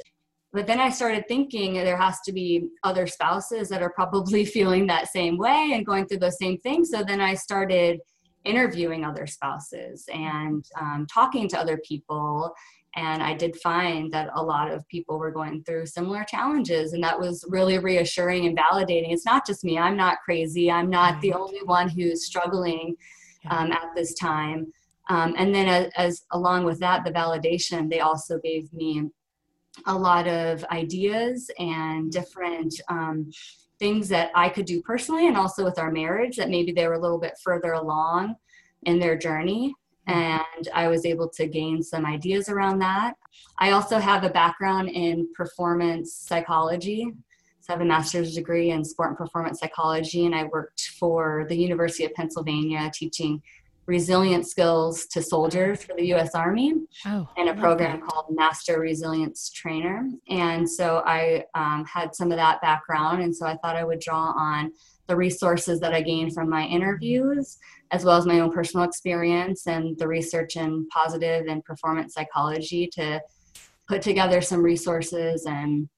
But 0.51 0.65
then 0.65 0.79
I 0.79 0.89
started 0.89 1.27
thinking 1.27 1.73
there 1.73 1.95
has 1.95 2.21
to 2.21 2.31
be 2.31 2.69
other 2.83 3.05
spouses 3.05 3.69
that 3.69 3.83
are 3.83 3.91
probably 3.91 4.45
feeling 4.55 4.87
that 4.87 5.09
same 5.09 5.37
way 5.37 5.71
and 5.73 5.85
going 5.85 6.07
through 6.07 6.19
those 6.19 6.39
same 6.39 6.57
things. 6.59 6.89
So 6.89 7.03
then 7.03 7.21
I 7.21 7.35
started 7.35 7.99
interviewing 8.45 9.03
other 9.03 9.27
spouses 9.27 10.05
and 10.13 10.65
um, 10.79 11.07
talking 11.11 11.47
to 11.49 11.59
other 11.59 11.77
people. 11.77 12.53
And 12.95 13.21
i 13.21 13.35
did 13.35 13.55
find 13.57 14.11
that 14.11 14.31
a 14.33 14.43
lot 14.43 14.71
of 14.71 14.87
people 14.87 15.19
were 15.19 15.31
going 15.31 15.63
through 15.63 15.85
similar 15.85 16.23
challenges 16.23 16.93
and 16.93 17.03
that 17.03 17.19
was 17.19 17.45
really 17.47 17.77
reassuring 17.77 18.47
and 18.47 18.57
validating. 18.57 19.13
It's 19.13 19.25
not 19.25 19.45
just 19.45 19.63
me. 19.63 19.77
I'm 19.77 19.95
not 19.95 20.17
crazy. 20.25 20.71
I'm 20.71 20.89
not 20.89 21.21
the 21.21 21.33
only 21.33 21.61
one 21.65 21.87
who's 21.87 22.25
struggling 22.25 22.95
um, 23.49 23.71
at 23.71 23.89
this 23.95 24.13
time. 24.15 24.73
Um, 25.09 25.33
and 25.37 25.53
then 25.53 25.67
as, 25.67 25.91
as, 25.95 26.25
along 26.31 26.65
with 26.65 26.79
that 26.79 27.03
the 27.03 27.11
validation 27.11 27.89
they 27.89 27.99
also 27.99 28.39
gave 28.39 28.71
me 28.73 29.09
a 29.85 29.97
lot 29.97 30.27
of 30.27 30.63
ideas 30.65 31.49
and 31.57 32.11
different 32.11 32.79
um, 32.89 33.29
things 33.79 34.09
that 34.09 34.31
I 34.35 34.49
could 34.49 34.65
do 34.65 34.81
personally 34.81 35.27
and 35.27 35.37
also 35.37 35.63
with 35.63 35.79
our 35.79 35.91
marriage 35.91 36.35
that 36.37 36.49
maybe 36.49 36.71
they 36.71 36.87
were 36.87 36.93
a 36.93 36.99
little 36.99 37.17
bit 37.17 37.37
further 37.43 37.73
along 37.73 38.35
in 38.83 38.99
their 38.99 39.17
journey. 39.17 39.73
Mm-hmm. 40.07 40.19
And 40.19 40.67
I 40.73 40.87
was 40.87 41.05
able 41.05 41.29
to 41.29 41.47
gain 41.47 41.81
some 41.81 42.05
ideas 42.05 42.49
around 42.49 42.79
that. 42.79 43.15
I 43.57 43.71
also 43.71 43.97
have 43.99 44.23
a 44.23 44.29
background 44.29 44.89
in 44.89 45.31
performance 45.33 46.13
psychology. 46.13 47.11
So 47.61 47.73
I 47.73 47.77
have 47.77 47.81
a 47.81 47.85
master's 47.85 48.33
degree 48.33 48.71
in 48.71 48.83
sport 48.83 49.09
and 49.09 49.17
performance 49.17 49.59
psychology, 49.59 50.25
and 50.25 50.33
I 50.33 50.45
worked 50.45 50.91
for 50.99 51.45
the 51.49 51.55
University 51.55 52.05
of 52.05 52.13
Pennsylvania 52.13 52.89
teaching 52.93 53.41
resilient 53.89 54.47
skills 54.47 55.07
to 55.07 55.21
soldiers 55.21 55.83
for 55.83 55.95
the 55.95 56.05
U.S. 56.09 56.35
Army 56.35 56.75
oh, 57.07 57.27
in 57.37 57.47
a 57.47 57.55
program 57.55 57.99
called 57.99 58.27
Master 58.29 58.79
Resilience 58.79 59.49
Trainer. 59.49 60.07
And 60.29 60.69
so 60.69 61.01
I 61.07 61.43
um, 61.55 61.83
had 61.85 62.13
some 62.13 62.31
of 62.31 62.37
that 62.37 62.61
background, 62.61 63.23
and 63.23 63.35
so 63.35 63.47
I 63.47 63.57
thought 63.57 63.75
I 63.75 63.83
would 63.83 63.99
draw 63.99 64.31
on 64.37 64.71
the 65.07 65.15
resources 65.15 65.79
that 65.79 65.91
I 65.91 66.01
gained 66.01 66.35
from 66.35 66.49
my 66.49 66.65
interviews, 66.65 67.57
as 67.89 68.05
well 68.05 68.15
as 68.15 68.27
my 68.27 68.41
own 68.41 68.53
personal 68.53 68.85
experience 68.85 69.65
and 69.65 69.97
the 69.97 70.07
research 70.07 70.55
in 70.55 70.87
positive 70.89 71.47
and 71.47 71.65
performance 71.65 72.13
psychology 72.13 72.87
to 72.93 73.19
put 73.87 74.03
together 74.03 74.39
some 74.39 74.61
resources 74.61 75.47
and 75.47 75.89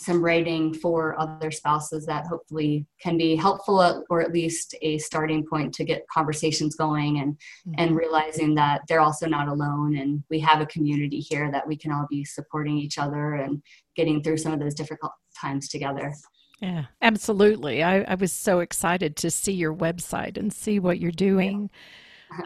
some 0.00 0.24
writing 0.24 0.72
for 0.72 1.18
other 1.18 1.50
spouses 1.50 2.06
that 2.06 2.26
hopefully 2.26 2.86
can 3.00 3.16
be 3.18 3.34
helpful 3.34 4.04
or 4.08 4.20
at 4.20 4.32
least 4.32 4.74
a 4.82 4.98
starting 4.98 5.44
point 5.44 5.74
to 5.74 5.84
get 5.84 6.06
conversations 6.08 6.76
going 6.76 7.18
and 7.18 7.34
mm-hmm. 7.34 7.74
and 7.78 7.96
realizing 7.96 8.54
that 8.54 8.82
they're 8.88 9.00
also 9.00 9.26
not 9.26 9.48
alone 9.48 9.96
and 9.96 10.22
we 10.30 10.38
have 10.38 10.60
a 10.60 10.66
community 10.66 11.20
here 11.20 11.50
that 11.50 11.66
we 11.66 11.76
can 11.76 11.92
all 11.92 12.06
be 12.08 12.24
supporting 12.24 12.78
each 12.78 12.98
other 12.98 13.34
and 13.34 13.62
getting 13.96 14.22
through 14.22 14.36
some 14.36 14.52
of 14.52 14.60
those 14.60 14.74
difficult 14.74 15.12
times 15.38 15.68
together 15.68 16.14
yeah 16.60 16.84
absolutely 17.02 17.82
i, 17.82 18.02
I 18.02 18.14
was 18.14 18.32
so 18.32 18.60
excited 18.60 19.16
to 19.16 19.30
see 19.30 19.52
your 19.52 19.74
website 19.74 20.36
and 20.36 20.52
see 20.52 20.78
what 20.78 21.00
you're 21.00 21.10
doing 21.10 21.70
yeah. 21.72 21.78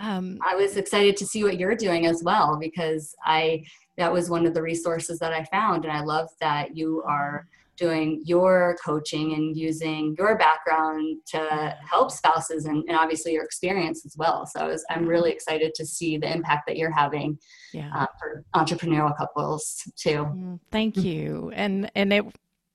Um, 0.01 0.39
i 0.47 0.55
was 0.55 0.77
excited 0.77 1.17
to 1.17 1.27
see 1.27 1.45
what 1.45 1.59
you're 1.59 1.77
doing 1.77 2.07
as 2.07 2.23
well 2.25 2.57
because 2.61 3.15
i 3.25 3.63
that 3.97 4.13
was 4.13 4.31
one 4.31 4.47
of 4.47 4.55
the 4.55 4.63
resources 4.63 5.19
that 5.19 5.33
I 5.33 5.45
found. 5.45 5.85
And 5.85 5.93
I 5.93 6.03
love 6.03 6.29
that 6.41 6.77
you 6.77 7.03
are 7.07 7.47
doing 7.77 8.23
your 8.25 8.77
coaching 8.85 9.33
and 9.33 9.57
using 9.57 10.15
your 10.19 10.37
background 10.37 11.19
to 11.27 11.77
help 11.91 12.11
spouses 12.11 12.67
and, 12.67 12.85
and 12.87 12.97
obviously 12.97 13.33
your 13.33 13.45
experience 13.45 14.05
as 14.05 14.15
well. 14.17 14.47
So 14.47 14.61
I 14.61 14.67
was, 14.67 14.85
I'm 14.91 15.07
really 15.07 15.33
excited 15.33 15.75
to 15.75 15.87
see 15.87 16.17
the 16.17 16.31
impact 16.31 16.67
that 16.69 16.77
you're 16.77 16.93
having 16.93 17.39
yeah. 17.73 17.91
uh, 17.95 18.07
for 18.19 18.45
entrepreneurial 18.55 19.17
couples 19.17 19.83
too. 19.97 20.61
Thank 20.71 20.97
you. 20.97 21.51
And, 21.55 21.91
and 21.95 22.13
it, 22.13 22.25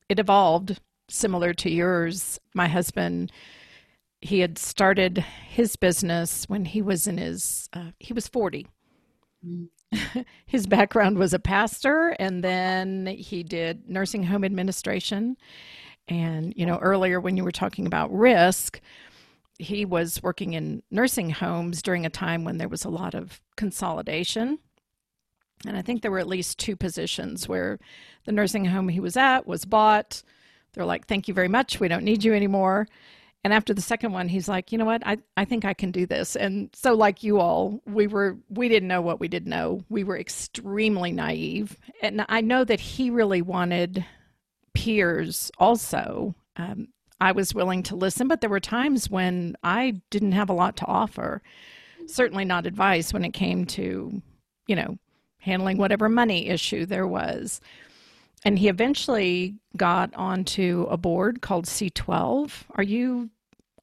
it 0.08 0.18
evolved 0.18 0.80
similar 1.08 1.54
to 1.54 1.70
yours. 1.70 2.38
My 2.54 2.68
husband, 2.68 3.32
he 4.20 4.40
had 4.40 4.58
started 4.58 5.18
his 5.48 5.76
business 5.76 6.44
when 6.48 6.64
he 6.66 6.82
was 6.82 7.06
in 7.06 7.18
his, 7.18 7.68
uh, 7.72 7.92
he 8.00 8.12
was 8.12 8.28
40. 8.28 8.66
Mm-hmm 9.46 9.64
his 10.46 10.66
background 10.66 11.18
was 11.18 11.32
a 11.32 11.38
pastor 11.38 12.10
and 12.18 12.44
then 12.44 13.06
he 13.06 13.42
did 13.42 13.88
nursing 13.88 14.22
home 14.24 14.44
administration 14.44 15.36
and 16.08 16.52
you 16.56 16.66
know 16.66 16.78
earlier 16.78 17.20
when 17.20 17.36
you 17.36 17.44
were 17.44 17.52
talking 17.52 17.86
about 17.86 18.12
risk 18.12 18.80
he 19.58 19.84
was 19.84 20.22
working 20.22 20.54
in 20.54 20.82
nursing 20.90 21.30
homes 21.30 21.82
during 21.82 22.06
a 22.06 22.10
time 22.10 22.44
when 22.44 22.58
there 22.58 22.68
was 22.68 22.84
a 22.84 22.90
lot 22.90 23.14
of 23.14 23.40
consolidation 23.56 24.58
And 25.66 25.76
I 25.76 25.82
think 25.82 26.02
there 26.02 26.10
were 26.10 26.20
at 26.20 26.28
least 26.28 26.58
two 26.58 26.76
positions 26.76 27.48
where 27.48 27.78
the 28.24 28.32
nursing 28.32 28.66
home 28.66 28.88
he 28.88 29.00
was 29.00 29.16
at 29.16 29.46
was 29.46 29.64
bought. 29.64 30.22
They're 30.72 30.86
like, 30.86 31.06
thank 31.06 31.28
you 31.28 31.34
very 31.34 31.48
much. 31.48 31.80
We 31.80 31.88
don't 31.88 32.04
need 32.04 32.24
you 32.24 32.34
anymore. 32.34 32.88
And 33.44 33.52
after 33.52 33.72
the 33.72 33.80
second 33.80 34.12
one, 34.12 34.28
he's 34.28 34.48
like, 34.48 34.72
you 34.72 34.78
know 34.78 34.84
what? 34.84 35.06
I, 35.06 35.18
I 35.36 35.44
think 35.44 35.64
I 35.64 35.72
can 35.72 35.90
do 35.90 36.06
this. 36.06 36.34
And 36.34 36.70
so, 36.74 36.94
like 36.94 37.22
you 37.22 37.38
all, 37.38 37.80
we 37.86 38.06
were, 38.06 38.36
we 38.48 38.68
didn't 38.68 38.88
know 38.88 39.00
what 39.00 39.20
we 39.20 39.28
didn't 39.28 39.50
know. 39.50 39.80
We 39.88 40.04
were 40.04 40.18
extremely 40.18 41.12
naive. 41.12 41.76
And 42.02 42.24
I 42.28 42.40
know 42.40 42.64
that 42.64 42.80
he 42.80 43.10
really 43.10 43.42
wanted 43.42 44.04
peers 44.74 45.50
also. 45.58 46.34
Um, 46.56 46.88
I 47.20 47.32
was 47.32 47.54
willing 47.54 47.82
to 47.84 47.96
listen, 47.96 48.28
but 48.28 48.40
there 48.40 48.50
were 48.50 48.60
times 48.60 49.08
when 49.08 49.56
I 49.62 50.00
didn't 50.10 50.32
have 50.32 50.50
a 50.50 50.54
lot 50.54 50.76
to 50.78 50.86
offer. 50.86 51.42
Certainly 52.06 52.44
not 52.44 52.66
advice 52.66 53.12
when 53.12 53.24
it 53.24 53.32
came 53.32 53.64
to, 53.66 54.22
you 54.66 54.76
know, 54.76 54.98
handling 55.38 55.78
whatever 55.78 56.08
money 56.08 56.48
issue 56.48 56.86
there 56.86 57.06
was. 57.06 57.60
And 58.44 58.58
he 58.58 58.68
eventually 58.68 59.56
got 59.76 60.14
onto 60.14 60.86
a 60.90 60.96
board 60.96 61.42
called 61.42 61.66
C12. 61.66 62.52
Are 62.76 62.82
you 62.82 63.30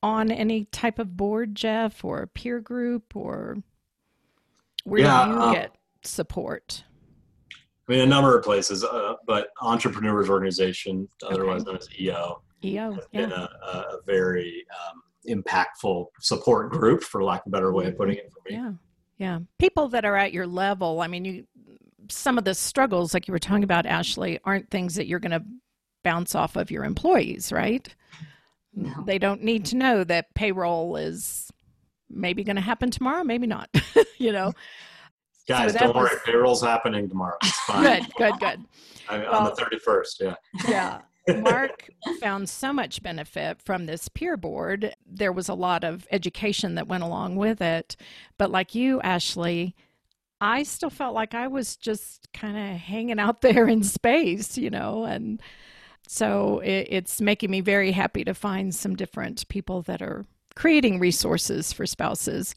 on 0.01 0.31
any 0.31 0.65
type 0.65 0.99
of 0.99 1.17
board, 1.17 1.55
Jeff, 1.55 2.05
or 2.05 2.21
a 2.21 2.27
peer 2.27 2.59
group, 2.59 3.15
or 3.15 3.57
where 4.83 5.01
yeah, 5.01 5.25
do 5.25 5.31
you 5.31 5.41
um, 5.41 5.53
get 5.53 5.75
support? 6.03 6.83
I 7.87 7.91
mean, 7.91 8.01
a 8.01 8.05
number 8.05 8.37
of 8.37 8.43
places, 8.43 8.83
uh, 8.83 9.13
but 9.27 9.49
Entrepreneurs 9.61 10.29
Organization, 10.29 11.07
otherwise 11.27 11.61
okay. 11.61 11.71
known 11.71 11.77
as 11.77 11.89
EO, 11.99 12.41
EO 12.63 12.91
has 12.93 13.03
yeah. 13.11 13.21
been 13.21 13.31
a, 13.31 13.49
a 13.63 13.97
very 14.05 14.65
um, 14.71 15.01
impactful 15.27 16.07
support 16.19 16.71
group, 16.71 17.03
for 17.03 17.23
lack 17.23 17.41
of 17.41 17.47
a 17.47 17.49
better 17.51 17.73
way 17.73 17.87
of 17.87 17.97
putting 17.97 18.17
it 18.17 18.31
for 18.31 18.49
me. 18.49 18.55
Yeah, 18.55 18.71
yeah. 19.17 19.39
People 19.59 19.87
that 19.89 20.05
are 20.05 20.15
at 20.15 20.33
your 20.33 20.47
level. 20.47 21.01
I 21.01 21.07
mean, 21.07 21.25
you 21.25 21.47
some 22.09 22.37
of 22.37 22.43
the 22.43 22.53
struggles, 22.53 23.13
like 23.13 23.27
you 23.27 23.31
were 23.31 23.39
talking 23.39 23.63
about, 23.63 23.85
Ashley, 23.85 24.39
aren't 24.43 24.69
things 24.69 24.95
that 24.95 25.07
you're 25.07 25.19
going 25.19 25.31
to 25.31 25.43
bounce 26.03 26.35
off 26.35 26.55
of 26.55 26.71
your 26.71 26.83
employees, 26.83 27.51
right? 27.51 27.93
No. 28.73 29.03
They 29.05 29.17
don't 29.17 29.43
need 29.43 29.65
to 29.65 29.77
know 29.77 30.03
that 30.03 30.33
payroll 30.35 30.97
is 30.97 31.51
maybe 32.09 32.43
going 32.43 32.57
to 32.57 32.61
happen 32.61 32.91
tomorrow, 32.91 33.23
maybe 33.23 33.47
not. 33.47 33.69
you 34.17 34.31
know. 34.31 34.53
Guys, 35.47 35.73
so 35.73 35.79
don't 35.79 35.95
was... 35.95 36.09
worry. 36.09 36.19
Payroll's 36.25 36.61
happening 36.61 37.07
tomorrow. 37.07 37.37
It's 37.43 37.59
fine. 37.61 37.83
good, 37.83 38.13
good, 38.17 38.39
good. 38.39 38.65
I 39.09 39.17
mean, 39.17 39.27
well, 39.29 39.47
on 39.47 39.53
the 39.55 39.61
31st, 39.61 40.15
yeah. 40.19 40.35
Yeah. 40.67 41.01
Mark 41.41 41.89
found 42.19 42.47
so 42.47 42.71
much 42.71 43.01
benefit 43.01 43.61
from 43.61 43.85
this 43.85 44.07
peer 44.09 44.37
board. 44.37 44.93
There 45.07 45.31
was 45.31 45.49
a 45.49 45.55
lot 45.55 45.83
of 45.83 46.07
education 46.11 46.75
that 46.75 46.87
went 46.87 47.03
along 47.03 47.35
with 47.35 47.61
it. 47.61 47.95
But 48.37 48.51
like 48.51 48.75
you, 48.75 49.01
Ashley, 49.01 49.75
I 50.41 50.63
still 50.63 50.89
felt 50.89 51.15
like 51.15 51.33
I 51.33 51.47
was 51.47 51.75
just 51.75 52.31
kind 52.33 52.57
of 52.57 52.79
hanging 52.79 53.19
out 53.19 53.41
there 53.41 53.67
in 53.67 53.83
space, 53.83 54.57
you 54.57 54.69
know, 54.69 55.05
and 55.05 55.41
so 56.07 56.59
it, 56.59 56.87
it's 56.89 57.21
making 57.21 57.51
me 57.51 57.61
very 57.61 57.91
happy 57.91 58.23
to 58.23 58.33
find 58.33 58.73
some 58.73 58.95
different 58.95 59.47
people 59.47 59.81
that 59.83 60.01
are 60.01 60.25
creating 60.55 60.99
resources 60.99 61.73
for 61.73 61.85
spouses. 61.85 62.55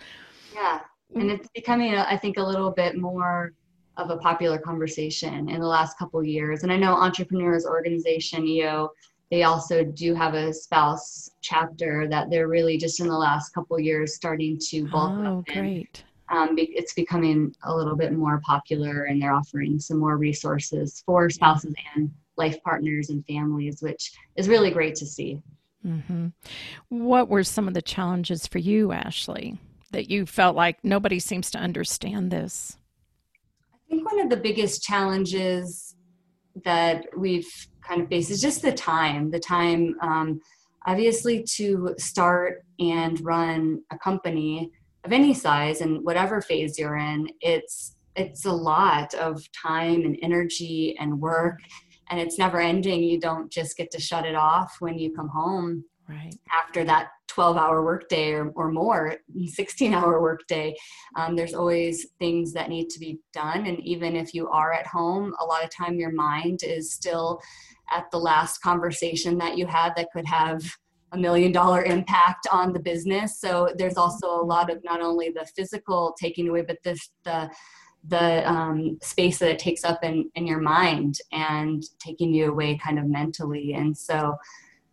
Yeah, 0.55 0.81
and 1.15 1.31
mm. 1.31 1.39
it's 1.39 1.49
becoming, 1.55 1.95
uh, 1.95 2.07
I 2.09 2.17
think, 2.17 2.37
a 2.37 2.43
little 2.43 2.71
bit 2.71 2.97
more 2.97 3.53
of 3.97 4.11
a 4.11 4.17
popular 4.17 4.59
conversation 4.59 5.49
in 5.49 5.61
the 5.61 5.67
last 5.67 5.99
couple 5.99 6.23
years. 6.23 6.63
And 6.63 6.73
I 6.73 6.77
know 6.77 6.95
Entrepreneurs 6.95 7.67
Organization 7.67 8.47
EO, 8.47 8.91
they 9.31 9.43
also 9.43 9.85
do 9.85 10.15
have 10.15 10.35
a 10.35 10.53
spouse 10.53 11.31
chapter 11.41 12.07
that 12.09 12.31
they're 12.31 12.49
really 12.49 12.79
just 12.79 13.01
in 13.01 13.09
the 13.09 13.19
last 13.19 13.51
couple 13.51 13.79
years 13.81 14.15
starting 14.15 14.59
to 14.69 14.87
bulk 14.89 15.13
oh, 15.19 15.39
up. 15.39 15.47
great. 15.47 16.05
Um, 16.31 16.55
it's 16.57 16.95
becoming 16.95 17.55
a 17.65 17.75
little 17.75 17.97
bit 17.97 18.13
more 18.13 18.41
popular, 18.45 19.05
and 19.05 19.21
they're 19.21 19.33
offering 19.33 19.79
some 19.79 19.99
more 19.99 20.17
resources 20.17 21.03
for 21.07 21.31
spouses 21.31 21.75
and 21.95 22.11
life 22.37 22.63
partners 22.63 23.11
and 23.11 23.25
families, 23.27 23.83
which 23.83 24.13
is 24.37 24.49
really 24.49 24.71
great 24.71 24.95
to 24.97 25.07
see. 25.07 25.43
Mm-hmm. 25.87 26.29
What 26.89 27.29
were 27.29 27.45
some 27.45 27.69
of 27.69 27.75
the 27.75 27.83
challenges 27.83 28.47
for 28.47 28.59
you, 28.59 28.93
Ashley, 28.93 29.59
that 29.93 30.11
you 30.11 30.27
felt 30.27 30.57
like 30.57 30.83
nobody 30.83 31.19
seems 31.19 31.51
to 31.53 31.59
understand 31.59 32.31
this? 32.31 32.77
I 33.73 33.79
think 33.89 34.11
one 34.11 34.21
of 34.21 34.29
the 34.29 34.37
biggest 34.37 34.83
challenges 34.83 35.95
that 36.65 37.07
we've 37.17 37.51
kind 37.83 38.03
of 38.03 38.09
faced 38.09 38.31
is 38.31 38.43
just 38.43 38.63
the 38.63 38.73
time. 38.73 39.31
The 39.31 39.41
time, 39.41 39.95
um, 40.03 40.41
obviously, 40.87 41.43
to 41.55 41.95
start 41.99 42.65
and 42.79 43.19
run 43.25 43.83
a 43.91 43.99
company 43.99 44.73
of 45.09 45.13
any 45.13 45.33
size 45.33 45.81
and 45.81 46.05
whatever 46.05 46.43
phase 46.43 46.79
you're 46.79 46.97
in, 46.97 47.31
it's 47.41 47.97
it's 48.15 48.45
a 48.45 48.53
lot 48.53 49.15
of 49.15 49.43
time 49.53 50.03
and 50.03 50.19
energy 50.23 50.97
and 51.01 51.19
work, 51.19 51.61
and 52.11 52.21
it's 52.21 52.37
never 52.37 52.61
ending. 52.61 53.03
You 53.03 53.19
don't 53.19 53.51
just 53.51 53.77
get 53.77 53.91
to 53.93 54.01
shut 54.01 54.27
it 54.27 54.35
off 54.35 54.77
when 54.81 54.99
you 54.99 55.15
come 55.15 55.29
home 55.29 55.85
right. 56.09 56.35
after 56.53 56.85
that 56.85 57.09
12 57.29 57.57
hour 57.57 57.83
workday 57.85 58.33
or, 58.33 58.51
or 58.55 58.71
more 58.71 59.17
16 59.47 59.95
hour 59.95 60.21
workday 60.21 60.75
um, 61.17 61.37
there's 61.37 61.55
always 61.55 62.07
things 62.19 62.53
that 62.55 62.71
need 62.71 62.89
to 62.89 62.99
be 62.99 63.21
done 63.35 63.67
and 63.67 63.79
even 63.81 64.17
if 64.17 64.33
you 64.33 64.49
are 64.49 64.73
at 64.73 64.87
home 64.87 65.35
a 65.41 65.45
lot 65.45 65.63
of 65.63 65.71
time 65.71 66.01
your 66.01 66.11
mind 66.11 66.61
is 66.65 66.93
still 66.93 67.39
at 67.93 68.11
the 68.11 68.19
last 68.19 68.59
conversation 68.63 69.37
that 69.37 69.59
you 69.59 69.67
had 69.67 69.93
that 69.95 70.09
could 70.11 70.27
have 70.27 70.65
a 71.13 71.19
million 71.19 71.53
dollar 71.53 71.85
impact 71.85 72.47
on 72.53 72.73
the 72.73 72.81
business. 72.81 73.41
So 73.41 73.73
there's 73.77 73.97
also 73.97 74.29
a 74.29 74.45
lot 74.45 74.71
of 74.71 74.83
not 74.85 75.01
only 75.01 75.31
the 75.31 75.47
physical 75.57 76.15
taking 76.21 76.49
away 76.49 76.63
but 76.63 76.79
this 76.83 77.11
the 77.25 77.51
the 78.07 78.49
um, 78.51 78.97
space 79.03 79.39
that 79.39 79.51
it 79.51 79.59
takes 79.59 79.85
up 79.85 80.05
in, 80.05 80.31
in 80.35 80.47
your 80.47 80.61
mind 80.61 81.19
and 81.33 81.83
taking 81.99 82.33
you 82.33 82.51
away 82.51 82.79
kind 82.79 82.99
of 82.99 83.07
mentally. 83.07 83.75
And 83.75 83.97
so 83.97 84.37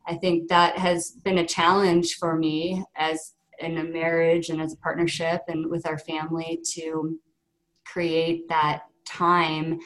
I 0.08 0.16
think 0.16 0.50
that 0.50 0.78
has 0.78 1.12
been 1.12 1.38
a 1.38 1.46
challenge 1.46 2.16
for 2.16 2.36
me 2.36 2.84
as 2.96 3.34
in 3.60 3.78
a 3.78 3.84
marriage 3.84 4.50
and 4.50 4.62
as 4.62 4.74
a 4.74 4.78
partnership 4.78 5.42
and 5.48 5.70
with 5.70 5.88
our 5.88 5.98
family 5.98 6.62
to 6.74 7.18
create 7.86 8.48
that 8.50 8.84
time 9.06 9.80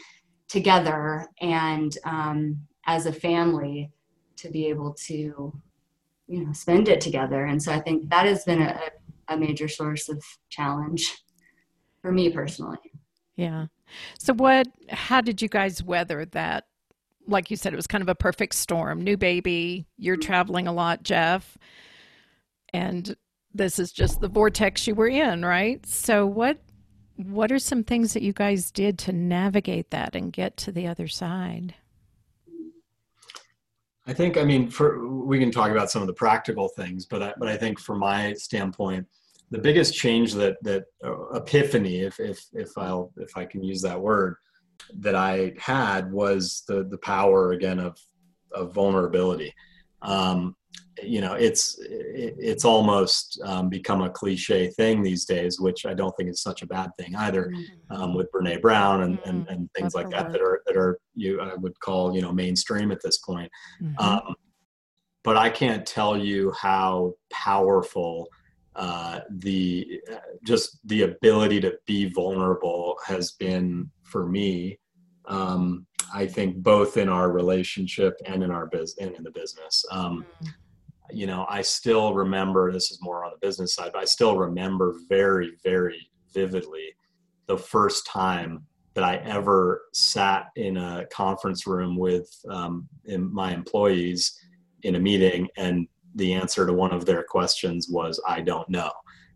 together 0.48 1.28
and 1.42 1.98
um, 2.06 2.60
as 2.88 3.06
a 3.06 3.14
family 3.14 3.92
to 4.38 4.50
be 4.50 4.66
able 4.68 4.94
to 4.94 5.54
you 6.30 6.46
know 6.46 6.54
spend 6.54 6.88
it 6.88 7.02
together 7.02 7.46
and 7.46 7.62
so 7.62 7.72
i 7.72 7.80
think 7.80 8.10
that 8.10 8.26
has 8.26 8.44
been 8.46 8.62
a, 8.62 8.80
a 9.28 9.38
major 9.38 9.68
source 9.68 10.08
of 10.10 10.24
challenge 10.50 11.18
for 12.02 12.12
me 12.12 12.30
personally 12.30 12.78
yeah 13.36 13.66
so 14.18 14.34
what 14.34 14.68
how 14.90 15.20
did 15.20 15.42
you 15.42 15.50
guys 15.50 15.84
weather 15.84 16.26
that 16.26 16.66
like 17.30 17.52
you 17.52 17.58
said, 17.58 17.74
it 17.74 17.78
was 17.78 17.88
kind 17.88 18.02
of 18.02 18.10
a 18.10 18.16
perfect 18.16 18.56
storm. 18.56 19.02
New 19.02 19.18
baby, 19.18 19.86
you're 19.98 20.16
mm-hmm. 20.16 20.28
traveling 20.28 20.68
a 20.68 20.74
lot, 20.74 21.04
Jeff. 21.04 21.58
And 22.74 23.16
this 23.54 23.80
is 23.80 23.92
just 23.92 24.20
the 24.20 24.28
vortex 24.28 24.88
you 24.88 24.96
were 24.96 25.08
in, 25.08 25.46
right? 25.46 25.86
So 25.86 26.26
what 26.26 26.60
what 27.16 27.52
are 27.52 27.60
some 27.60 27.84
things 27.84 28.14
that 28.14 28.24
you 28.24 28.32
guys 28.32 28.72
did 28.72 28.98
to 28.98 29.12
navigate 29.12 29.92
that 29.92 30.16
and 30.16 30.32
get 30.32 30.56
to 30.56 30.72
the 30.72 30.88
other 30.88 31.08
side? 31.08 31.76
I 34.10 34.14
think 34.14 34.38
I 34.38 34.44
mean 34.44 34.72
for 34.72 35.08
we 35.08 35.38
can 35.38 35.52
talk 35.52 35.70
about 35.70 35.92
some 35.92 36.02
of 36.02 36.08
the 36.08 36.16
practical 36.16 36.68
things, 36.68 37.06
but 37.06 37.22
I, 37.22 37.34
but 37.38 37.48
I 37.48 37.56
think 37.56 37.80
from 37.80 38.00
my 38.00 38.34
standpoint, 38.34 39.06
the 39.52 39.60
biggest 39.60 39.94
change 39.94 40.34
that 40.34 40.58
that 40.64 40.86
uh, 41.06 41.30
epiphany, 41.36 42.00
if 42.00 42.20
if 42.20 42.44
if 42.54 42.76
I'll 42.76 43.12
if 43.18 43.38
I 43.38 43.46
can 43.46 43.64
use 43.64 43.84
that 43.84 44.02
word, 44.02 44.38
that 44.98 45.14
I 45.14 45.54
had 45.60 46.12
was 46.12 46.64
the 46.68 46.86
the 46.86 46.98
power 46.98 47.52
again 47.52 47.80
of 47.80 48.00
of 48.52 48.74
vulnerability. 48.74 49.54
Um, 50.02 50.56
you 51.04 51.22
know, 51.22 51.34
it's 51.34 51.78
it, 51.80 52.36
it's 52.38 52.66
almost 52.66 53.40
um, 53.46 53.70
become 53.70 54.02
a 54.02 54.10
cliche 54.10 54.68
thing 54.68 55.02
these 55.02 55.26
days, 55.26 55.60
which 55.60 55.86
I 55.86 55.94
don't 55.94 56.16
think 56.18 56.30
is 56.30 56.42
such 56.42 56.62
a 56.62 56.68
bad 56.68 56.92
thing 56.98 57.16
either. 57.16 57.46
Mm-hmm. 57.46 58.02
Um, 58.02 58.14
with 58.14 58.32
Brene 58.32 58.62
Brown 58.62 59.04
and, 59.04 59.20
and, 59.26 59.44
mm-hmm. 59.44 59.54
and 59.54 59.70
things 59.78 59.96
like 59.96 60.10
that 60.10 60.32
that 60.32 60.42
are 60.42 60.62
that 60.68 60.76
are 60.76 61.00
you 61.16 61.42
I 61.42 61.56
would 61.56 61.80
call 61.80 62.16
you 62.16 62.22
know 62.22 62.32
mainstream 62.32 62.92
at 62.92 63.02
this 63.02 63.18
point. 63.20 63.52
Mm-hmm. 63.82 64.00
Um, 64.00 64.36
but 65.24 65.38
I 65.38 65.50
can't 65.50 65.86
tell 65.86 66.18
you 66.18 66.54
how 66.60 67.14
powerful 67.32 68.28
uh, 68.76 69.20
the 69.30 70.02
just 70.46 70.80
the 70.86 71.04
ability 71.04 71.60
to 71.62 71.78
be 71.86 72.10
vulnerable 72.10 72.98
has 73.06 73.32
been 73.32 73.90
for 74.04 74.26
me. 74.26 74.80
Um, 75.30 75.86
I 76.14 76.26
think 76.26 76.58
both 76.58 76.98
in 76.98 77.08
our 77.08 77.32
relationship 77.32 78.20
and 78.26 78.44
in 78.44 78.52
our 78.52 78.66
business 78.68 78.96
and 79.00 79.16
in 79.16 79.24
the 79.24 79.32
business. 79.32 79.86
Um, 79.92 80.26
mm-hmm. 80.44 80.48
you 81.16 81.28
know, 81.28 81.46
I 81.50 81.62
still 81.62 82.14
remember. 82.14 82.72
This 82.72 82.92
is 82.92 83.00
more 83.02 83.24
on 83.24 83.32
the 83.32 83.46
business 83.46 83.76
side, 83.76 83.92
but 83.94 84.02
I 84.02 84.06
still 84.06 84.38
remember 84.38 84.96
very, 85.08 85.52
very 85.64 86.10
vividly 86.34 86.96
the 87.48 87.58
first 87.58 88.06
time 88.08 88.66
that 88.96 89.04
I 89.04 89.18
ever 89.18 89.84
sat 89.94 90.48
in 90.56 90.78
a 90.78 91.06
conference 91.12 91.68
room 91.68 91.96
with 91.96 92.30
um, 92.50 92.88
my 93.06 93.54
employees 93.54 94.38
in 94.84 94.96
a 94.96 95.00
meeting 95.00 95.48
and 95.58 95.88
the 96.16 96.34
answer 96.34 96.66
to 96.66 96.74
one 96.74 96.92
of 96.92 97.06
their 97.06 97.24
questions 97.24 97.88
was 97.90 98.20
i 98.28 98.42
don't 98.42 98.70
know 98.70 98.92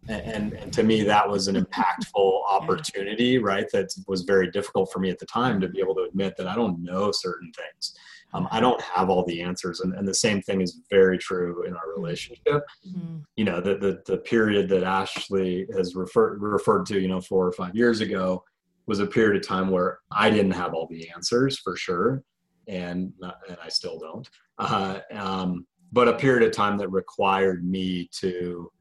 and, 0.10 0.54
and 0.54 0.74
to 0.74 0.84
me 0.84 1.04
that 1.04 1.28
was 1.28 1.48
an 1.48 1.56
impactful 1.56 2.42
opportunity 2.50 3.38
right? 3.38 3.66
That 3.74 3.90
was 4.08 4.24
very 4.24 4.52
difficult 4.52 4.92
for 4.92 5.00
me 5.00 5.10
at 5.10 5.20
the 5.20 5.26
time 5.26 5.60
to 5.62 5.68
be 5.68 5.80
able 5.80 5.96
to 5.96 6.04
admit 6.04 6.36
that 6.38 6.48
i 6.48 6.56
don't 6.56 6.84
know 6.84 7.12
certain 7.12 7.52
things. 7.54 7.96
Um, 8.34 8.48
i 8.52 8.60
don't 8.60 8.82
have 8.82 9.10
all 9.10 9.24
the 9.26 9.42
answers 9.42 9.82
and, 9.82 9.94
and 9.94 10.08
the 10.08 10.14
same 10.14 10.42
thing 10.42 10.62
is 10.62 10.82
very 10.90 11.18
true 11.18 11.64
in 11.64 11.76
our 11.76 11.94
relationship. 11.96 12.64
Mm-hmm. 12.88 13.20
you 13.36 13.46
know 13.46 13.62
the, 13.62 13.76
the 13.76 14.02
the 14.06 14.18
period 14.18 14.70
that 14.70 14.84
ashley 14.84 15.68
has 15.76 15.96
referred 15.96 16.42
referred 16.42 16.86
to 16.88 17.00
you 17.00 17.08
know 17.08 17.22
four 17.22 17.48
or 17.48 17.54
five 17.54 17.76
years 17.76 18.02
ago 18.02 18.44
was 18.86 19.00
a 19.00 19.06
period 19.06 19.42
of 19.42 19.48
time 19.48 19.70
where 19.70 20.00
i 20.12 20.30
didn't 20.30 20.52
have 20.52 20.74
all 20.74 20.88
the 20.88 21.10
answers 21.16 21.58
for 21.60 21.76
sure 21.76 22.24
and 22.68 23.14
and 23.22 23.58
i 23.64 23.70
still 23.70 24.00
don't. 24.00 24.30
Uh, 24.60 25.00
um, 25.14 25.66
but 25.92 26.08
a 26.08 26.14
period 26.14 26.44
of 26.44 26.52
time 26.52 26.78
that 26.78 26.90
required 26.90 27.64
me 27.64 28.10
to 28.12 28.72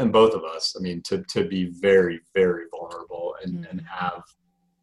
and 0.00 0.12
both 0.12 0.34
of 0.34 0.42
us 0.44 0.74
i 0.78 0.82
mean 0.82 1.00
to 1.02 1.22
to 1.24 1.44
be 1.44 1.70
very 1.80 2.20
very 2.34 2.64
vulnerable 2.70 3.34
and 3.42 3.54
mm-hmm. 3.54 3.70
and 3.70 3.82
have 3.82 4.22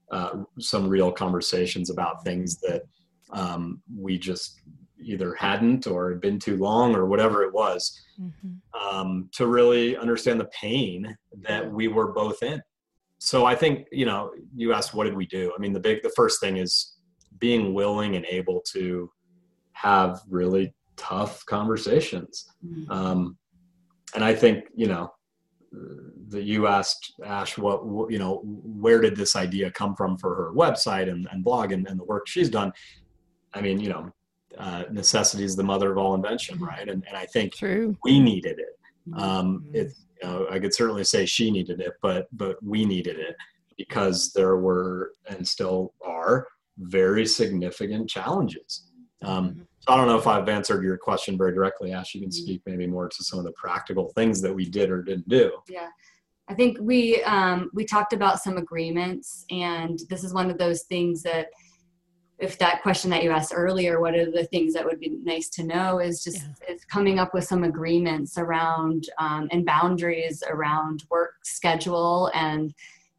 uh, 0.10 0.44
some 0.58 0.88
real 0.88 1.12
conversations 1.12 1.90
about 1.90 2.24
things 2.24 2.60
that 2.60 2.84
um, 3.32 3.82
we 3.94 4.18
just 4.18 4.62
either 5.02 5.34
hadn't 5.36 5.86
or 5.86 6.12
had 6.12 6.22
been 6.22 6.40
too 6.40 6.56
long 6.56 6.96
or 6.96 7.06
whatever 7.06 7.44
it 7.44 7.54
was 7.54 8.02
mm-hmm. 8.20 8.88
um, 8.88 9.30
to 9.34 9.48
really 9.48 9.98
understand 9.98 10.40
the 10.40 10.46
pain 10.46 11.16
that 11.42 11.70
we 11.70 11.90
were 11.90 12.14
both 12.14 12.42
in 12.42 12.62
so 13.20 13.46
i 13.46 13.54
think 13.56 13.86
you 13.92 14.06
know 14.06 14.32
you 14.56 14.74
asked 14.74 14.94
what 14.94 15.04
did 15.04 15.16
we 15.16 15.26
do 15.26 15.52
i 15.56 15.60
mean 15.60 15.74
the 15.74 15.80
big 15.80 16.02
the 16.04 16.14
first 16.16 16.40
thing 16.40 16.58
is 16.58 16.94
being 17.40 17.74
willing 17.74 18.16
and 18.16 18.26
able 18.26 18.62
to 18.62 19.12
have 19.74 20.22
really 20.30 20.74
tough 20.96 21.46
conversations 21.46 22.48
mm-hmm. 22.66 22.92
um, 22.92 23.38
and 24.18 24.26
I 24.26 24.34
think 24.34 24.66
you 24.76 24.88
know 24.88 25.14
that 26.30 26.44
you 26.44 26.66
asked 26.66 27.14
Ash 27.24 27.56
what 27.56 28.12
you 28.12 28.18
know 28.18 28.42
where 28.44 29.00
did 29.00 29.16
this 29.16 29.36
idea 29.36 29.70
come 29.70 29.96
from 29.96 30.18
for 30.18 30.34
her 30.34 30.52
website 30.54 31.08
and, 31.08 31.28
and 31.32 31.44
blog 31.44 31.72
and, 31.72 31.88
and 31.88 32.00
the 32.00 32.04
work 32.04 32.28
she's 32.28 32.50
done. 32.50 32.74
I 33.54 33.62
mean, 33.62 33.80
you 33.80 33.90
know, 33.90 34.12
uh, 34.58 34.86
necessity 34.92 35.44
is 35.44 35.56
the 35.56 35.64
mother 35.64 35.92
of 35.92 36.00
all 36.00 36.16
invention, 36.16 36.58
right? 36.60 36.90
And, 36.90 37.06
and 37.08 37.16
I 37.16 37.28
think 37.28 37.54
True. 37.54 37.96
we 38.04 38.20
needed 38.20 38.58
it. 38.58 38.80
Um, 39.16 39.60
mm-hmm. 39.68 39.76
it 39.76 39.94
you 40.20 40.28
know, 40.28 40.48
I 40.50 40.58
could 40.58 40.74
certainly 40.74 41.04
say 41.04 41.28
she 41.28 41.52
needed 41.52 41.80
it, 41.80 41.94
but 42.02 42.28
but 42.32 42.56
we 42.64 42.86
needed 42.86 43.20
it 43.20 43.36
because 43.78 44.34
there 44.34 44.58
were 44.58 45.12
and 45.30 45.48
still 45.48 45.94
are 46.04 46.48
very 46.80 47.28
significant 47.28 48.10
challenges. 48.10 48.88
Um, 49.24 49.50
mm-hmm. 49.50 49.62
I 49.88 49.96
don't 49.96 50.08
know 50.08 50.18
if 50.18 50.28
I've 50.28 50.50
answered 50.50 50.84
your 50.84 50.98
question 50.98 51.38
very 51.38 51.54
directly. 51.54 51.94
Ash, 51.94 52.14
you 52.14 52.22
can 52.22 52.30
mm-hmm. 52.30 52.44
speak 52.44 52.62
maybe 52.66 52.88
more 52.88 53.08
to 53.08 53.24
some 53.24 53.40
of 53.40 53.46
the 53.46 53.54
practical 53.54 54.10
things 54.10 54.42
that 54.42 54.54
we 54.54 54.66
did 54.66 54.90
or 54.90 55.02
didn't 55.02 55.30
do. 55.30 55.52
Yeah. 55.70 55.90
I 56.50 56.54
think 56.54 56.78
we 56.80 57.22
um, 57.24 57.70
we 57.74 57.84
talked 57.84 58.14
about 58.14 58.40
some 58.40 58.58
agreements, 58.58 59.46
and 59.50 60.00
this 60.10 60.24
is 60.24 60.34
one 60.34 60.50
of 60.50 60.58
those 60.58 60.84
things 60.84 61.22
that, 61.24 61.48
if 62.40 62.58
that 62.60 62.82
question 62.82 63.10
that 63.12 63.24
you 63.24 63.32
asked 63.32 63.52
earlier, 63.54 64.00
what 64.00 64.16
are 64.16 64.32
the 64.32 64.46
things 64.46 64.74
that 64.74 64.86
would 64.86 65.00
be 65.00 65.10
nice 65.24 65.50
to 65.50 65.64
know 65.64 66.00
is 66.00 66.24
just 66.24 66.44
yeah. 66.44 66.74
is 66.74 66.86
coming 66.86 67.20
up 67.20 67.34
with 67.34 67.44
some 67.44 67.66
agreements 67.66 68.38
around 68.38 69.10
um, 69.20 69.50
and 69.52 69.66
boundaries 69.66 70.42
around 70.50 71.04
work 71.10 71.34
schedule 71.44 72.32
and 72.34 72.74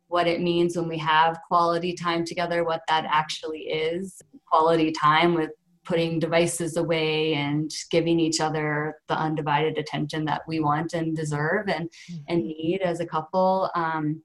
what 0.07 0.27
it 0.27 0.41
means 0.41 0.75
when 0.75 0.89
we 0.89 0.97
have 0.97 1.39
quality 1.47 1.93
time 1.93 2.25
together, 2.25 2.64
what 2.64 2.81
that 2.89 3.05
actually 3.07 3.64
is, 3.69 4.23
quality 4.47 4.91
time 4.91 5.35
with 5.35 5.51
putting 5.89 6.18
devices 6.18 6.76
away 6.76 7.32
and 7.32 7.72
giving 7.91 8.20
each 8.20 8.41
other 8.41 8.97
the 9.09 9.18
undivided 9.18 9.78
attention 9.78 10.22
that 10.26 10.43
we 10.47 10.61
want 10.61 10.93
and 10.93 11.16
deserve 11.16 11.66
and 11.68 11.89
mm-hmm. 11.89 12.20
and 12.28 12.47
need 12.47 12.82
as 12.82 13.01
a 13.01 13.07
couple 13.07 13.70
um, 13.74 14.22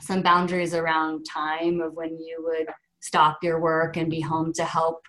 some 0.00 0.22
boundaries 0.22 0.74
around 0.74 1.24
time 1.24 1.80
of 1.80 1.92
when 1.94 2.16
you 2.18 2.36
would 2.46 2.68
stop 3.00 3.38
your 3.42 3.60
work 3.60 3.96
and 3.96 4.08
be 4.10 4.20
home 4.20 4.52
to 4.52 4.64
help 4.64 5.02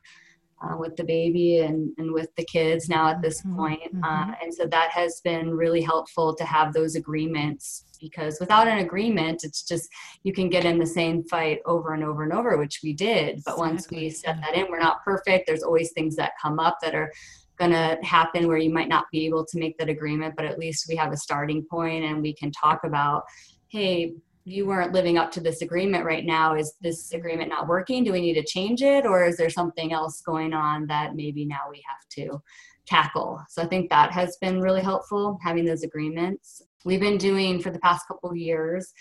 uh, 0.64 0.78
with 0.78 0.95
the 0.95 1.03
baby 1.03 1.59
and, 1.59 1.91
and 1.97 2.11
with 2.11 2.34
the 2.36 2.45
kids 2.45 2.89
now 2.89 3.09
at 3.09 3.22
this 3.22 3.41
mm-hmm. 3.41 3.57
point. 3.57 3.82
Uh, 4.03 4.07
mm-hmm. 4.07 4.32
Uh, 4.32 4.36
and 4.41 4.53
so 4.53 4.66
that 4.66 4.89
has 4.91 5.22
been 5.24 5.51
really 5.51 5.82
helpful 5.82 6.36
to 6.36 6.45
have 6.45 6.74
those 6.74 6.95
agreements 6.95 7.86
because 7.99 8.38
without 8.39 8.68
an 8.68 8.80
agreement, 8.80 9.43
it's 9.43 9.64
just 9.64 9.89
you 10.24 10.34
can 10.34 10.49
get 10.49 10.66
in 10.66 10.78
the 10.78 10.86
same 10.86 11.24
fight 11.24 11.59
over 11.66 11.93
and 11.93 12.03
over 12.03 12.24
and 12.24 12.34
over, 12.34 12.57
which 12.57 12.82
we 12.84 12.93
did. 12.93 13.41
But 13.45 13.57
once 13.57 13.89
we 13.89 14.09
set 14.09 14.39
that 14.41 14.55
in, 14.55 14.68
we're 14.70 14.80
not 14.80 15.03
perfect. 15.03 15.47
There's 15.47 15.64
always 15.64 15.91
things 15.93 16.16
that 16.18 16.34
come 16.41 16.59
up 16.59 16.78
that 16.82 16.95
are 16.95 17.11
going 17.57 17.72
to 17.72 17.97
happen 18.03 18.47
where 18.47 18.57
you 18.57 18.74
might 18.74 18.89
not 18.89 19.05
be 19.11 19.26
able 19.26 19.45
to 19.45 19.59
make 19.59 19.78
that 19.78 19.89
agreement, 19.89 20.36
but 20.36 20.45
at 20.45 20.59
least 20.59 20.86
we 20.89 20.95
have 20.95 21.11
a 21.11 21.18
starting 21.18 21.66
point 21.70 22.03
and 22.03 22.22
we 22.22 22.34
can 22.34 22.51
talk 22.51 22.84
about, 22.84 23.24
hey, 23.70 24.14
you 24.45 24.65
weren't 24.65 24.93
living 24.93 25.17
up 25.17 25.31
to 25.31 25.39
this 25.39 25.61
agreement 25.61 26.03
right 26.03 26.25
now. 26.25 26.55
Is 26.55 26.73
this 26.81 27.13
agreement 27.13 27.49
not 27.49 27.67
working? 27.67 28.03
Do 28.03 28.11
we 28.11 28.21
need 28.21 28.33
to 28.33 28.43
change 28.43 28.81
it? 28.81 29.05
Or 29.05 29.23
is 29.25 29.37
there 29.37 29.49
something 29.49 29.93
else 29.93 30.21
going 30.21 30.53
on 30.53 30.85
that 30.87 31.15
maybe 31.15 31.45
now 31.45 31.61
we 31.69 31.83
have 31.87 32.07
to 32.17 32.41
tackle? 32.85 33.41
So 33.49 33.61
I 33.61 33.67
think 33.67 33.89
that 33.89 34.11
has 34.11 34.37
been 34.37 34.59
really 34.59 34.81
helpful 34.81 35.39
having 35.41 35.63
those 35.65 35.83
agreements. 35.83 36.61
We've 36.83 36.99
been 36.99 37.17
doing 37.17 37.61
for 37.61 37.69
the 37.69 37.79
past 37.79 38.07
couple 38.07 38.29
of 38.29 38.35
years 38.35 38.93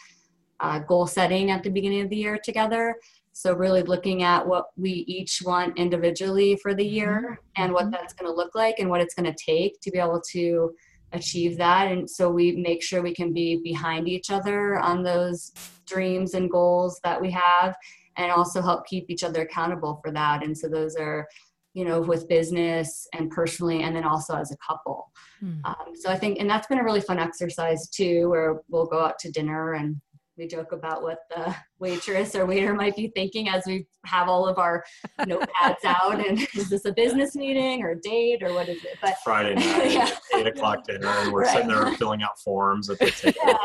uh, 0.63 0.79
goal 0.79 1.07
setting 1.07 1.51
at 1.51 1.63
the 1.63 1.71
beginning 1.71 2.03
of 2.03 2.09
the 2.09 2.17
year 2.17 2.39
together. 2.43 2.97
So, 3.35 3.55
really 3.55 3.83
looking 3.83 4.23
at 4.23 4.47
what 4.47 4.67
we 4.77 4.91
each 4.91 5.43
want 5.45 5.79
individually 5.79 6.57
for 6.57 6.75
the 6.75 6.85
year 6.85 7.39
mm-hmm. 7.57 7.63
and 7.63 7.73
what 7.73 7.85
mm-hmm. 7.85 7.93
that's 7.93 8.13
going 8.13 8.31
to 8.31 8.37
look 8.37 8.55
like 8.55 8.77
and 8.79 8.89
what 8.89 9.01
it's 9.01 9.15
going 9.15 9.33
to 9.33 9.45
take 9.45 9.81
to 9.81 9.91
be 9.91 9.99
able 9.99 10.21
to 10.33 10.73
achieve 11.13 11.59
that. 11.59 11.91
And 11.91 12.09
so 12.09 12.31
we 12.31 12.53
make 12.53 12.83
sure 12.83 13.03
we 13.03 13.15
can 13.15 13.33
be 13.33 13.61
behind 13.63 14.09
each 14.09 14.31
other 14.31 14.79
on 14.79 15.03
those 15.03 15.53
dreams 15.87 16.35
and 16.35 16.51
goals 16.51 17.01
that 17.05 17.21
we 17.21 17.31
have 17.31 17.77
and 18.17 18.31
also 18.31 18.61
help 18.61 18.87
keep 18.87 19.09
each 19.09 19.25
other 19.25 19.43
accountable 19.43 20.01
for 20.03 20.11
that. 20.13 20.43
And 20.43 20.57
so 20.57 20.69
those 20.69 20.97
are 20.97 21.27
you 21.75 21.85
know 21.85 22.01
with 22.01 22.29
business 22.29 23.09
and 23.15 23.31
personally 23.31 23.83
and 23.83 23.97
then 23.97 24.05
also 24.05 24.37
as 24.37 24.53
a 24.53 24.57
couple. 24.59 25.11
Mm. 25.43 25.61
um, 25.65 25.95
so 25.95 26.11
i 26.11 26.17
think 26.17 26.39
and 26.39 26.49
that's 26.49 26.67
been 26.67 26.79
a 26.79 26.85
really 26.85 27.01
fun 27.01 27.19
exercise 27.19 27.89
too 27.89 28.29
where 28.29 28.61
we'll 28.69 28.87
go 28.87 29.01
out 29.01 29.19
to 29.21 29.31
dinner 29.31 29.73
and 29.73 30.01
we 30.39 30.47
joke 30.47 30.73
about 30.73 31.03
what 31.03 31.19
the 31.31 31.55
waitress 31.79 32.35
or 32.35 32.47
waiter 32.47 32.73
might 32.75 32.97
be 32.97 33.09
thinking 33.15 33.49
as 33.49 33.65
we 33.67 33.87
have 34.07 34.29
all 34.29 34.47
of 34.47 34.59
our 34.59 34.83
notepads 35.21 35.85
out 35.85 36.27
and 36.27 36.41
is 36.55 36.71
this 36.71 36.85
a 36.85 36.93
business 36.93 37.35
meeting 37.35 37.83
or 37.83 37.91
a 37.91 38.01
date 38.01 38.43
or 38.43 38.53
what 38.55 38.69
is 38.69 38.83
it 38.85 38.97
but 39.01 39.15
friday 39.23 39.55
night 39.55 39.93
yeah. 39.93 40.11
eight 40.37 40.47
o'clock 40.47 40.85
dinner 40.85 41.09
and 41.09 41.33
we're 41.33 41.43
right. 41.43 41.53
sitting 41.53 41.69
there 41.69 41.93
filling 41.97 42.23
out 42.23 42.39
forms 42.41 42.89
at 42.89 42.99
the 42.99 43.11
table 43.11 43.39
yeah, 43.45 43.57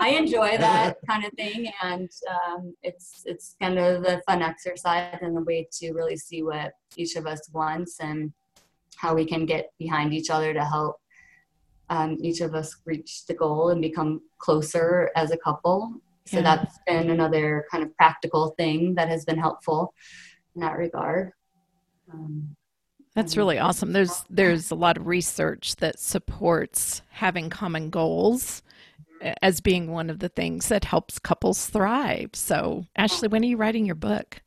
i 0.00 0.10
enjoy 0.10 0.56
that 0.58 0.96
kind 1.08 1.24
of 1.24 1.32
thing 1.32 1.70
and 1.82 2.10
um, 2.30 2.74
it's 2.82 3.22
it's 3.24 3.56
kind 3.60 3.78
of 3.78 4.04
a 4.04 4.20
fun 4.26 4.42
exercise 4.42 5.16
and 5.22 5.36
a 5.36 5.42
way 5.42 5.66
to 5.72 5.92
really 5.92 6.16
see 6.16 6.42
what 6.42 6.72
each 6.96 7.16
of 7.16 7.26
us 7.26 7.40
wants 7.52 7.96
and 8.00 8.32
how 8.96 9.14
we 9.14 9.24
can 9.24 9.46
get 9.46 9.70
behind 9.78 10.12
each 10.12 10.28
other 10.28 10.52
to 10.52 10.62
help 10.62 10.99
um, 11.90 12.16
each 12.20 12.40
of 12.40 12.54
us 12.54 12.76
reach 12.86 13.26
the 13.26 13.34
goal 13.34 13.70
and 13.70 13.82
become 13.82 14.22
closer 14.38 15.10
as 15.16 15.32
a 15.32 15.36
couple. 15.36 16.00
So 16.26 16.36
yeah. 16.36 16.42
that's 16.42 16.78
been 16.86 17.10
another 17.10 17.66
kind 17.70 17.82
of 17.82 17.94
practical 17.96 18.54
thing 18.56 18.94
that 18.94 19.08
has 19.08 19.24
been 19.24 19.38
helpful 19.38 19.92
in 20.54 20.60
that 20.62 20.78
regard. 20.78 21.32
Um, 22.12 22.56
that's 23.14 23.36
really 23.36 23.58
awesome. 23.58 23.92
There's 23.92 24.24
there's 24.30 24.70
a 24.70 24.76
lot 24.76 24.96
of 24.96 25.08
research 25.08 25.76
that 25.76 25.98
supports 25.98 27.02
having 27.10 27.50
common 27.50 27.90
goals 27.90 28.62
as 29.42 29.60
being 29.60 29.90
one 29.90 30.10
of 30.10 30.20
the 30.20 30.28
things 30.28 30.68
that 30.68 30.84
helps 30.84 31.18
couples 31.18 31.66
thrive. 31.66 32.30
So, 32.34 32.86
Ashley, 32.96 33.28
when 33.28 33.42
are 33.42 33.48
you 33.48 33.56
writing 33.56 33.84
your 33.84 33.96
book? 33.96 34.42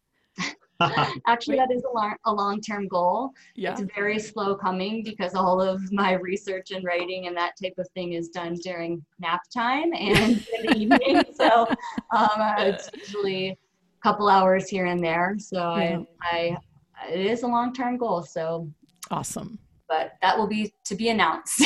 Actually, 1.28 1.58
that 1.58 1.72
is 1.72 1.84
a, 1.84 1.94
long, 1.94 2.16
a 2.26 2.34
long-term 2.34 2.88
goal. 2.88 3.32
Yeah. 3.56 3.72
It's 3.72 3.82
very 3.96 4.20
slow 4.20 4.56
coming 4.56 5.04
because 5.04 5.36
all 5.36 5.62
of 5.62 5.92
my 5.92 6.14
research 6.14 6.72
and 6.72 6.84
writing 6.84 7.28
and 7.28 7.38
that 7.38 7.54
type 7.62 7.76
of 7.78 7.88
thing 7.90 8.14
is 8.14 8.30
done 8.30 8.56
during 8.56 9.04
nap 9.20 9.42
time 9.54 9.94
and 9.94 10.46
in 10.60 10.66
the 10.66 10.76
evening. 10.78 11.24
So 11.36 11.68
um, 12.16 12.30
it's 12.60 12.90
usually 12.96 13.50
a 13.50 13.58
couple 14.02 14.30
hours 14.30 14.68
here 14.68 14.86
and 14.86 15.04
there. 15.04 15.36
So 15.38 15.58
yeah. 15.76 16.00
I, 16.22 16.58
I, 17.02 17.08
it 17.12 17.26
is 17.26 17.44
a 17.44 17.48
long-term 17.48 17.98
goal. 17.98 18.24
So 18.24 18.70
awesome. 19.12 19.60
But 19.88 20.14
that 20.22 20.38
will 20.38 20.48
be 20.48 20.74
to 20.86 20.96
be 20.96 21.10
announced. 21.10 21.64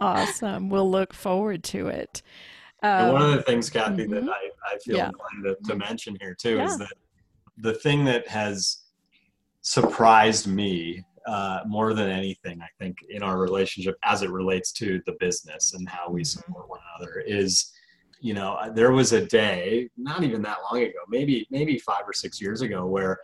awesome. 0.00 0.68
We'll 0.68 0.90
look 0.90 1.12
forward 1.12 1.64
to 1.64 1.88
it. 1.88 2.22
Um, 2.82 3.12
one 3.12 3.22
of 3.22 3.30
the 3.30 3.42
things, 3.42 3.70
Kathy, 3.70 4.04
mm-hmm. 4.04 4.26
that 4.26 4.28
I, 4.28 4.50
I 4.74 4.78
feel 4.78 4.98
yeah. 4.98 5.06
inclined 5.06 5.56
to, 5.64 5.72
to, 5.72 5.76
mention 5.78 6.18
here 6.20 6.34
too 6.34 6.56
yeah. 6.56 6.66
is 6.66 6.76
that 6.76 6.92
the 7.58 7.74
thing 7.74 8.04
that 8.04 8.26
has 8.28 8.84
surprised 9.62 10.46
me 10.46 11.04
uh, 11.26 11.60
more 11.66 11.94
than 11.94 12.10
anything, 12.10 12.60
I 12.60 12.68
think, 12.78 12.98
in 13.08 13.22
our 13.22 13.38
relationship 13.38 13.96
as 14.04 14.22
it 14.22 14.30
relates 14.30 14.72
to 14.72 15.00
the 15.06 15.16
business 15.20 15.72
and 15.72 15.88
how 15.88 16.10
we 16.10 16.20
mm-hmm. 16.20 16.40
support 16.40 16.68
one 16.68 16.80
another 16.96 17.20
is, 17.20 17.72
you 18.20 18.34
know, 18.34 18.54
uh, 18.54 18.70
there 18.70 18.92
was 18.92 19.12
a 19.12 19.24
day, 19.24 19.88
not 19.96 20.22
even 20.22 20.42
that 20.42 20.58
long 20.70 20.82
ago, 20.82 20.98
maybe 21.08 21.46
maybe 21.50 21.78
five 21.78 22.02
or 22.06 22.12
six 22.12 22.40
years 22.40 22.60
ago, 22.60 22.86
where 22.86 23.18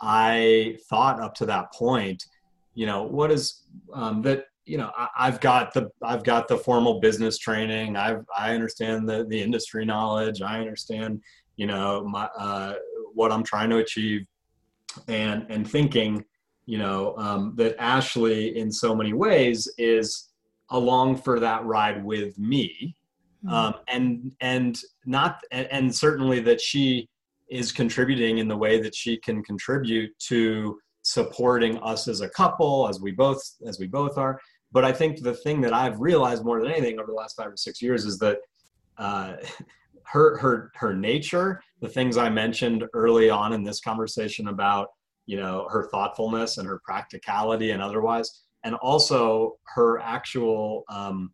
I 0.00 0.78
thought 0.88 1.20
up 1.20 1.34
to 1.36 1.46
that 1.46 1.72
point, 1.72 2.26
you 2.74 2.86
know, 2.86 3.02
what 3.02 3.30
is 3.30 3.62
um, 3.92 4.22
that 4.22 4.46
you 4.64 4.78
know 4.78 4.90
I, 4.96 5.26
have 5.26 5.40
got 5.40 5.74
the 5.74 5.90
I've 6.02 6.24
got 6.24 6.48
the 6.48 6.56
formal 6.56 7.00
business 7.00 7.38
training. 7.38 7.96
I've 7.96 8.24
I 8.36 8.54
understand 8.54 9.08
the 9.08 9.24
the 9.28 9.40
industry 9.40 9.84
knowledge. 9.84 10.42
I 10.42 10.60
understand 10.60 11.20
you 11.56 11.66
know 11.66 12.04
my 12.04 12.28
uh, 12.38 12.74
what 13.14 13.32
I'm 13.32 13.42
trying 13.42 13.70
to 13.70 13.78
achieve, 13.78 14.26
and 15.08 15.46
and 15.48 15.68
thinking 15.68 16.24
you 16.66 16.78
know 16.78 17.14
um, 17.16 17.54
that 17.56 17.76
Ashley 17.80 18.56
in 18.58 18.70
so 18.70 18.94
many 18.94 19.12
ways 19.12 19.72
is 19.78 20.30
along 20.70 21.16
for 21.16 21.38
that 21.40 21.64
ride 21.64 22.04
with 22.04 22.38
me, 22.38 22.96
mm-hmm. 23.44 23.54
um, 23.54 23.74
and 23.88 24.32
and 24.40 24.78
not 25.06 25.40
and, 25.50 25.66
and 25.70 25.94
certainly 25.94 26.40
that 26.40 26.60
she 26.60 27.08
is 27.50 27.70
contributing 27.70 28.38
in 28.38 28.48
the 28.48 28.56
way 28.56 28.80
that 28.80 28.94
she 28.94 29.18
can 29.18 29.42
contribute 29.42 30.10
to 30.18 30.78
supporting 31.02 31.78
us 31.78 32.08
as 32.08 32.20
a 32.20 32.28
couple 32.30 32.88
as 32.88 33.00
we 33.00 33.10
both 33.10 33.42
as 33.66 33.78
we 33.78 33.88
both 33.88 34.16
are 34.16 34.40
but 34.70 34.84
i 34.84 34.92
think 34.92 35.20
the 35.20 35.34
thing 35.34 35.60
that 35.60 35.72
i've 35.72 36.00
realized 36.00 36.44
more 36.44 36.62
than 36.62 36.70
anything 36.70 36.98
over 36.98 37.08
the 37.08 37.12
last 37.12 37.36
five 37.36 37.48
or 37.48 37.56
six 37.56 37.82
years 37.82 38.04
is 38.04 38.18
that 38.18 38.38
uh, 38.98 39.34
her 40.06 40.38
her 40.38 40.70
her 40.74 40.94
nature 40.94 41.60
the 41.80 41.88
things 41.88 42.16
i 42.16 42.28
mentioned 42.28 42.84
early 42.94 43.30
on 43.30 43.52
in 43.52 43.62
this 43.62 43.80
conversation 43.80 44.48
about 44.48 44.88
you 45.26 45.36
know 45.36 45.66
her 45.70 45.88
thoughtfulness 45.90 46.58
and 46.58 46.66
her 46.66 46.80
practicality 46.84 47.70
and 47.70 47.82
otherwise 47.82 48.42
and 48.64 48.74
also 48.76 49.56
her 49.64 49.98
actual 50.00 50.84
um, 50.88 51.32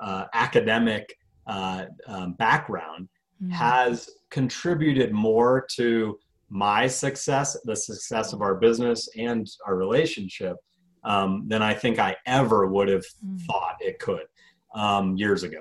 uh, 0.00 0.24
academic 0.32 1.14
uh, 1.46 1.84
um, 2.06 2.32
background 2.34 3.08
mm-hmm. 3.42 3.52
has 3.52 4.08
contributed 4.30 5.12
more 5.12 5.66
to 5.76 6.18
my 6.48 6.86
success, 6.86 7.56
the 7.64 7.76
success 7.76 8.32
of 8.32 8.42
our 8.42 8.56
business 8.56 9.08
and 9.16 9.48
our 9.66 9.76
relationship, 9.76 10.56
um, 11.04 11.44
than 11.46 11.62
I 11.62 11.72
think 11.72 11.98
I 11.98 12.16
ever 12.26 12.66
would 12.66 12.88
have 12.88 13.04
mm. 13.24 13.40
thought 13.42 13.76
it 13.80 13.98
could 13.98 14.24
um, 14.74 15.16
years 15.16 15.44
ago. 15.44 15.60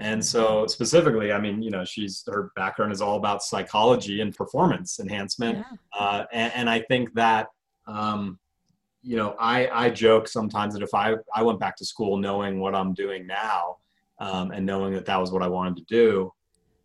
And 0.00 0.24
so, 0.24 0.66
specifically, 0.66 1.32
I 1.32 1.40
mean, 1.40 1.60
you 1.60 1.70
know, 1.70 1.84
she's 1.84 2.22
her 2.28 2.52
background 2.54 2.92
is 2.92 3.00
all 3.00 3.16
about 3.16 3.42
psychology 3.42 4.20
and 4.20 4.34
performance 4.34 5.00
enhancement, 5.00 5.58
yeah. 5.58 5.98
uh, 5.98 6.24
and, 6.32 6.52
and, 6.54 6.70
I 6.70 6.80
think 6.82 7.12
that, 7.14 7.48
um, 7.88 8.38
you 9.02 9.16
know, 9.16 9.34
I 9.40 9.68
I 9.68 9.90
joke 9.90 10.28
sometimes 10.28 10.74
that 10.74 10.84
if 10.84 10.94
I 10.94 11.16
I 11.34 11.42
went 11.42 11.58
back 11.58 11.76
to 11.76 11.84
school 11.84 12.16
knowing 12.16 12.60
what 12.60 12.76
I'm 12.76 12.94
doing 12.94 13.26
now, 13.26 13.78
um, 14.20 14.52
and 14.52 14.64
knowing 14.64 14.94
that 14.94 15.04
that 15.06 15.20
was 15.20 15.32
what 15.32 15.42
I 15.42 15.48
wanted 15.48 15.76
to 15.78 15.84
do, 15.84 16.32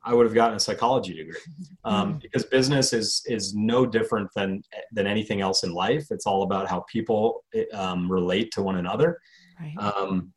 I 0.04 0.14
would 0.14 0.26
have 0.26 0.36
gotten 0.36 0.58
a 0.58 0.60
psychology 0.60 1.14
degree 1.14 1.40
um, 1.86 2.16
mm. 2.16 2.22
because 2.22 2.46
business 2.46 2.94
is 2.94 3.22
is 3.28 3.54
no 3.54 3.86
different 3.86 4.30
than 4.36 4.64
than 4.92 5.08
anything 5.08 5.42
else 5.42 5.64
in 5.64 5.72
life. 5.72 6.08
It's 6.10 6.26
all 6.26 6.44
about 6.44 6.68
how 6.68 6.82
people 6.92 7.44
um, 7.74 8.12
relate 8.12 8.52
to 8.54 8.64
one 8.64 8.78
another, 8.78 9.20
right. 9.60 9.76
um, 9.78 10.34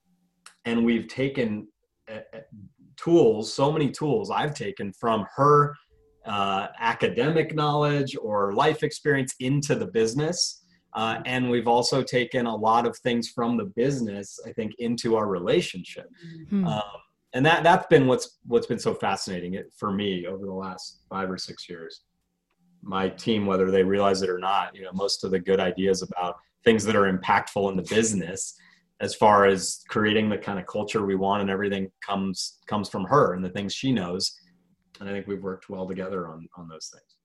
and 0.64 0.84
we've 0.84 1.08
taken 1.08 1.68
tools, 2.96 3.52
so 3.52 3.72
many 3.72 3.90
tools 3.90 4.30
I've 4.30 4.54
taken 4.54 4.92
from 4.92 5.26
her 5.36 5.74
uh, 6.24 6.68
academic 6.78 7.54
knowledge 7.54 8.16
or 8.20 8.52
life 8.52 8.82
experience 8.82 9.34
into 9.40 9.74
the 9.74 9.86
business. 9.86 10.62
Uh, 10.94 11.20
and 11.26 11.50
we've 11.50 11.68
also 11.68 12.02
taken 12.02 12.46
a 12.46 12.54
lot 12.54 12.86
of 12.86 12.96
things 12.98 13.28
from 13.28 13.56
the 13.56 13.66
business, 13.76 14.40
I 14.46 14.52
think, 14.52 14.72
into 14.78 15.14
our 15.16 15.28
relationship. 15.28 16.08
Mm-hmm 16.50 16.66
and 17.36 17.44
that 17.44 17.62
that's 17.62 17.86
been 17.88 18.06
what's 18.06 18.38
what's 18.46 18.66
been 18.66 18.78
so 18.78 18.94
fascinating 18.94 19.62
for 19.76 19.92
me 19.92 20.26
over 20.26 20.46
the 20.46 20.52
last 20.52 21.02
five 21.08 21.30
or 21.30 21.36
six 21.36 21.68
years 21.68 22.00
my 22.82 23.08
team 23.08 23.46
whether 23.46 23.70
they 23.70 23.82
realize 23.82 24.22
it 24.22 24.30
or 24.30 24.38
not 24.38 24.74
you 24.74 24.82
know 24.82 24.92
most 24.92 25.22
of 25.22 25.30
the 25.30 25.38
good 25.38 25.60
ideas 25.60 26.02
about 26.02 26.36
things 26.64 26.82
that 26.84 26.96
are 26.96 27.12
impactful 27.12 27.70
in 27.70 27.76
the 27.76 27.82
business 27.94 28.54
as 29.00 29.14
far 29.14 29.46
as 29.46 29.82
creating 29.88 30.28
the 30.28 30.38
kind 30.38 30.58
of 30.58 30.66
culture 30.66 31.04
we 31.04 31.14
want 31.14 31.42
and 31.42 31.50
everything 31.50 31.90
comes 32.04 32.58
comes 32.66 32.88
from 32.88 33.04
her 33.04 33.34
and 33.34 33.44
the 33.44 33.50
things 33.50 33.74
she 33.74 33.92
knows. 33.92 34.38
And 35.00 35.08
i 35.08 35.12
think 35.12 35.26
we've 35.26 35.42
worked 35.42 35.68
well 35.68 35.86
together 35.86 36.28
on 36.28 36.48
on 36.56 36.68
those 36.68 36.90
things. 36.92 37.16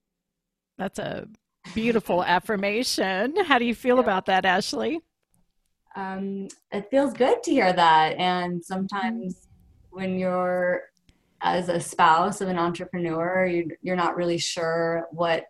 That's 0.78 1.00
a 1.00 1.28
beautiful 1.74 2.24
affirmation. 2.38 3.36
How 3.46 3.60
do 3.60 3.66
you 3.66 3.76
feel 3.76 3.98
yeah. 3.98 4.04
about 4.04 4.26
that 4.26 4.46
ashley? 4.46 5.00
Um, 5.96 6.48
it 6.72 6.90
feels 6.90 7.14
good 7.14 7.44
to 7.44 7.52
hear 7.52 7.74
that. 7.74 8.18
And 8.18 8.64
sometimes 8.64 9.48
when 9.90 10.18
you're 10.18 10.84
as 11.42 11.70
a 11.70 11.80
spouse 11.80 12.40
of 12.42 12.48
an 12.48 12.58
entrepreneur, 12.58 13.46
you, 13.46 13.70
you're 13.82 13.96
not 13.96 14.16
really 14.16 14.38
sure 14.38 15.08
what 15.12 15.46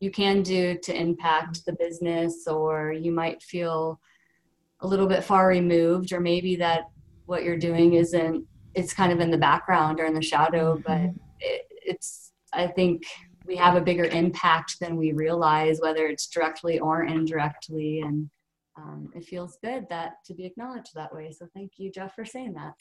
you 0.00 0.10
can 0.10 0.42
do 0.42 0.78
to 0.82 0.94
impact 0.94 1.64
the 1.64 1.72
business, 1.72 2.46
or 2.46 2.92
you 2.92 3.12
might 3.12 3.42
feel 3.42 4.00
a 4.80 4.86
little 4.86 5.06
bit 5.06 5.24
far 5.24 5.48
removed, 5.48 6.12
or 6.12 6.20
maybe 6.20 6.56
that 6.56 6.90
what 7.26 7.42
you're 7.42 7.58
doing 7.58 7.94
isn't, 7.94 8.44
it's 8.74 8.92
kind 8.92 9.12
of 9.12 9.20
in 9.20 9.30
the 9.30 9.38
background 9.38 10.00
or 10.00 10.04
in 10.04 10.14
the 10.14 10.22
shadow, 10.22 10.80
but 10.86 10.98
mm-hmm. 10.98 11.16
it, 11.40 11.62
it's, 11.70 12.32
I 12.52 12.66
think 12.66 13.04
we 13.46 13.56
have 13.56 13.76
a 13.76 13.80
bigger 13.80 14.04
impact 14.04 14.78
than 14.80 14.96
we 14.96 15.12
realize, 15.12 15.80
whether 15.80 16.06
it's 16.06 16.26
directly 16.26 16.78
or 16.78 17.04
indirectly. 17.04 18.00
And 18.00 18.28
um, 18.76 19.10
it 19.14 19.24
feels 19.24 19.56
good 19.62 19.86
that 19.88 20.24
to 20.26 20.34
be 20.34 20.44
acknowledged 20.44 20.94
that 20.94 21.14
way. 21.14 21.32
So 21.32 21.46
thank 21.54 21.72
you, 21.78 21.90
Jeff, 21.90 22.14
for 22.14 22.24
saying 22.24 22.54
that. 22.54 22.74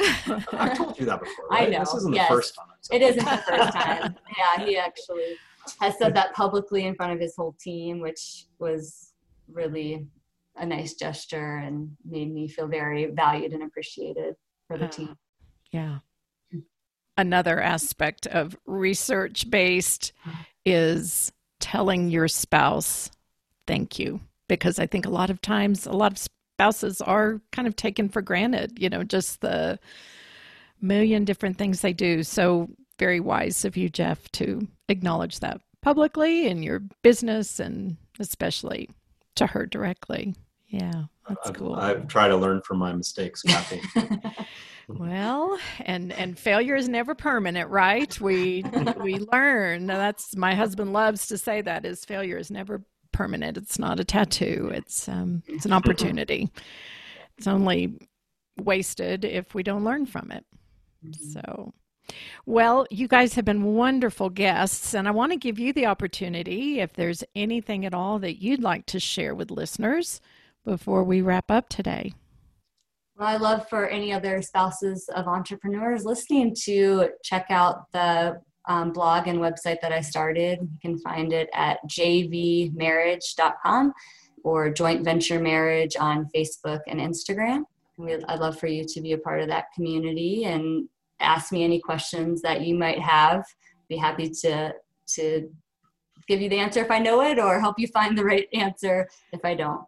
I've 0.54 0.78
told 0.78 1.00
you 1.00 1.06
that 1.06 1.22
before. 1.22 1.48
Right? 1.50 1.68
I 1.68 1.72
know. 1.72 1.80
This 1.80 1.94
isn't 1.94 2.14
yes. 2.14 2.28
the 2.28 2.36
first 2.36 2.56
time. 2.56 2.68
It 2.92 3.02
isn't 3.02 3.24
the 3.24 3.38
first 3.38 3.74
time. 3.74 4.16
yeah, 4.38 4.66
he 4.66 4.78
actually 4.78 5.38
has 5.80 5.98
said 5.98 6.14
that 6.16 6.34
publicly 6.34 6.86
in 6.86 6.96
front 6.96 7.14
of 7.14 7.20
his 7.20 7.36
whole 7.36 7.56
team, 7.60 8.02
which 8.02 8.48
was 8.60 9.14
really 9.52 10.06
a 10.58 10.66
nice 10.66 10.94
gesture 10.94 11.58
and 11.58 11.92
made 12.06 12.34
me 12.34 12.48
feel 12.48 12.68
very 12.68 13.08
valued 13.08 13.54
and 13.54 13.64
appreciated 13.64 14.36
for 14.68 14.78
the 14.78 14.86
uh, 14.86 14.90
team. 14.90 15.16
Yeah. 15.72 16.00
Another 17.18 17.62
aspect 17.62 18.28
of 18.28 18.58
research 18.66 19.50
based 19.50 20.12
is 20.66 21.32
telling 21.60 22.10
your 22.10 22.28
spouse 22.28 23.10
thank 23.68 23.98
you 23.98 24.20
because 24.48 24.80
I 24.80 24.86
think 24.86 25.06
a 25.06 25.10
lot 25.12 25.30
of 25.30 25.42
times 25.42 25.86
a 25.86 25.92
lot 25.92 26.12
of 26.12 26.18
spouses 26.18 27.02
are 27.02 27.42
kind 27.52 27.68
of 27.68 27.76
taken 27.76 28.10
for 28.10 28.22
granted, 28.22 28.78
you 28.80 28.90
know, 28.90 29.04
just 29.04 29.42
the 29.42 29.80
million 30.82 31.26
different 31.26 31.58
things 31.58 31.82
they 31.82 31.94
do. 31.94 32.24
So 32.24 32.70
very 33.00 33.20
wise 33.20 33.66
of 33.66 33.76
you, 33.76 33.90
Jeff, 33.90 34.32
to 34.34 34.68
acknowledge 34.90 35.40
that 35.40 35.62
publicly 35.82 36.48
in 36.48 36.64
your 36.64 36.82
business 37.02 37.60
and 37.60 37.98
especially 38.20 38.90
to 39.36 39.48
her 39.48 39.66
directly. 39.66 40.34
Yeah, 40.68 41.06
that's 41.28 41.50
I've, 41.50 41.56
cool. 41.56 41.76
I've 41.76 42.08
tried 42.08 42.30
to 42.30 42.38
learn 42.38 42.62
from 42.62 42.78
my 42.78 42.94
mistakes, 42.94 43.42
Kathy. 43.42 43.82
well, 44.88 45.58
and 45.82 46.12
and 46.14 46.38
failure 46.38 46.76
is 46.76 46.90
never 46.90 47.16
permanent, 47.16 47.70
right? 47.70 48.20
We 48.20 48.64
we 49.00 49.20
learn. 49.32 49.88
That's 49.88 50.36
my 50.36 50.56
husband 50.56 50.94
loves 50.94 51.28
to 51.28 51.38
say 51.38 51.62
that 51.62 51.86
is 51.86 52.06
failure 52.06 52.38
is 52.38 52.52
never 52.52 52.84
permanent. 53.12 53.58
It's 53.58 53.80
not 53.80 54.00
a 54.00 54.04
tattoo. 54.04 54.72
It's 54.74 55.08
um, 55.08 55.44
it's 55.48 55.66
an 55.66 55.74
opportunity. 55.74 56.52
It's 57.38 57.48
only 57.48 57.98
wasted 58.58 59.26
if 59.26 59.54
we 59.54 59.64
don't 59.64 59.84
learn 59.84 60.06
from 60.06 60.32
it. 60.32 60.46
Mm-hmm. 61.06 61.32
So, 61.32 61.74
well, 62.46 62.86
you 62.90 63.08
guys 63.08 63.34
have 63.34 63.46
been 63.46 63.64
wonderful 63.64 64.30
guests, 64.30 64.94
and 64.94 65.08
I 65.08 65.12
want 65.12 65.32
to 65.32 65.38
give 65.38 65.60
you 65.60 65.74
the 65.74 65.88
opportunity 65.88 66.80
if 66.80 66.94
there's 66.94 67.24
anything 67.36 67.86
at 67.86 67.94
all 67.94 68.20
that 68.20 68.42
you'd 68.42 68.62
like 68.62 68.86
to 68.88 69.00
share 69.00 69.36
with 69.36 69.52
listeners 69.52 70.22
before 70.66 71.04
we 71.04 71.22
wrap 71.22 71.50
up 71.50 71.70
today. 71.70 72.14
Well, 73.18 73.30
I 73.30 73.38
love 73.38 73.70
for 73.70 73.88
any 73.88 74.12
other 74.12 74.42
spouses 74.42 75.08
of 75.16 75.28
entrepreneurs 75.28 76.04
listening 76.04 76.54
to 76.64 77.12
check 77.24 77.46
out 77.50 77.90
the 77.94 78.42
um, 78.68 78.92
blog 78.92 79.28
and 79.28 79.40
website 79.40 79.80
that 79.82 79.94
I 79.94 80.02
started. 80.02 80.60
You 80.62 80.78
can 80.82 81.00
find 81.00 81.32
it 81.32 81.50
at 81.54 81.80
jvmarriage.com 81.88 83.94
or 84.44 84.70
Joint 84.70 85.06
Venture 85.06 85.40
Marriage 85.40 85.96
on 85.98 86.28
Facebook 86.36 86.82
and 86.88 87.00
Instagram. 87.00 87.64
I'd 88.28 88.40
love 88.40 88.60
for 88.60 88.68
you 88.68 88.84
to 88.86 89.02
be 89.02 89.14
a 89.14 89.18
part 89.18 89.42
of 89.42 89.48
that 89.48 89.72
community 89.74 90.44
and 90.44 90.90
ask 91.22 91.54
me 91.54 91.64
any 91.64 91.80
questions 91.80 92.42
that 92.42 92.60
you 92.62 92.76
might 92.76 93.00
have. 93.00 93.46
Be 93.88 93.96
happy 93.96 94.30
to 94.42 94.74
to 95.14 95.50
give 96.28 96.42
you 96.42 96.50
the 96.50 96.58
answer 96.58 96.82
if 96.82 96.92
I 96.92 97.00
know 97.00 97.22
it 97.22 97.40
or 97.40 97.60
help 97.60 97.80
you 97.80 97.88
find 97.88 98.18
the 98.18 98.26
right 98.26 98.48
answer 98.54 99.08
if 99.32 99.44
I 99.44 99.56
don't. 99.56 99.82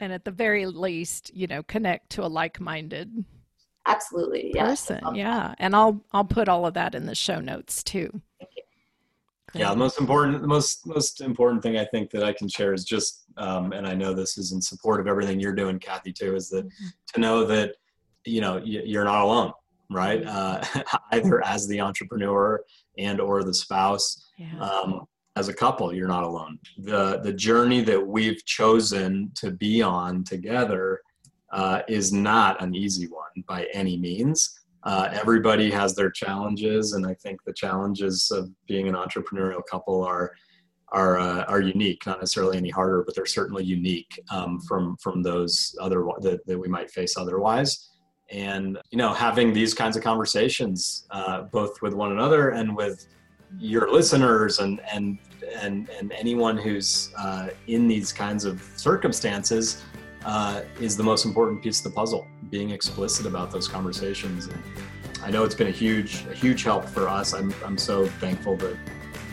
And 0.00 0.12
at 0.12 0.24
the 0.24 0.30
very 0.30 0.66
least, 0.66 1.30
you 1.34 1.46
know, 1.46 1.62
connect 1.62 2.10
to 2.10 2.24
a 2.24 2.28
like-minded 2.28 3.24
absolutely 3.86 4.52
person 4.56 5.00
yeah 5.14 5.54
and 5.58 5.74
i'll 5.74 6.00
i'll 6.12 6.24
put 6.24 6.48
all 6.48 6.66
of 6.66 6.74
that 6.74 6.94
in 6.94 7.06
the 7.06 7.14
show 7.14 7.40
notes 7.40 7.82
too 7.82 8.20
yeah 9.54 9.70
the 9.70 9.76
most 9.76 9.98
important 9.98 10.40
the 10.40 10.46
most 10.46 10.86
most 10.86 11.20
important 11.20 11.62
thing 11.62 11.76
i 11.76 11.84
think 11.86 12.10
that 12.10 12.22
i 12.22 12.32
can 12.32 12.46
share 12.48 12.72
is 12.72 12.84
just 12.84 13.24
um, 13.36 13.72
and 13.72 13.86
i 13.86 13.94
know 13.94 14.12
this 14.12 14.36
is 14.36 14.52
in 14.52 14.60
support 14.60 15.00
of 15.00 15.06
everything 15.06 15.40
you're 15.40 15.54
doing 15.54 15.78
kathy 15.78 16.12
too 16.12 16.34
is 16.34 16.48
that 16.50 16.66
mm-hmm. 16.66 16.86
to 17.12 17.20
know 17.20 17.44
that 17.44 17.74
you 18.24 18.40
know 18.40 18.58
you're 18.62 19.04
not 19.04 19.22
alone 19.22 19.52
right 19.90 20.22
mm-hmm. 20.22 20.78
uh, 20.78 20.98
either 21.12 21.44
as 21.44 21.66
the 21.66 21.80
entrepreneur 21.80 22.62
and 22.98 23.20
or 23.20 23.42
the 23.42 23.54
spouse 23.54 24.28
yeah. 24.36 24.58
um, 24.60 25.06
as 25.36 25.48
a 25.48 25.54
couple 25.54 25.94
you're 25.94 26.08
not 26.08 26.24
alone 26.24 26.58
the 26.78 27.20
the 27.22 27.32
journey 27.32 27.80
that 27.82 28.04
we've 28.04 28.44
chosen 28.44 29.30
to 29.34 29.50
be 29.50 29.80
on 29.80 30.24
together 30.24 31.00
uh, 31.52 31.82
is 31.88 32.12
not 32.12 32.62
an 32.62 32.74
easy 32.74 33.06
one 33.08 33.44
by 33.46 33.66
any 33.72 33.96
means. 33.96 34.60
Uh, 34.84 35.08
everybody 35.12 35.70
has 35.70 35.94
their 35.94 36.10
challenges, 36.10 36.94
and 36.94 37.06
I 37.06 37.14
think 37.14 37.42
the 37.44 37.52
challenges 37.52 38.30
of 38.30 38.50
being 38.66 38.88
an 38.88 38.94
entrepreneurial 38.94 39.62
couple 39.70 40.02
are 40.02 40.32
are 40.92 41.18
uh, 41.18 41.44
are 41.44 41.60
unique. 41.60 42.06
Not 42.06 42.20
necessarily 42.20 42.56
any 42.56 42.70
harder, 42.70 43.02
but 43.04 43.14
they're 43.14 43.26
certainly 43.26 43.64
unique 43.64 44.20
um, 44.30 44.60
from 44.60 44.96
from 44.96 45.22
those 45.22 45.76
other 45.80 46.04
that, 46.20 46.46
that 46.46 46.58
we 46.58 46.68
might 46.68 46.90
face 46.90 47.16
otherwise. 47.16 47.90
And 48.30 48.78
you 48.90 48.96
know, 48.96 49.12
having 49.12 49.52
these 49.52 49.74
kinds 49.74 49.96
of 49.96 50.02
conversations, 50.02 51.06
uh, 51.10 51.42
both 51.42 51.82
with 51.82 51.92
one 51.92 52.12
another 52.12 52.50
and 52.50 52.74
with 52.74 53.06
your 53.58 53.90
listeners 53.90 54.58
and 54.58 54.80
and 54.92 55.18
and 55.60 55.88
and 55.90 56.12
anyone 56.12 56.56
who's 56.56 57.12
uh, 57.18 57.48
in 57.66 57.88
these 57.88 58.12
kinds 58.12 58.44
of 58.44 58.62
circumstances 58.76 59.82
uh, 60.24 60.62
is 60.80 60.96
the 60.96 61.02
most 61.02 61.24
important 61.24 61.62
piece 61.62 61.78
of 61.78 61.84
the 61.84 61.90
puzzle. 61.90 62.26
Being 62.50 62.70
explicit 62.70 63.26
about 63.26 63.50
those 63.50 63.68
conversations. 63.68 64.46
And 64.46 64.62
I 65.22 65.30
know 65.30 65.44
it's 65.44 65.54
been 65.54 65.68
a 65.68 65.72
huge 65.72 66.26
a 66.30 66.34
huge 66.34 66.62
help 66.62 66.84
for 66.84 67.08
us. 67.08 67.32
I'm 67.32 67.54
I'm 67.64 67.78
so 67.78 68.06
thankful 68.06 68.56
that 68.56 68.76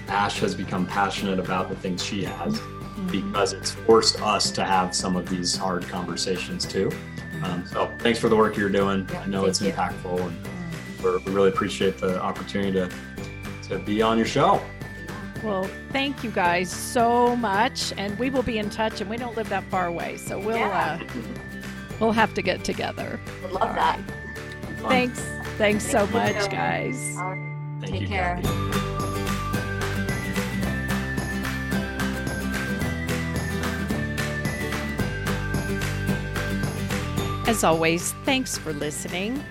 Ash 0.07 0.39
has 0.39 0.55
become 0.55 0.85
passionate 0.85 1.39
about 1.39 1.69
the 1.69 1.75
things 1.75 2.03
she 2.03 2.23
has 2.23 2.59
mm-hmm. 2.59 3.07
because 3.07 3.53
it's 3.53 3.71
forced 3.71 4.21
us 4.21 4.51
to 4.51 4.63
have 4.63 4.95
some 4.95 5.15
of 5.15 5.29
these 5.29 5.55
hard 5.55 5.87
conversations 5.87 6.65
too. 6.65 6.91
Um, 7.43 7.65
so 7.67 7.91
thanks 7.99 8.17
for 8.17 8.29
the 8.29 8.35
work 8.35 8.57
you're 8.57 8.69
doing. 8.69 9.07
I 9.15 9.27
know 9.27 9.45
it's 9.45 9.59
impactful 9.59 10.19
and 10.19 10.45
we 11.03 11.31
really 11.31 11.49
appreciate 11.49 11.99
the 11.99 12.19
opportunity 12.21 12.71
to 12.73 12.89
to 13.69 13.79
be 13.79 14.01
on 14.01 14.17
your 14.17 14.27
show. 14.27 14.61
Well, 15.43 15.69
thank 15.91 16.23
you 16.23 16.31
guys 16.31 16.71
so 16.71 17.35
much, 17.35 17.93
and 17.97 18.17
we 18.17 18.29
will 18.29 18.43
be 18.43 18.57
in 18.57 18.69
touch. 18.69 19.01
And 19.01 19.09
we 19.09 19.17
don't 19.17 19.35
live 19.37 19.49
that 19.49 19.63
far 19.65 19.85
away, 19.87 20.17
so 20.17 20.39
we'll 20.39 20.57
yeah. 20.57 20.99
uh, 20.99 21.21
we'll 21.99 22.11
have 22.11 22.33
to 22.33 22.41
get 22.41 22.63
together. 22.63 23.19
Would 23.43 23.51
love 23.51 23.69
All 23.69 23.73
that. 23.75 23.99
Right. 24.81 24.89
Thanks, 24.89 25.19
thanks 25.57 25.85
so 25.85 26.07
much, 26.07 26.49
guys. 26.49 27.15
Thank 27.79 27.85
Take 27.85 28.01
you, 28.01 28.07
care. 28.07 28.41
As 37.47 37.63
always, 37.63 38.11
thanks 38.25 38.57
for 38.57 38.73
listening. 38.73 39.41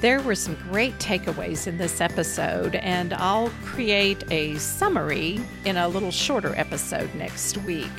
There 0.00 0.20
were 0.20 0.36
some 0.36 0.54
great 0.70 0.96
takeaways 0.98 1.66
in 1.66 1.76
this 1.76 2.00
episode, 2.00 2.76
and 2.76 3.12
I'll 3.12 3.50
create 3.64 4.22
a 4.30 4.54
summary 4.56 5.40
in 5.64 5.76
a 5.76 5.88
little 5.88 6.12
shorter 6.12 6.54
episode 6.54 7.12
next 7.16 7.56
week. 7.58 7.90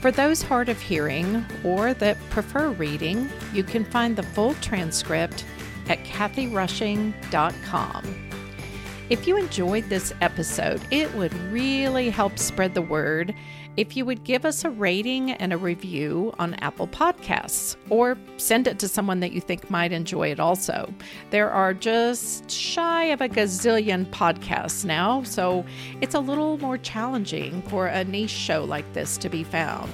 For 0.00 0.10
those 0.10 0.40
hard 0.40 0.70
of 0.70 0.80
hearing 0.80 1.44
or 1.62 1.92
that 1.92 2.16
prefer 2.30 2.70
reading, 2.70 3.28
you 3.52 3.62
can 3.62 3.84
find 3.84 4.16
the 4.16 4.22
full 4.22 4.54
transcript 4.54 5.44
at 5.90 6.02
kathyrushing.com. 6.04 8.30
If 9.10 9.26
you 9.26 9.36
enjoyed 9.36 9.90
this 9.90 10.14
episode, 10.22 10.80
it 10.90 11.14
would 11.14 11.34
really 11.52 12.08
help 12.08 12.38
spread 12.38 12.72
the 12.72 12.80
word 12.80 13.34
if 13.76 13.96
you 13.96 14.04
would 14.04 14.24
give 14.24 14.44
us 14.44 14.64
a 14.64 14.70
rating 14.70 15.30
and 15.32 15.52
a 15.52 15.56
review 15.56 16.32
on 16.38 16.54
Apple 16.54 16.88
Podcasts 16.88 17.76
or 17.88 18.16
send 18.36 18.66
it 18.66 18.78
to 18.80 18.88
someone 18.88 19.20
that 19.20 19.32
you 19.32 19.40
think 19.40 19.70
might 19.70 19.92
enjoy 19.92 20.30
it 20.30 20.40
also. 20.40 20.92
There 21.30 21.50
are 21.50 21.72
just 21.72 22.50
shy 22.50 23.04
of 23.04 23.20
a 23.20 23.28
gazillion 23.28 24.06
podcasts 24.10 24.84
now, 24.84 25.22
so 25.22 25.64
it's 26.00 26.14
a 26.14 26.20
little 26.20 26.58
more 26.58 26.78
challenging 26.78 27.62
for 27.62 27.86
a 27.86 28.04
niche 28.04 28.30
show 28.30 28.64
like 28.64 28.92
this 28.92 29.16
to 29.18 29.28
be 29.28 29.44
found. 29.44 29.92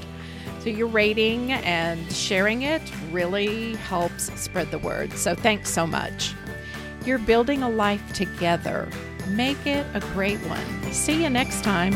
So, 0.60 0.70
your 0.70 0.88
rating 0.88 1.52
and 1.52 2.12
sharing 2.12 2.62
it 2.62 2.82
really 3.12 3.76
helps 3.76 4.32
spread 4.40 4.70
the 4.72 4.80
word. 4.80 5.12
So, 5.12 5.36
thanks 5.36 5.70
so 5.70 5.86
much. 5.86 6.34
You're 7.04 7.18
building 7.18 7.62
a 7.62 7.68
life 7.68 8.12
together. 8.14 8.88
Make 9.28 9.64
it 9.64 9.86
a 9.94 10.00
great 10.12 10.40
one. 10.48 10.92
See 10.92 11.22
you 11.22 11.30
next 11.30 11.62
time. 11.62 11.94